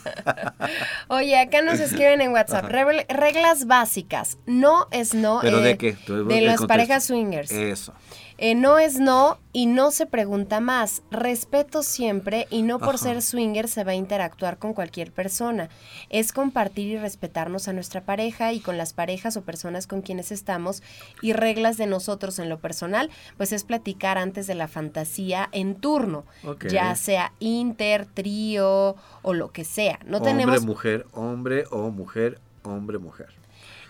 Oye, 1.08 1.38
acá 1.38 1.62
nos 1.62 1.78
escriben 1.78 2.20
en 2.20 2.32
WhatsApp. 2.32 2.66
reglas 2.66 3.66
básicas. 3.66 4.38
No 4.46 4.88
es 4.90 5.14
no. 5.14 5.38
¿Pero 5.40 5.60
de 5.60 5.70
eh, 5.70 5.78
qué? 5.78 5.96
De 6.12 6.40
las 6.40 6.64
parejas 6.66 7.04
swingers. 7.04 7.50
Eso. 7.50 7.94
Eh, 8.38 8.54
no 8.54 8.78
es 8.78 9.00
no 9.00 9.38
y 9.52 9.64
no 9.66 9.90
se 9.90 10.04
pregunta 10.04 10.60
más. 10.60 11.02
Respeto 11.10 11.82
siempre 11.82 12.46
y 12.50 12.62
no 12.62 12.78
por 12.78 12.98
ser 12.98 13.22
swinger 13.22 13.68
se 13.68 13.82
va 13.82 13.92
a 13.92 13.94
interactuar 13.94 14.58
con 14.58 14.74
cualquier 14.74 15.10
persona. 15.10 15.70
Es 16.10 16.32
compartir 16.32 16.88
y 16.88 16.98
respetarnos 16.98 17.66
a 17.68 17.72
nuestra 17.72 18.02
pareja 18.02 18.52
y 18.52 18.60
con 18.60 18.76
las 18.76 18.92
parejas 18.92 19.36
o 19.38 19.42
personas 19.42 19.86
con 19.86 20.02
quienes 20.02 20.32
estamos. 20.32 20.82
Y 21.22 21.32
reglas 21.32 21.78
de 21.78 21.86
nosotros 21.86 22.38
en 22.38 22.50
lo 22.50 22.58
personal, 22.58 23.10
pues 23.38 23.52
es 23.52 23.64
platicar 23.64 24.18
antes 24.18 24.46
de 24.46 24.54
la 24.54 24.68
fantasía 24.68 25.48
en 25.52 25.74
turno. 25.74 26.24
Ya 26.68 26.94
sea 26.96 27.32
inter, 27.38 28.06
trío 28.06 28.96
o 29.22 29.34
lo 29.34 29.50
que 29.50 29.64
sea. 29.64 29.98
No 30.04 30.18
hombre, 30.18 30.32
tenemos... 30.32 30.66
mujer, 30.66 31.06
hombre 31.12 31.64
o 31.70 31.90
mujer, 31.90 32.40
hombre, 32.64 32.98
mujer 32.98 33.45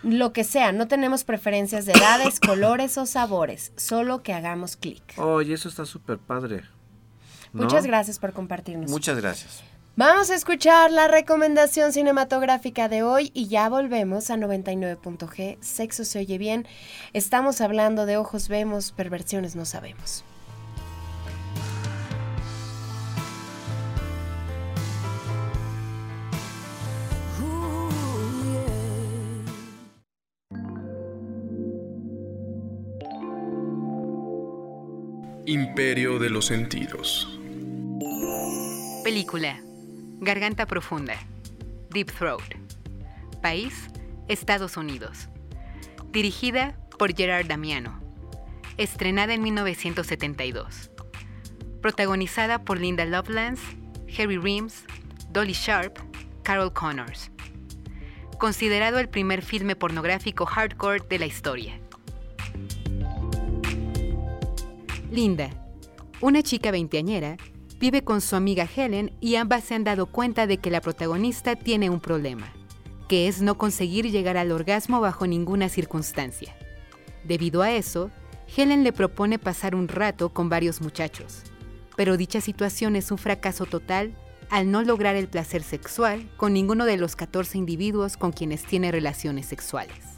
lo 0.07 0.33
que 0.33 0.45
sea, 0.45 0.73
no 0.73 0.89
tenemos 0.89 1.25
preferencias 1.25 1.85
de 1.85 1.93
edades, 1.93 2.41
colores 2.47 2.97
o 2.97 3.07
sabores, 3.07 3.73
solo 3.77 4.23
que 4.23 4.33
hagamos 4.33 4.77
clic. 4.77 5.03
Oye, 5.19 5.55
eso 5.55 5.69
está 5.69 5.85
súper 5.85 6.19
padre. 6.19 6.63
Muchas 7.53 7.87
gracias 7.87 8.19
por 8.19 8.33
compartirnos. 8.33 8.91
Muchas 8.91 9.19
gracias. 9.21 9.63
Vamos 9.97 10.31
a 10.31 10.35
escuchar 10.35 10.91
la 10.91 11.09
recomendación 11.09 11.93
cinematográfica 11.93 12.89
de 12.89 13.03
hoy 13.03 13.31
y 13.33 13.49
ya 13.49 13.69
volvemos 13.71 14.29
a 14.31 14.37
99.g. 14.37 15.57
Sexo 15.61 16.05
se 16.05 16.19
oye 16.19 16.37
bien. 16.37 16.67
Estamos 17.15 17.63
hablando 17.63 18.05
de 18.05 18.19
ojos 18.19 18.49
vemos, 18.49 18.93
perversiones 18.93 19.57
no 19.57 19.65
sabemos. 19.65 20.23
Imperio 35.49 36.19
de 36.19 36.29
los 36.29 36.47
Sentidos. 36.47 37.39
Película. 39.05 39.61
Garganta 40.19 40.67
Profunda. 40.67 41.15
Deep 41.91 42.11
Throat. 42.11 42.43
País. 43.43 43.89
Estados 44.27 44.77
Unidos. 44.77 45.29
Dirigida 46.11 46.77
por 46.99 47.15
Gerard 47.15 47.47
Damiano. 47.47 48.01
Estrenada 48.77 49.35
en 49.35 49.43
1972. 49.43 50.91
Protagonizada 51.81 52.65
por 52.65 52.81
Linda 52.81 53.05
Lovelace, 53.05 53.63
Harry 54.19 54.39
Reams, 54.39 54.83
Dolly 55.31 55.53
Sharp, 55.53 55.97
Carol 56.43 56.73
Connors. 56.73 57.31
Considerado 58.41 58.99
el 58.99 59.09
primer 59.09 59.43
filme 59.43 59.77
pornográfico 59.77 60.45
hardcore 60.45 61.05
de 61.09 61.21
la 61.21 61.27
historia. 61.27 61.81
Linda, 65.11 65.51
una 66.21 66.43
chica 66.43 66.73
veinteañera, 66.73 67.37
vive 67.79 68.03
con 68.03 68.21
su 68.21 68.35
amiga 68.35 68.69
Helen 68.75 69.13
y 69.21 69.37
ambas 69.37 69.63
se 69.63 69.77
han 69.77 69.85
dado 69.85 70.07
cuenta 70.07 70.49
de 70.49 70.59
que 70.59 70.71
la 70.71 70.81
protagonista 70.81 71.55
tiene 71.55 71.91
un 71.91 72.01
problema, 72.01 72.53
que 73.09 73.29
es 73.29 73.41
no 73.41 73.57
conseguir 73.57 74.11
llegar 74.11 74.37
al 74.37 74.51
orgasmo 74.51 75.01
bajo 75.01 75.29
ninguna 75.29 75.69
circunstancia. 75.69 76.57
Debido 77.23 77.63
a 77.63 77.71
eso, 77.71 78.11
Helen 78.57 78.83
le 78.83 78.93
propone 78.93 79.39
pasar 79.39 79.77
un 79.77 79.87
rato 79.87 80.31
con 80.31 80.49
varios 80.49 80.81
muchachos, 80.81 81.43
pero 81.95 82.17
dicha 82.17 82.41
situación 82.41 82.97
es 82.97 83.13
un 83.13 83.19
fracaso 83.19 83.65
total 83.65 84.13
al 84.51 84.73
no 84.73 84.83
lograr 84.83 85.15
el 85.15 85.29
placer 85.29 85.63
sexual 85.63 86.29
con 86.37 86.53
ninguno 86.53 86.85
de 86.85 86.97
los 86.97 87.15
14 87.15 87.59
individuos 87.59 88.17
con 88.17 88.33
quienes 88.33 88.65
tiene 88.65 88.91
relaciones 88.91 89.47
sexuales. 89.47 90.16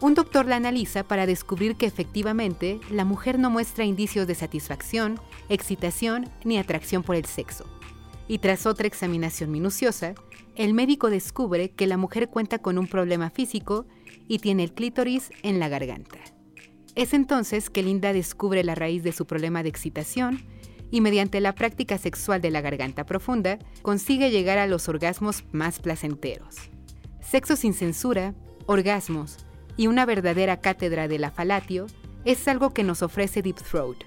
Un 0.00 0.14
doctor 0.14 0.46
la 0.46 0.56
analiza 0.56 1.04
para 1.04 1.26
descubrir 1.26 1.76
que 1.76 1.86
efectivamente 1.86 2.80
la 2.90 3.04
mujer 3.04 3.38
no 3.38 3.50
muestra 3.50 3.84
indicios 3.84 4.26
de 4.26 4.34
satisfacción, 4.34 5.18
excitación 5.48 6.28
ni 6.44 6.58
atracción 6.58 7.02
por 7.02 7.16
el 7.16 7.24
sexo. 7.24 7.64
Y 8.28 8.38
tras 8.38 8.66
otra 8.66 8.86
examinación 8.86 9.50
minuciosa, 9.50 10.14
el 10.56 10.74
médico 10.74 11.10
descubre 11.10 11.70
que 11.70 11.86
la 11.86 11.96
mujer 11.96 12.28
cuenta 12.28 12.58
con 12.58 12.78
un 12.78 12.86
problema 12.86 13.30
físico 13.30 13.86
y 14.28 14.38
tiene 14.38 14.64
el 14.64 14.72
clítoris 14.72 15.30
en 15.42 15.58
la 15.58 15.68
garganta. 15.68 16.18
Es 16.94 17.12
entonces 17.12 17.70
que 17.70 17.82
Linda 17.82 18.12
descubre 18.12 18.62
la 18.62 18.74
raíz 18.74 19.02
de 19.02 19.12
su 19.12 19.26
problema 19.26 19.62
de 19.62 19.68
excitación 19.68 20.44
y 20.90 21.00
mediante 21.00 21.40
la 21.40 21.54
práctica 21.54 21.98
sexual 21.98 22.40
de 22.40 22.50
la 22.50 22.60
garganta 22.60 23.04
profunda 23.04 23.58
consigue 23.82 24.30
llegar 24.30 24.58
a 24.58 24.66
los 24.66 24.88
orgasmos 24.88 25.44
más 25.50 25.80
placenteros. 25.80 26.56
Sexo 27.20 27.56
sin 27.56 27.74
censura, 27.74 28.34
orgasmos, 28.66 29.43
y 29.76 29.86
una 29.86 30.06
verdadera 30.06 30.60
cátedra 30.60 31.08
de 31.08 31.18
la 31.18 31.30
falatio 31.30 31.86
es 32.24 32.46
algo 32.48 32.70
que 32.70 32.84
nos 32.84 33.02
ofrece 33.02 33.42
Deep 33.42 33.56
Throat, 33.56 33.98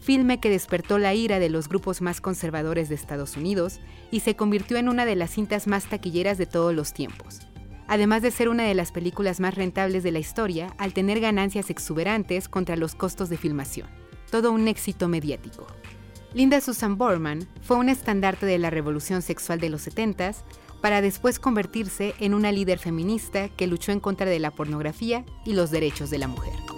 filme 0.00 0.40
que 0.40 0.50
despertó 0.50 0.98
la 0.98 1.14
ira 1.14 1.38
de 1.38 1.50
los 1.50 1.68
grupos 1.68 2.00
más 2.00 2.20
conservadores 2.20 2.88
de 2.88 2.94
Estados 2.94 3.36
Unidos 3.36 3.80
y 4.10 4.20
se 4.20 4.36
convirtió 4.36 4.76
en 4.76 4.88
una 4.88 5.04
de 5.04 5.16
las 5.16 5.30
cintas 5.30 5.66
más 5.66 5.86
taquilleras 5.86 6.38
de 6.38 6.46
todos 6.46 6.74
los 6.74 6.92
tiempos. 6.92 7.40
Además 7.88 8.22
de 8.22 8.30
ser 8.30 8.48
una 8.48 8.64
de 8.64 8.74
las 8.74 8.92
películas 8.92 9.40
más 9.40 9.54
rentables 9.54 10.02
de 10.02 10.12
la 10.12 10.18
historia 10.18 10.74
al 10.78 10.92
tener 10.92 11.20
ganancias 11.20 11.70
exuberantes 11.70 12.48
contra 12.48 12.76
los 12.76 12.94
costos 12.94 13.28
de 13.28 13.36
filmación. 13.36 13.88
Todo 14.30 14.52
un 14.52 14.66
éxito 14.68 15.08
mediático. 15.08 15.66
Linda 16.34 16.60
Susan 16.60 16.98
Borman 16.98 17.48
fue 17.62 17.76
un 17.76 17.88
estandarte 17.88 18.44
de 18.44 18.58
la 18.58 18.70
revolución 18.70 19.22
sexual 19.22 19.60
de 19.60 19.70
los 19.70 19.86
70s, 19.86 20.42
para 20.80 21.00
después 21.00 21.38
convertirse 21.38 22.14
en 22.20 22.34
una 22.34 22.52
líder 22.52 22.78
feminista 22.78 23.48
que 23.48 23.66
luchó 23.66 23.92
en 23.92 24.00
contra 24.00 24.26
de 24.26 24.38
la 24.38 24.50
pornografía 24.50 25.24
y 25.44 25.54
los 25.54 25.70
derechos 25.70 26.10
de 26.10 26.18
la 26.18 26.28
mujer. 26.28 26.75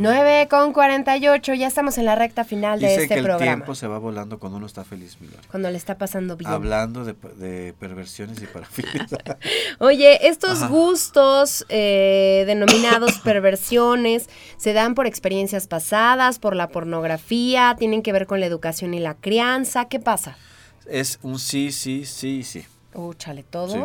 9 0.00 0.48
con 0.48 0.72
48, 0.72 1.54
ya 1.54 1.66
estamos 1.66 1.98
en 1.98 2.06
la 2.06 2.14
recta 2.14 2.44
final 2.44 2.80
de 2.80 2.88
Dicen 2.88 3.02
este 3.02 3.14
que 3.14 3.18
el 3.20 3.26
programa. 3.26 3.52
tiempo 3.56 3.74
se 3.74 3.86
va 3.86 3.98
volando 3.98 4.38
cuando 4.38 4.56
uno 4.58 4.66
está 4.66 4.84
feliz, 4.84 5.16
mi 5.20 5.28
Lore. 5.28 5.42
Cuando 5.50 5.70
le 5.70 5.76
está 5.76 5.98
pasando 5.98 6.36
bien. 6.36 6.50
Hablando 6.50 7.04
de, 7.04 7.14
de 7.36 7.74
perversiones 7.78 8.40
y 8.42 8.46
parafilias. 8.46 9.10
Oye, 9.78 10.26
estos 10.28 10.62
Ajá. 10.62 10.68
gustos 10.68 11.66
eh, 11.68 12.44
denominados 12.46 13.18
perversiones 13.24 14.28
se 14.56 14.72
dan 14.72 14.94
por 14.94 15.06
experiencias 15.06 15.66
pasadas, 15.66 16.38
por 16.38 16.56
la 16.56 16.68
pornografía, 16.68 17.76
tienen 17.78 18.02
que 18.02 18.12
ver 18.12 18.26
con 18.26 18.40
la 18.40 18.46
educación 18.46 18.94
y 18.94 19.00
la 19.00 19.14
crianza. 19.14 19.86
¿Qué 19.88 20.00
pasa? 20.00 20.36
es 20.86 21.18
un 21.22 21.38
sí, 21.38 21.70
sí, 21.70 22.04
sí, 22.04 22.42
sí. 22.42 22.64
Uh, 22.94 23.14
chale, 23.14 23.44
todo. 23.44 23.68
Sí, 23.68 23.80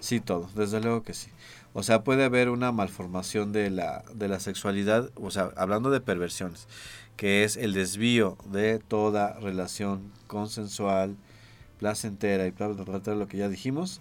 sí, 0.00 0.20
todo, 0.20 0.50
desde 0.54 0.80
luego 0.80 1.02
que 1.02 1.14
sí. 1.14 1.30
O 1.74 1.82
sea, 1.82 2.04
puede 2.04 2.24
haber 2.24 2.50
una 2.50 2.70
malformación 2.72 3.52
de 3.52 3.70
la, 3.70 4.04
de 4.14 4.28
la 4.28 4.40
sexualidad, 4.40 5.10
o 5.14 5.30
sea, 5.30 5.50
hablando 5.56 5.90
de 5.90 6.00
perversiones, 6.00 6.68
que 7.16 7.44
es 7.44 7.56
el 7.56 7.72
desvío 7.72 8.36
de 8.50 8.78
toda 8.78 9.38
relación 9.40 10.12
consensual, 10.26 11.16
placentera 11.78 12.46
y 12.46 12.50
bla, 12.50 12.68
bla, 12.68 12.84
bla, 12.84 12.98
bla, 12.98 13.14
lo 13.14 13.28
que 13.28 13.38
ya 13.38 13.48
dijimos. 13.48 14.00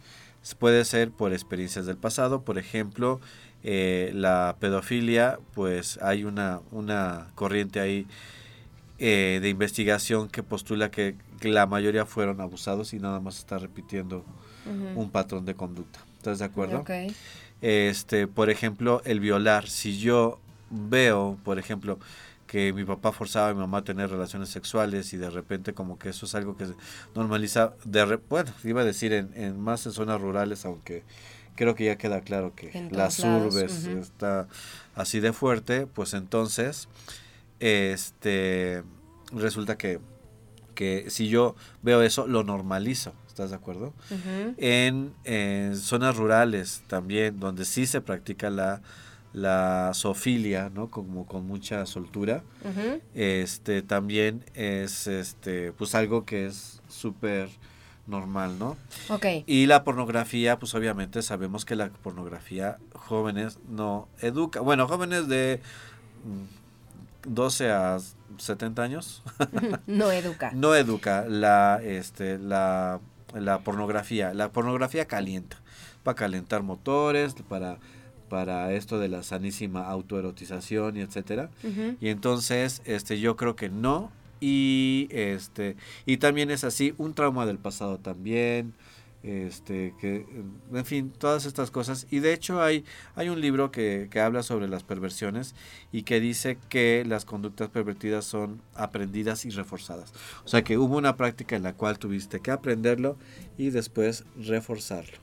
Puede 0.59 0.85
ser 0.85 1.11
por 1.11 1.33
experiencias 1.33 1.85
del 1.85 1.97
pasado, 1.97 2.41
por 2.41 2.57
ejemplo, 2.57 3.21
eh, 3.63 4.11
la 4.15 4.55
pedofilia, 4.59 5.39
pues 5.53 5.99
hay 6.01 6.23
una, 6.23 6.61
una 6.71 7.27
corriente 7.35 7.79
ahí 7.79 8.07
eh, 8.97 9.39
de 9.41 9.49
investigación 9.49 10.29
que 10.29 10.43
postula 10.43 10.91
que, 10.91 11.15
la 11.41 11.65
mayoría 11.65 12.05
fueron 12.05 12.39
abusados 12.39 12.93
y 12.93 12.99
nada 12.99 13.19
más 13.19 13.39
está 13.39 13.57
repitiendo 13.57 14.23
un 14.95 15.09
patrón 15.09 15.43
de 15.43 15.55
conducta. 15.55 15.99
¿Estás 16.17 16.37
de 16.37 16.45
acuerdo? 16.45 16.85
Este, 17.61 18.27
por 18.27 18.49
ejemplo, 18.49 19.01
el 19.05 19.19
violar. 19.19 19.67
Si 19.67 19.99
yo 19.99 20.39
veo, 20.69 21.37
por 21.43 21.59
ejemplo, 21.59 21.99
que 22.47 22.73
mi 22.73 22.83
papá 22.83 23.11
forzaba 23.11 23.49
a 23.49 23.53
mi 23.53 23.59
mamá 23.59 23.77
a 23.79 23.83
tener 23.83 24.09
relaciones 24.09 24.49
sexuales 24.49 25.13
y 25.13 25.17
de 25.17 25.29
repente 25.29 25.73
como 25.73 25.97
que 25.97 26.09
eso 26.09 26.25
es 26.25 26.35
algo 26.35 26.57
que 26.57 26.65
se 26.65 26.73
normaliza, 27.15 27.73
de 27.85 28.03
re- 28.05 28.19
bueno, 28.29 28.51
iba 28.63 28.81
a 28.81 28.85
decir 28.85 29.13
en, 29.13 29.31
en 29.35 29.59
más 29.59 29.85
en 29.85 29.91
zonas 29.93 30.19
rurales, 30.19 30.65
aunque 30.65 31.03
creo 31.55 31.75
que 31.75 31.85
ya 31.85 31.97
queda 31.97 32.21
claro 32.21 32.53
que 32.55 32.71
En 32.77 32.89
las 32.97 33.19
lados, 33.19 33.53
urbes 33.53 33.85
está 34.01 34.47
así 34.95 35.19
de 35.21 35.31
fuerte, 35.31 35.87
pues 35.87 36.13
entonces, 36.13 36.89
este, 37.59 38.83
resulta 39.31 39.77
que, 39.77 39.99
que 40.81 41.11
si 41.11 41.27
yo 41.27 41.55
veo 41.83 42.01
eso, 42.01 42.25
lo 42.25 42.43
normalizo, 42.43 43.13
¿estás 43.27 43.51
de 43.51 43.55
acuerdo? 43.55 43.93
En, 44.57 45.13
en 45.25 45.77
zonas 45.77 46.17
rurales 46.17 46.81
también, 46.87 47.39
donde 47.39 47.65
sí 47.65 47.85
se 47.85 48.01
practica 48.01 48.49
la, 48.49 48.81
la 49.31 49.91
zoofilia, 49.93 50.71
¿no? 50.73 50.89
Como 50.89 51.27
con 51.27 51.45
mucha 51.45 51.85
soltura, 51.85 52.41
este, 53.13 53.83
también 53.83 54.43
es, 54.55 55.05
este, 55.05 55.71
pues 55.71 55.93
algo 55.93 56.25
que 56.25 56.47
es 56.47 56.81
súper 56.89 57.49
normal, 58.07 58.57
¿no? 58.57 58.75
Ok. 59.09 59.27
Y 59.45 59.67
la 59.67 59.83
pornografía, 59.83 60.57
pues 60.57 60.73
obviamente 60.73 61.21
sabemos 61.21 61.63
que 61.63 61.75
la 61.75 61.91
pornografía 61.91 62.79
jóvenes 62.95 63.59
no 63.69 64.07
educa, 64.19 64.61
bueno, 64.61 64.87
jóvenes 64.87 65.27
de 65.27 65.61
mm, 66.25 67.31
12 67.35 67.69
a 67.69 67.99
70 68.37 68.81
años, 68.83 69.23
No 69.87 70.11
educa. 70.11 70.51
no 70.53 70.75
educa 70.75 71.25
la 71.27 71.79
este 71.83 72.37
la, 72.37 72.99
la 73.33 73.59
pornografía. 73.59 74.33
La 74.33 74.51
pornografía 74.51 75.05
calienta 75.05 75.57
para 76.03 76.15
calentar 76.15 76.63
motores 76.63 77.35
para 77.47 77.77
para 78.29 78.71
esto 78.73 78.97
de 78.97 79.09
la 79.09 79.23
sanísima 79.23 79.87
autoerotización 79.87 80.95
y 80.97 81.01
etcétera. 81.01 81.49
Y 81.99 82.09
entonces 82.09 82.81
este 82.85 83.19
yo 83.19 83.35
creo 83.35 83.55
que 83.55 83.69
no. 83.69 84.11
Y 84.39 85.07
este 85.11 85.75
y 86.05 86.17
también 86.17 86.49
es 86.49 86.63
así 86.63 86.95
un 86.97 87.13
trauma 87.13 87.45
del 87.45 87.57
pasado 87.59 87.99
también 87.99 88.73
este 89.23 89.93
que 89.99 90.25
en 90.73 90.85
fin 90.85 91.11
todas 91.11 91.45
estas 91.45 91.71
cosas. 91.71 92.07
Y 92.09 92.19
de 92.19 92.33
hecho 92.33 92.61
hay 92.61 92.85
hay 93.15 93.29
un 93.29 93.39
libro 93.39 93.71
que, 93.71 94.07
que 94.11 94.19
habla 94.19 94.43
sobre 94.43 94.67
las 94.67 94.83
perversiones 94.83 95.55
y 95.91 96.03
que 96.03 96.19
dice 96.19 96.57
que 96.69 97.03
las 97.05 97.25
conductas 97.25 97.69
pervertidas 97.69 98.25
son 98.25 98.61
aprendidas 98.75 99.45
y 99.45 99.49
reforzadas. 99.51 100.13
O 100.43 100.47
sea 100.47 100.63
que 100.63 100.77
hubo 100.77 100.97
una 100.97 101.17
práctica 101.17 101.55
en 101.55 101.63
la 101.63 101.73
cual 101.73 101.99
tuviste 101.99 102.39
que 102.39 102.51
aprenderlo 102.51 103.17
y 103.57 103.69
después 103.69 104.25
reforzarlo 104.37 105.20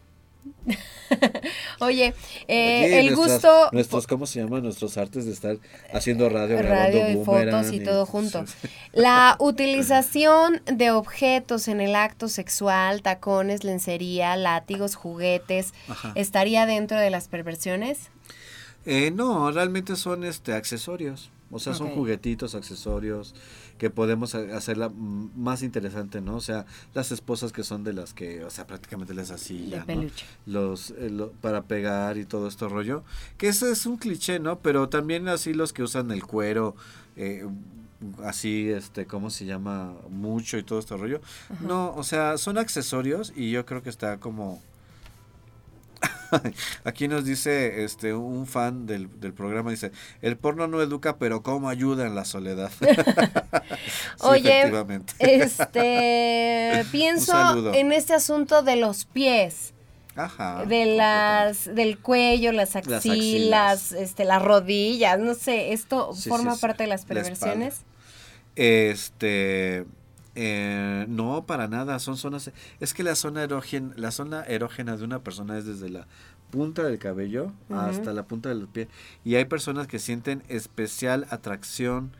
Oye, 1.80 2.14
eh, 2.49 2.84
Oye, 2.84 3.01
el 3.01 3.14
nuestras- 3.14 3.32
gusto... 3.43 3.68
nuestros 3.72 4.07
cómo 4.07 4.26
se 4.26 4.41
llaman 4.41 4.62
nuestros 4.62 4.97
artes 4.99 5.24
de 5.26 5.32
estar 5.32 5.57
haciendo 5.93 6.28
radio, 6.28 6.61
radio 6.61 7.01
grabando 7.01 7.22
y 7.22 7.24
fotos 7.24 7.72
y 7.72 7.80
todo 7.80 8.07
junto. 8.07 8.45
La 8.93 9.36
utilización 9.39 10.61
de 10.66 10.91
objetos 10.91 11.68
en 11.68 11.80
el 11.80 11.95
acto 11.95 12.28
sexual, 12.28 13.03
tacones, 13.03 13.64
lencería, 13.64 14.36
látigos, 14.36 14.95
juguetes, 14.95 15.72
Ajá. 15.89 16.12
¿estaría 16.14 16.66
dentro 16.66 16.99
de 16.99 17.11
las 17.11 17.28
perversiones? 17.28 18.11
Eh, 18.84 19.11
no, 19.11 19.51
realmente 19.51 19.97
son 19.97 20.24
este 20.24 20.53
accesorios. 20.53 21.30
O 21.51 21.59
sea, 21.59 21.72
son 21.74 21.88
juguetitos, 21.94 22.55
accesorios 22.55 23.34
que 23.78 23.88
podemos 23.90 24.34
ha- 24.34 24.57
hacerla 24.57 24.90
más 24.94 25.62
interesante, 25.62 26.20
¿no? 26.20 26.36
O 26.36 26.40
sea, 26.40 26.66
las 26.94 27.11
esposas 27.12 27.53
que 27.53 27.62
son 27.64 27.84
de 27.84 27.92
las 27.94 28.12
que, 28.12 28.44
o 28.44 28.51
sea, 28.51 28.66
prácticamente 28.66 29.14
les 29.14 29.30
así 29.30 29.68
ya, 29.70 29.78
¿no? 29.80 29.86
peluche. 29.86 30.26
Los 30.46 30.90
eh, 30.90 31.09
lo- 31.11 31.30
para 31.32 31.62
pegar 31.62 32.18
y 32.18 32.24
todo 32.26 32.49
este 32.49 32.68
rollo, 32.68 33.03
que 33.38 33.49
ese 33.49 33.70
es 33.70 33.86
un 33.86 33.96
cliché, 33.96 34.38
¿no? 34.40 34.59
Pero 34.59 34.88
también 34.88 35.28
así 35.28 35.55
los 35.55 35.72
que 35.72 35.82
usan 35.82 36.11
el 36.11 36.24
cuero 36.24 36.74
eh, 37.16 37.46
así 38.22 38.68
este, 38.68 39.07
¿cómo 39.07 39.30
se 39.30 39.44
llama? 39.44 39.92
mucho 40.11 40.59
y 40.59 40.62
todo 40.62 40.78
este 40.78 40.96
rollo. 40.96 41.20
No, 41.61 41.92
o 41.96 42.05
sea, 42.05 42.38
son 42.38 42.59
accesorios 42.59 43.32
y 43.34 43.51
yo 43.51 43.64
creo 43.66 43.82
que 43.82 43.90
está 43.90 44.18
como 44.18 44.62
Aquí 46.85 47.09
nos 47.09 47.24
dice 47.24 47.85
este 47.85 48.14
un 48.14 48.47
fan 48.47 48.87
del, 48.87 49.20
del 49.20 49.33
programa, 49.35 49.70
dice, 49.70 49.93
el 50.22 50.37
porno 50.37 50.66
no 50.68 50.81
educa, 50.83 51.18
pero 51.18 51.43
cómo 51.43 51.68
ayuda 51.68 52.07
en 52.07 52.14
la 52.14 52.24
soledad. 52.24 52.70
Sí, 54.20 54.26
Oye, 54.26 54.59
efectivamente. 54.61 55.14
este, 55.18 56.85
pienso 56.93 57.72
en 57.74 57.93
este 57.93 58.14
asunto 58.14 58.62
de 58.62 58.76
los 58.76 59.05
pies, 59.05 59.74
Ajá. 60.16 60.64
de 60.66 60.87
las, 60.97 61.72
del 61.74 61.99
cuello, 62.01 62.53
las 62.53 62.74
axilas, 62.76 63.07
axilas. 63.07 63.93
este, 63.93 64.24
las 64.24 64.43
rodillas, 64.43 65.18
no 65.20 65.35
sé, 65.35 65.72
esto 65.72 66.12
Sí, 66.14 66.29
forma 66.29 66.55
sí, 66.55 66.61
parte 66.61 66.85
de 66.85 66.89
las 66.89 67.03
La 67.03 67.09
perversiones. 67.09 67.85
Este 68.57 69.85
eh, 70.41 71.05
no 71.09 71.47
para 71.47 71.66
nada, 71.66 71.99
son 71.99 72.16
zonas 72.16 72.53
es 72.78 72.95
que 72.95 73.03
la 73.03 73.16
zona 73.16 73.43
erógena, 73.43 73.93
la 73.97 74.12
zona 74.12 74.45
erógena 74.45 74.97
de 74.97 75.03
una 75.03 75.18
persona 75.18 75.59
es 75.59 75.66
desde 75.66 75.89
la 75.89 76.07
punta 76.53 76.84
del 76.84 77.01
cabello 77.01 77.53
hasta 77.70 78.12
la 78.12 78.22
punta 78.22 78.49
del 78.49 78.68
pie 78.68 78.86
y 79.24 79.34
hay 79.34 79.47
personas 79.47 79.89
que 79.89 79.99
sienten 79.99 80.45
especial 80.49 81.26
atracción 81.30 82.12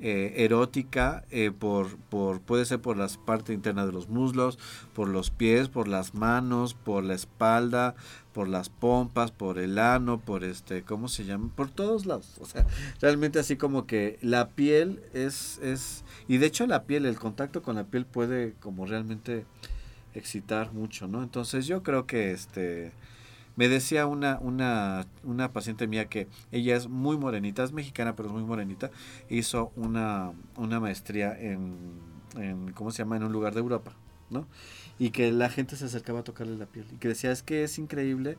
eh, 0.00 0.44
erótica 0.44 1.24
eh, 1.30 1.50
por, 1.50 1.98
por 1.98 2.40
puede 2.40 2.64
ser 2.64 2.80
por 2.80 2.96
las 2.96 3.18
partes 3.18 3.54
internas 3.54 3.84
de 3.84 3.92
los 3.92 4.08
muslos, 4.08 4.58
por 4.94 5.08
los 5.08 5.30
pies, 5.30 5.68
por 5.68 5.88
las 5.88 6.14
manos, 6.14 6.72
por 6.72 7.04
la 7.04 7.12
espalda, 7.12 7.96
por 8.38 8.46
las 8.46 8.68
pompas, 8.68 9.32
por 9.32 9.58
el 9.58 9.80
ano, 9.80 10.20
por 10.20 10.44
este, 10.44 10.84
¿cómo 10.84 11.08
se 11.08 11.24
llama? 11.24 11.50
Por 11.56 11.72
todos 11.72 12.06
lados. 12.06 12.36
O 12.40 12.46
sea, 12.46 12.64
realmente 13.00 13.40
así 13.40 13.56
como 13.56 13.84
que 13.84 14.16
la 14.22 14.50
piel 14.50 15.02
es, 15.12 15.58
es, 15.58 16.04
y 16.28 16.38
de 16.38 16.46
hecho 16.46 16.64
la 16.68 16.84
piel, 16.84 17.04
el 17.04 17.18
contacto 17.18 17.64
con 17.64 17.74
la 17.74 17.82
piel 17.82 18.06
puede 18.06 18.52
como 18.60 18.86
realmente 18.86 19.44
excitar 20.14 20.72
mucho, 20.72 21.08
¿no? 21.08 21.24
Entonces 21.24 21.66
yo 21.66 21.82
creo 21.82 22.06
que 22.06 22.30
este, 22.30 22.92
me 23.56 23.68
decía 23.68 24.06
una, 24.06 24.38
una, 24.40 25.04
una 25.24 25.52
paciente 25.52 25.88
mía 25.88 26.04
que 26.04 26.28
ella 26.52 26.76
es 26.76 26.86
muy 26.86 27.18
morenita, 27.18 27.64
es 27.64 27.72
mexicana, 27.72 28.14
pero 28.14 28.28
es 28.28 28.34
muy 28.36 28.44
morenita, 28.44 28.92
hizo 29.28 29.72
una, 29.74 30.30
una 30.54 30.78
maestría 30.78 31.36
en, 31.36 31.74
en, 32.36 32.72
¿cómo 32.72 32.92
se 32.92 32.98
llama? 32.98 33.16
En 33.16 33.24
un 33.24 33.32
lugar 33.32 33.54
de 33.54 33.58
Europa, 33.58 33.94
¿no? 34.30 34.46
Y 34.98 35.10
que 35.10 35.30
la 35.30 35.48
gente 35.48 35.76
se 35.76 35.84
acercaba 35.84 36.20
a 36.20 36.24
tocarle 36.24 36.56
la 36.56 36.66
piel 36.66 36.86
y 36.92 36.96
que 36.96 37.08
decía, 37.08 37.30
es 37.30 37.42
que 37.42 37.62
es 37.62 37.78
increíble 37.78 38.36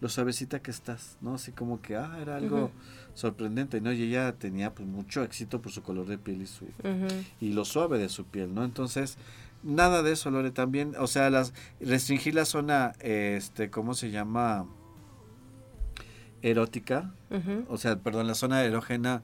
lo 0.00 0.08
suavecita 0.08 0.60
que 0.60 0.70
estás, 0.70 1.18
¿no? 1.20 1.34
Así 1.34 1.52
como 1.52 1.82
que, 1.82 1.96
ah, 1.96 2.18
era 2.20 2.36
algo 2.36 2.70
sorprendente, 3.14 3.80
¿no? 3.80 3.92
Y 3.92 4.02
ella 4.02 4.32
tenía 4.32 4.74
pues 4.74 4.88
mucho 4.88 5.22
éxito 5.22 5.60
por 5.60 5.72
su 5.72 5.82
color 5.82 6.06
de 6.06 6.16
piel 6.18 6.42
y 6.42 6.46
su, 6.46 6.66
y 7.40 7.52
lo 7.52 7.64
suave 7.64 7.98
de 7.98 8.08
su 8.08 8.24
piel, 8.24 8.54
¿no? 8.54 8.64
Entonces, 8.64 9.18
nada 9.62 10.02
de 10.02 10.12
eso, 10.12 10.30
Lore, 10.30 10.52
también, 10.52 10.94
o 10.98 11.06
sea, 11.06 11.28
las 11.28 11.52
restringir 11.80 12.34
la 12.34 12.46
zona, 12.46 12.92
este, 13.00 13.70
¿cómo 13.70 13.94
se 13.94 14.10
llama? 14.10 14.66
Erótica, 16.42 17.12
o 17.68 17.76
sea, 17.76 17.96
perdón, 17.98 18.26
la 18.26 18.34
zona 18.34 18.64
erógena, 18.64 19.22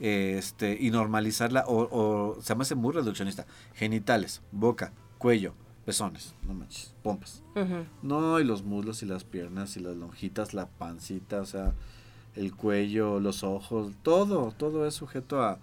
este, 0.00 0.78
y 0.80 0.90
normalizarla, 0.90 1.64
o, 1.66 1.88
o 1.90 2.40
se 2.40 2.54
me 2.54 2.62
hace 2.62 2.74
muy 2.74 2.94
reduccionista, 2.94 3.44
genitales, 3.74 4.40
boca, 4.50 4.94
cuello, 5.18 5.52
pezones, 5.84 6.34
no 6.46 6.54
manches, 6.54 6.92
pompas. 7.02 7.42
No, 8.02 8.40
y 8.40 8.44
los 8.44 8.62
muslos 8.64 9.02
y 9.02 9.06
las 9.06 9.24
piernas 9.24 9.76
y 9.76 9.80
las 9.80 9.96
lonjitas, 9.96 10.54
la 10.54 10.66
pancita, 10.66 11.40
o 11.40 11.46
sea, 11.46 11.72
el 12.36 12.54
cuello, 12.54 13.20
los 13.20 13.44
ojos, 13.44 13.92
todo, 14.02 14.52
todo 14.56 14.86
es 14.86 14.94
sujeto 14.94 15.42
a, 15.42 15.58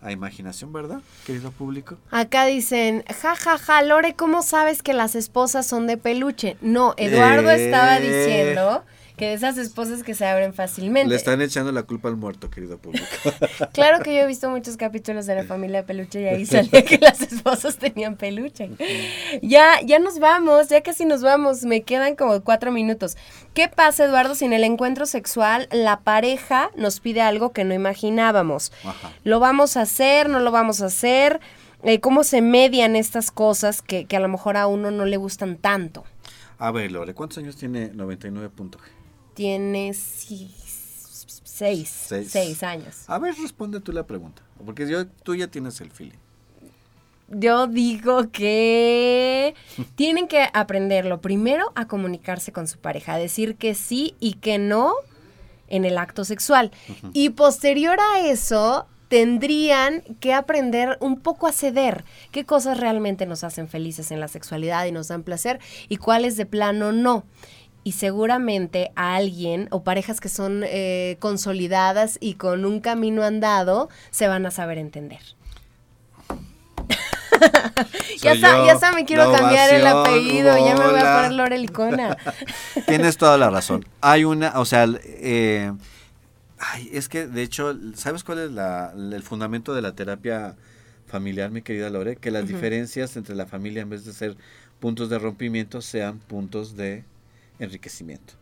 a 0.00 0.12
imaginación, 0.12 0.72
¿verdad, 0.72 1.00
querido 1.24 1.50
público? 1.52 1.98
Acá 2.10 2.46
dicen, 2.46 3.04
ja, 3.22 3.36
ja, 3.36 3.58
ja, 3.58 3.82
Lore, 3.82 4.14
¿cómo 4.14 4.42
sabes 4.42 4.82
que 4.82 4.92
las 4.92 5.14
esposas 5.14 5.66
son 5.66 5.86
de 5.86 5.96
peluche? 5.96 6.56
No, 6.60 6.94
Eduardo 6.96 7.50
Eh. 7.50 7.64
estaba 7.64 8.00
diciendo 8.00 8.82
que 9.16 9.28
de 9.28 9.34
esas 9.34 9.56
esposas 9.56 10.02
que 10.02 10.14
se 10.14 10.26
abren 10.26 10.52
fácilmente. 10.52 11.08
Le 11.08 11.16
están 11.16 11.40
echando 11.40 11.72
la 11.72 11.84
culpa 11.84 12.08
al 12.08 12.16
muerto, 12.16 12.50
querido 12.50 12.78
público. 12.78 13.06
Claro 13.72 14.02
que 14.02 14.14
yo 14.14 14.22
he 14.22 14.26
visto 14.26 14.48
muchos 14.50 14.76
capítulos 14.76 15.26
de 15.26 15.34
la 15.34 15.44
familia 15.44 15.84
peluche 15.84 16.22
y 16.22 16.26
ahí 16.26 16.46
salía 16.46 16.84
que 16.84 16.98
las 16.98 17.20
esposas 17.20 17.76
tenían 17.76 18.16
peluche. 18.16 18.70
Ya, 19.42 19.80
ya 19.84 19.98
nos 19.98 20.18
vamos, 20.18 20.68
ya 20.68 20.82
casi 20.82 21.04
nos 21.04 21.22
vamos, 21.22 21.64
me 21.64 21.82
quedan 21.82 22.16
como 22.16 22.42
cuatro 22.42 22.72
minutos. 22.72 23.16
¿Qué 23.54 23.68
pasa, 23.68 24.04
Eduardo, 24.04 24.34
si 24.34 24.44
en 24.44 24.52
el 24.52 24.64
encuentro 24.64 25.06
sexual 25.06 25.68
la 25.72 26.00
pareja 26.00 26.70
nos 26.76 27.00
pide 27.00 27.20
algo 27.22 27.52
que 27.52 27.64
no 27.64 27.74
imaginábamos? 27.74 28.72
Ajá. 28.84 29.12
¿Lo 29.24 29.40
vamos 29.40 29.76
a 29.76 29.82
hacer? 29.82 30.28
¿No 30.28 30.40
lo 30.40 30.50
vamos 30.50 30.82
a 30.82 30.86
hacer? 30.86 31.40
Eh, 31.82 32.00
¿Cómo 32.00 32.24
se 32.24 32.42
median 32.42 32.96
estas 32.96 33.30
cosas 33.30 33.82
que, 33.82 34.06
que 34.06 34.16
a 34.16 34.20
lo 34.20 34.28
mejor 34.28 34.56
a 34.56 34.66
uno 34.66 34.90
no 34.90 35.04
le 35.04 35.16
gustan 35.16 35.56
tanto? 35.56 36.04
A 36.58 36.70
ver, 36.70 36.90
Lore, 36.90 37.14
¿cuántos 37.14 37.38
años 37.38 37.56
tiene 37.56 37.90
99 37.92 38.48
punto 38.50 38.78
G? 38.78 38.95
Tiene 39.36 39.92
Seis. 41.44 41.88
seis 42.28 42.62
años. 42.62 43.04
A 43.06 43.18
ver, 43.18 43.34
responde 43.34 43.80
tú 43.80 43.92
la 43.92 44.06
pregunta, 44.06 44.42
porque 44.64 44.88
yo, 44.88 45.06
tú 45.06 45.34
ya 45.34 45.46
tienes 45.46 45.80
el 45.80 45.90
feeling. 45.90 46.18
Yo 47.28 47.66
digo 47.66 48.30
que 48.30 49.54
tienen 49.94 50.28
que 50.28 50.48
aprenderlo 50.52 51.20
primero 51.20 51.72
a 51.74 51.86
comunicarse 51.86 52.52
con 52.52 52.66
su 52.66 52.78
pareja, 52.78 53.14
a 53.14 53.18
decir 53.18 53.56
que 53.56 53.74
sí 53.74 54.14
y 54.20 54.34
que 54.34 54.58
no 54.58 54.94
en 55.68 55.84
el 55.84 55.98
acto 55.98 56.24
sexual. 56.24 56.70
Y 57.12 57.30
posterior 57.30 57.98
a 58.00 58.26
eso, 58.26 58.86
tendrían 59.08 60.02
que 60.20 60.34
aprender 60.34 60.96
un 61.00 61.20
poco 61.20 61.46
a 61.46 61.52
ceder 61.52 62.04
qué 62.32 62.44
cosas 62.44 62.78
realmente 62.78 63.26
nos 63.26 63.44
hacen 63.44 63.68
felices 63.68 64.10
en 64.10 64.20
la 64.20 64.28
sexualidad 64.28 64.84
y 64.86 64.92
nos 64.92 65.08
dan 65.08 65.22
placer 65.22 65.60
y 65.88 65.96
cuáles 65.96 66.36
de 66.36 66.46
plano 66.46 66.92
no. 66.92 67.24
Y 67.86 67.92
seguramente 67.92 68.90
a 68.96 69.14
alguien 69.14 69.68
o 69.70 69.84
parejas 69.84 70.18
que 70.18 70.28
son 70.28 70.64
eh, 70.64 71.18
consolidadas 71.20 72.18
y 72.20 72.34
con 72.34 72.64
un 72.64 72.80
camino 72.80 73.22
andado 73.22 73.88
se 74.10 74.26
van 74.26 74.44
a 74.44 74.50
saber 74.50 74.78
entender. 74.78 75.20
ya, 78.20 78.32
está, 78.32 78.66
ya 78.66 78.72
está, 78.72 78.90
me 78.90 79.04
quiero 79.04 79.30
cambiar 79.30 79.72
el 79.72 79.86
apellido, 79.86 80.58
ya 80.58 80.74
me 80.74 80.84
voy 80.84 80.98
a 80.98 81.14
poner 81.14 81.32
Lorelicona. 81.34 82.16
Tienes 82.88 83.18
toda 83.18 83.38
la 83.38 83.50
razón. 83.50 83.86
Hay 84.00 84.24
una, 84.24 84.58
o 84.58 84.64
sea, 84.64 84.88
eh, 85.04 85.72
ay, 86.58 86.90
es 86.92 87.08
que 87.08 87.28
de 87.28 87.44
hecho, 87.44 87.72
¿sabes 87.94 88.24
cuál 88.24 88.40
es 88.40 88.50
la, 88.50 88.94
el 88.96 89.22
fundamento 89.22 89.74
de 89.74 89.82
la 89.82 89.94
terapia 89.94 90.56
familiar, 91.06 91.52
mi 91.52 91.62
querida 91.62 91.88
Lore? 91.88 92.16
Que 92.16 92.32
las 92.32 92.48
diferencias 92.48 93.16
entre 93.16 93.36
la 93.36 93.46
familia, 93.46 93.82
en 93.82 93.90
vez 93.90 94.04
de 94.04 94.12
ser 94.12 94.36
puntos 94.80 95.08
de 95.08 95.20
rompimiento, 95.20 95.80
sean 95.82 96.18
puntos 96.18 96.76
de 96.76 97.04
enriquecimiento. 97.58 98.34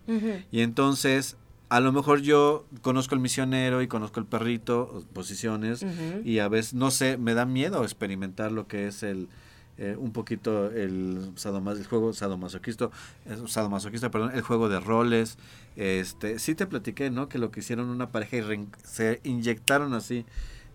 Y 0.52 0.60
entonces, 0.60 1.36
a 1.68 1.80
lo 1.80 1.92
mejor 1.92 2.20
yo 2.20 2.66
conozco 2.82 3.14
el 3.14 3.20
misionero 3.20 3.82
y 3.82 3.88
conozco 3.88 4.20
el 4.20 4.26
perrito, 4.26 5.04
posiciones, 5.12 5.84
y 6.24 6.38
a 6.38 6.48
veces, 6.48 6.74
no 6.74 6.90
sé, 6.90 7.16
me 7.16 7.34
da 7.34 7.46
miedo 7.46 7.82
experimentar 7.82 8.52
lo 8.52 8.66
que 8.66 8.86
es 8.86 9.02
el 9.02 9.28
eh, 9.76 9.96
un 9.98 10.12
poquito 10.12 10.70
el, 10.70 11.32
sadomas- 11.34 11.78
el 11.78 11.86
juego 11.86 12.12
sadomasoquista, 12.12 12.90
eh, 13.26 13.36
sadomasoquista, 13.48 14.08
perdón, 14.08 14.30
el 14.32 14.42
juego 14.42 14.68
de 14.68 14.78
roles. 14.78 15.36
Este, 15.74 16.38
sí 16.38 16.54
te 16.54 16.66
platiqué, 16.66 17.10
¿no? 17.10 17.28
Que 17.28 17.38
lo 17.38 17.50
que 17.50 17.58
hicieron 17.58 17.88
una 17.88 18.10
pareja 18.10 18.36
y 18.54 18.68
se 18.84 19.20
inyectaron 19.24 19.92
así 19.94 20.26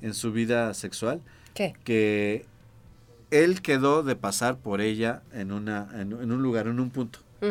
en 0.01 0.13
su 0.13 0.33
vida 0.33 0.73
sexual, 0.73 1.21
¿Qué? 1.53 1.75
que 1.85 2.45
él 3.31 3.61
quedó 3.61 4.03
de 4.03 4.17
pasar 4.17 4.57
por 4.57 4.81
ella 4.81 5.21
en 5.31 5.53
una 5.53 5.87
en, 5.93 6.11
en 6.11 6.31
un 6.33 6.41
lugar, 6.43 6.67
en 6.67 6.79
un 6.81 6.89
punto, 6.89 7.19
¿no? 7.41 7.47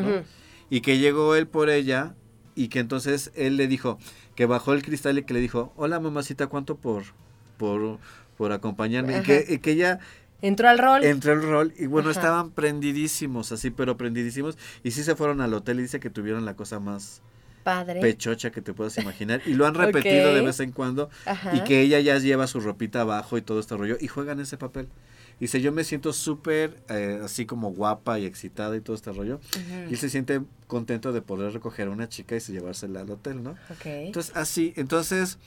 Y 0.71 0.81
que 0.81 0.99
llegó 0.99 1.35
él 1.35 1.47
por 1.47 1.71
ella 1.71 2.15
y 2.55 2.69
que 2.69 2.81
entonces 2.81 3.31
él 3.35 3.57
le 3.57 3.67
dijo 3.69 3.99
que 4.35 4.47
bajó 4.47 4.73
el 4.73 4.83
cristal 4.83 5.19
y 5.19 5.23
que 5.25 5.35
le 5.35 5.41
dijo 5.41 5.73
hola 5.77 6.01
mamacita 6.01 6.47
cuánto 6.49 6.77
por 6.77 7.05
por 7.57 7.99
por 8.37 8.53
acompañarme 8.53 9.19
y 9.19 9.23
que, 9.23 9.45
y 9.49 9.59
que 9.59 9.73
ella 9.73 9.99
Entró 10.41 10.69
al 10.69 10.79
rol. 10.79 11.03
entró 11.03 11.33
el 11.33 11.43
rol 11.43 11.75
y 11.77 11.87
bueno 11.87 12.11
Ajá. 12.11 12.21
estaban 12.21 12.51
prendidísimos 12.53 13.51
así 13.53 13.71
pero 13.71 13.97
prendidísimos 13.97 14.57
y 14.85 14.93
sí 14.93 15.03
se 15.03 15.17
fueron 15.17 15.41
al 15.41 15.53
hotel 15.55 15.81
y 15.81 15.83
dice 15.83 15.99
que 16.01 16.11
tuvieron 16.11 16.45
la 16.45 16.55
cosa 16.55 16.79
más 16.79 17.23
Padre. 17.65 18.01
pechocha 18.01 18.51
que 18.51 18.63
te 18.63 18.73
puedas 18.73 18.97
imaginar 18.99 19.43
y 19.47 19.55
lo 19.55 19.67
han 19.67 19.75
repetido 19.75 20.33
de 20.33 20.41
vez 20.43 20.61
en 20.61 20.71
cuando 20.73 21.11
Ajá. 21.27 21.55
y 21.57 21.65
que 21.65 21.81
ella 21.83 21.99
ya 22.01 22.19
lleva 22.19 22.47
su 22.47 22.61
ropita 22.61 23.01
abajo 23.01 23.37
y 23.37 23.43
todo 23.43 23.59
este 23.61 23.77
rollo 23.77 23.97
y 24.01 24.07
juegan 24.07 24.39
ese 24.41 24.57
papel. 24.57 24.89
Dice, 25.41 25.61
yo 25.61 25.73
me 25.73 25.85
siento 25.85 26.13
súper 26.13 26.83
eh, 26.89 27.21
así 27.23 27.47
como 27.47 27.71
guapa 27.71 28.19
y 28.19 28.25
excitada 28.25 28.77
y 28.77 28.81
todo 28.81 28.97
este 28.97 29.13
rollo. 29.13 29.41
Y 29.89 29.93
él 29.93 29.99
se 29.99 30.11
siente 30.11 30.41
contento 30.67 31.13
de 31.13 31.23
poder 31.23 31.53
recoger 31.53 31.89
a 31.89 31.91
una 31.91 32.09
chica 32.09 32.37
y 32.37 32.41
se 32.41 32.53
llevársela 32.53 33.01
al 33.01 33.11
hotel, 33.11 33.43
¿no? 33.43 33.51
Ok. 33.71 33.87
Entonces, 33.87 34.37
así, 34.37 34.73
entonces, 34.77 35.39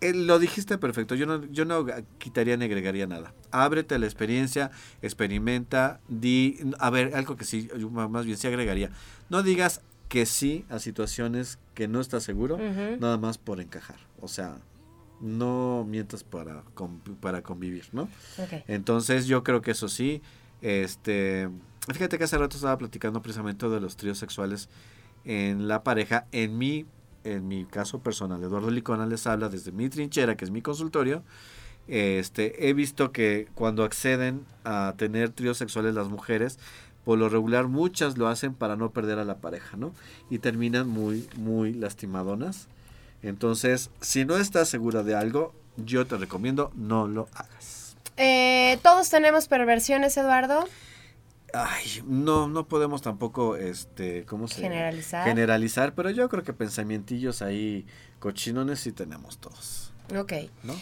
eh, 0.00 0.14
lo 0.14 0.38
dijiste 0.38 0.78
perfecto. 0.78 1.14
Yo 1.14 1.26
no, 1.26 1.44
yo 1.46 1.64
no 1.64 1.84
quitaría 2.18 2.56
ni 2.56 2.66
agregaría 2.66 3.06
nada. 3.06 3.34
Ábrete 3.50 3.96
a 3.96 3.98
la 3.98 4.06
experiencia, 4.06 4.70
experimenta, 5.02 6.00
di, 6.08 6.58
a 6.78 6.90
ver, 6.90 7.14
algo 7.14 7.36
que 7.36 7.44
sí, 7.44 7.68
yo 7.76 7.90
más 7.90 8.24
bien 8.24 8.36
sí 8.36 8.46
agregaría. 8.46 8.90
No 9.28 9.42
digas 9.42 9.80
que 10.08 10.26
sí 10.26 10.64
a 10.68 10.78
situaciones 10.78 11.58
que 11.74 11.88
no 11.88 12.00
estás 12.00 12.22
seguro, 12.22 12.58
nada 12.98 13.18
más 13.18 13.38
por 13.38 13.60
encajar. 13.60 13.96
O 14.20 14.28
sea, 14.28 14.56
no 15.20 15.84
mientas 15.88 16.24
para, 16.24 16.62
para 17.20 17.42
convivir, 17.42 17.88
¿no? 17.92 18.08
Entonces 18.66 19.26
yo 19.26 19.42
creo 19.42 19.60
que 19.62 19.72
eso 19.72 19.88
sí, 19.88 20.22
este, 20.62 21.48
fíjate 21.92 22.18
que 22.18 22.24
hace 22.24 22.38
rato 22.38 22.56
estaba 22.56 22.78
platicando 22.78 23.22
precisamente 23.22 23.68
de 23.68 23.80
los 23.80 23.96
tríos 23.96 24.18
sexuales 24.18 24.68
en 25.24 25.68
la 25.68 25.82
pareja, 25.82 26.26
en 26.32 26.56
mi, 26.56 26.86
en 27.24 27.48
mi 27.48 27.64
caso 27.64 28.00
personal, 28.00 28.42
Eduardo 28.42 28.70
Licona 28.70 29.06
les 29.06 29.26
habla 29.26 29.48
desde 29.48 29.72
mi 29.72 29.88
trinchera, 29.88 30.36
que 30.36 30.44
es 30.44 30.50
mi 30.50 30.62
consultorio, 30.62 31.22
este, 31.88 32.68
he 32.68 32.74
visto 32.74 33.12
que 33.12 33.48
cuando 33.54 33.82
acceden 33.82 34.44
a 34.64 34.94
tener 34.96 35.30
tríos 35.30 35.56
sexuales 35.56 35.94
las 35.94 36.08
mujeres, 36.08 36.58
por 37.04 37.18
lo 37.18 37.30
regular 37.30 37.68
muchas 37.68 38.18
lo 38.18 38.28
hacen 38.28 38.52
para 38.52 38.76
no 38.76 38.90
perder 38.90 39.18
a 39.18 39.24
la 39.24 39.38
pareja, 39.38 39.78
¿no? 39.78 39.94
Y 40.28 40.40
terminan 40.40 40.86
muy, 40.86 41.26
muy 41.38 41.72
lastimadonas. 41.72 42.68
Entonces, 43.22 43.90
si 44.00 44.24
no 44.24 44.36
estás 44.36 44.68
segura 44.68 45.02
de 45.02 45.14
algo, 45.14 45.54
yo 45.76 46.06
te 46.06 46.16
recomiendo 46.16 46.70
no 46.74 47.06
lo 47.08 47.28
hagas. 47.34 47.96
Eh, 48.16 48.78
Todos 48.82 49.08
tenemos 49.10 49.48
perversiones, 49.48 50.16
Eduardo. 50.16 50.68
Ay, 51.54 52.02
no, 52.04 52.46
no 52.46 52.68
podemos 52.68 53.00
tampoco, 53.00 53.56
este, 53.56 54.24
¿cómo 54.26 54.48
se 54.48 54.60
Generalizar. 54.60 55.24
Generalizar, 55.26 55.94
pero 55.94 56.10
yo 56.10 56.28
creo 56.28 56.42
que 56.42 56.52
pensamientillos 56.52 57.40
ahí 57.40 57.86
cochinones 58.18 58.80
sí 58.80 58.92
tenemos 58.92 59.38
todos, 59.38 59.92
Ok. 60.14 60.32
¿no? 60.62 60.74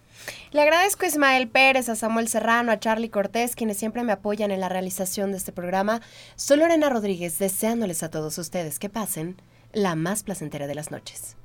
Le 0.52 0.62
agradezco 0.62 1.06
a 1.06 1.08
Ismael 1.08 1.48
Pérez, 1.48 1.90
a 1.90 1.96
Samuel 1.96 2.28
Serrano, 2.28 2.72
a 2.72 2.80
Charlie 2.80 3.10
Cortés, 3.10 3.56
quienes 3.56 3.78
siempre 3.78 4.04
me 4.04 4.12
apoyan 4.12 4.52
en 4.52 4.60
la 4.60 4.70
realización 4.70 5.32
de 5.32 5.38
este 5.38 5.52
programa. 5.52 6.02
Soy 6.36 6.58
Lorena 6.58 6.90
Rodríguez, 6.90 7.40
deseándoles 7.40 8.04
a 8.04 8.10
todos 8.10 8.38
ustedes 8.38 8.80
que 8.80 8.90
pasen 8.90 9.42
la 9.72 9.96
más 9.96 10.24
placentera 10.24 10.68
de 10.68 10.76
las 10.76 10.92
noches. 10.92 11.36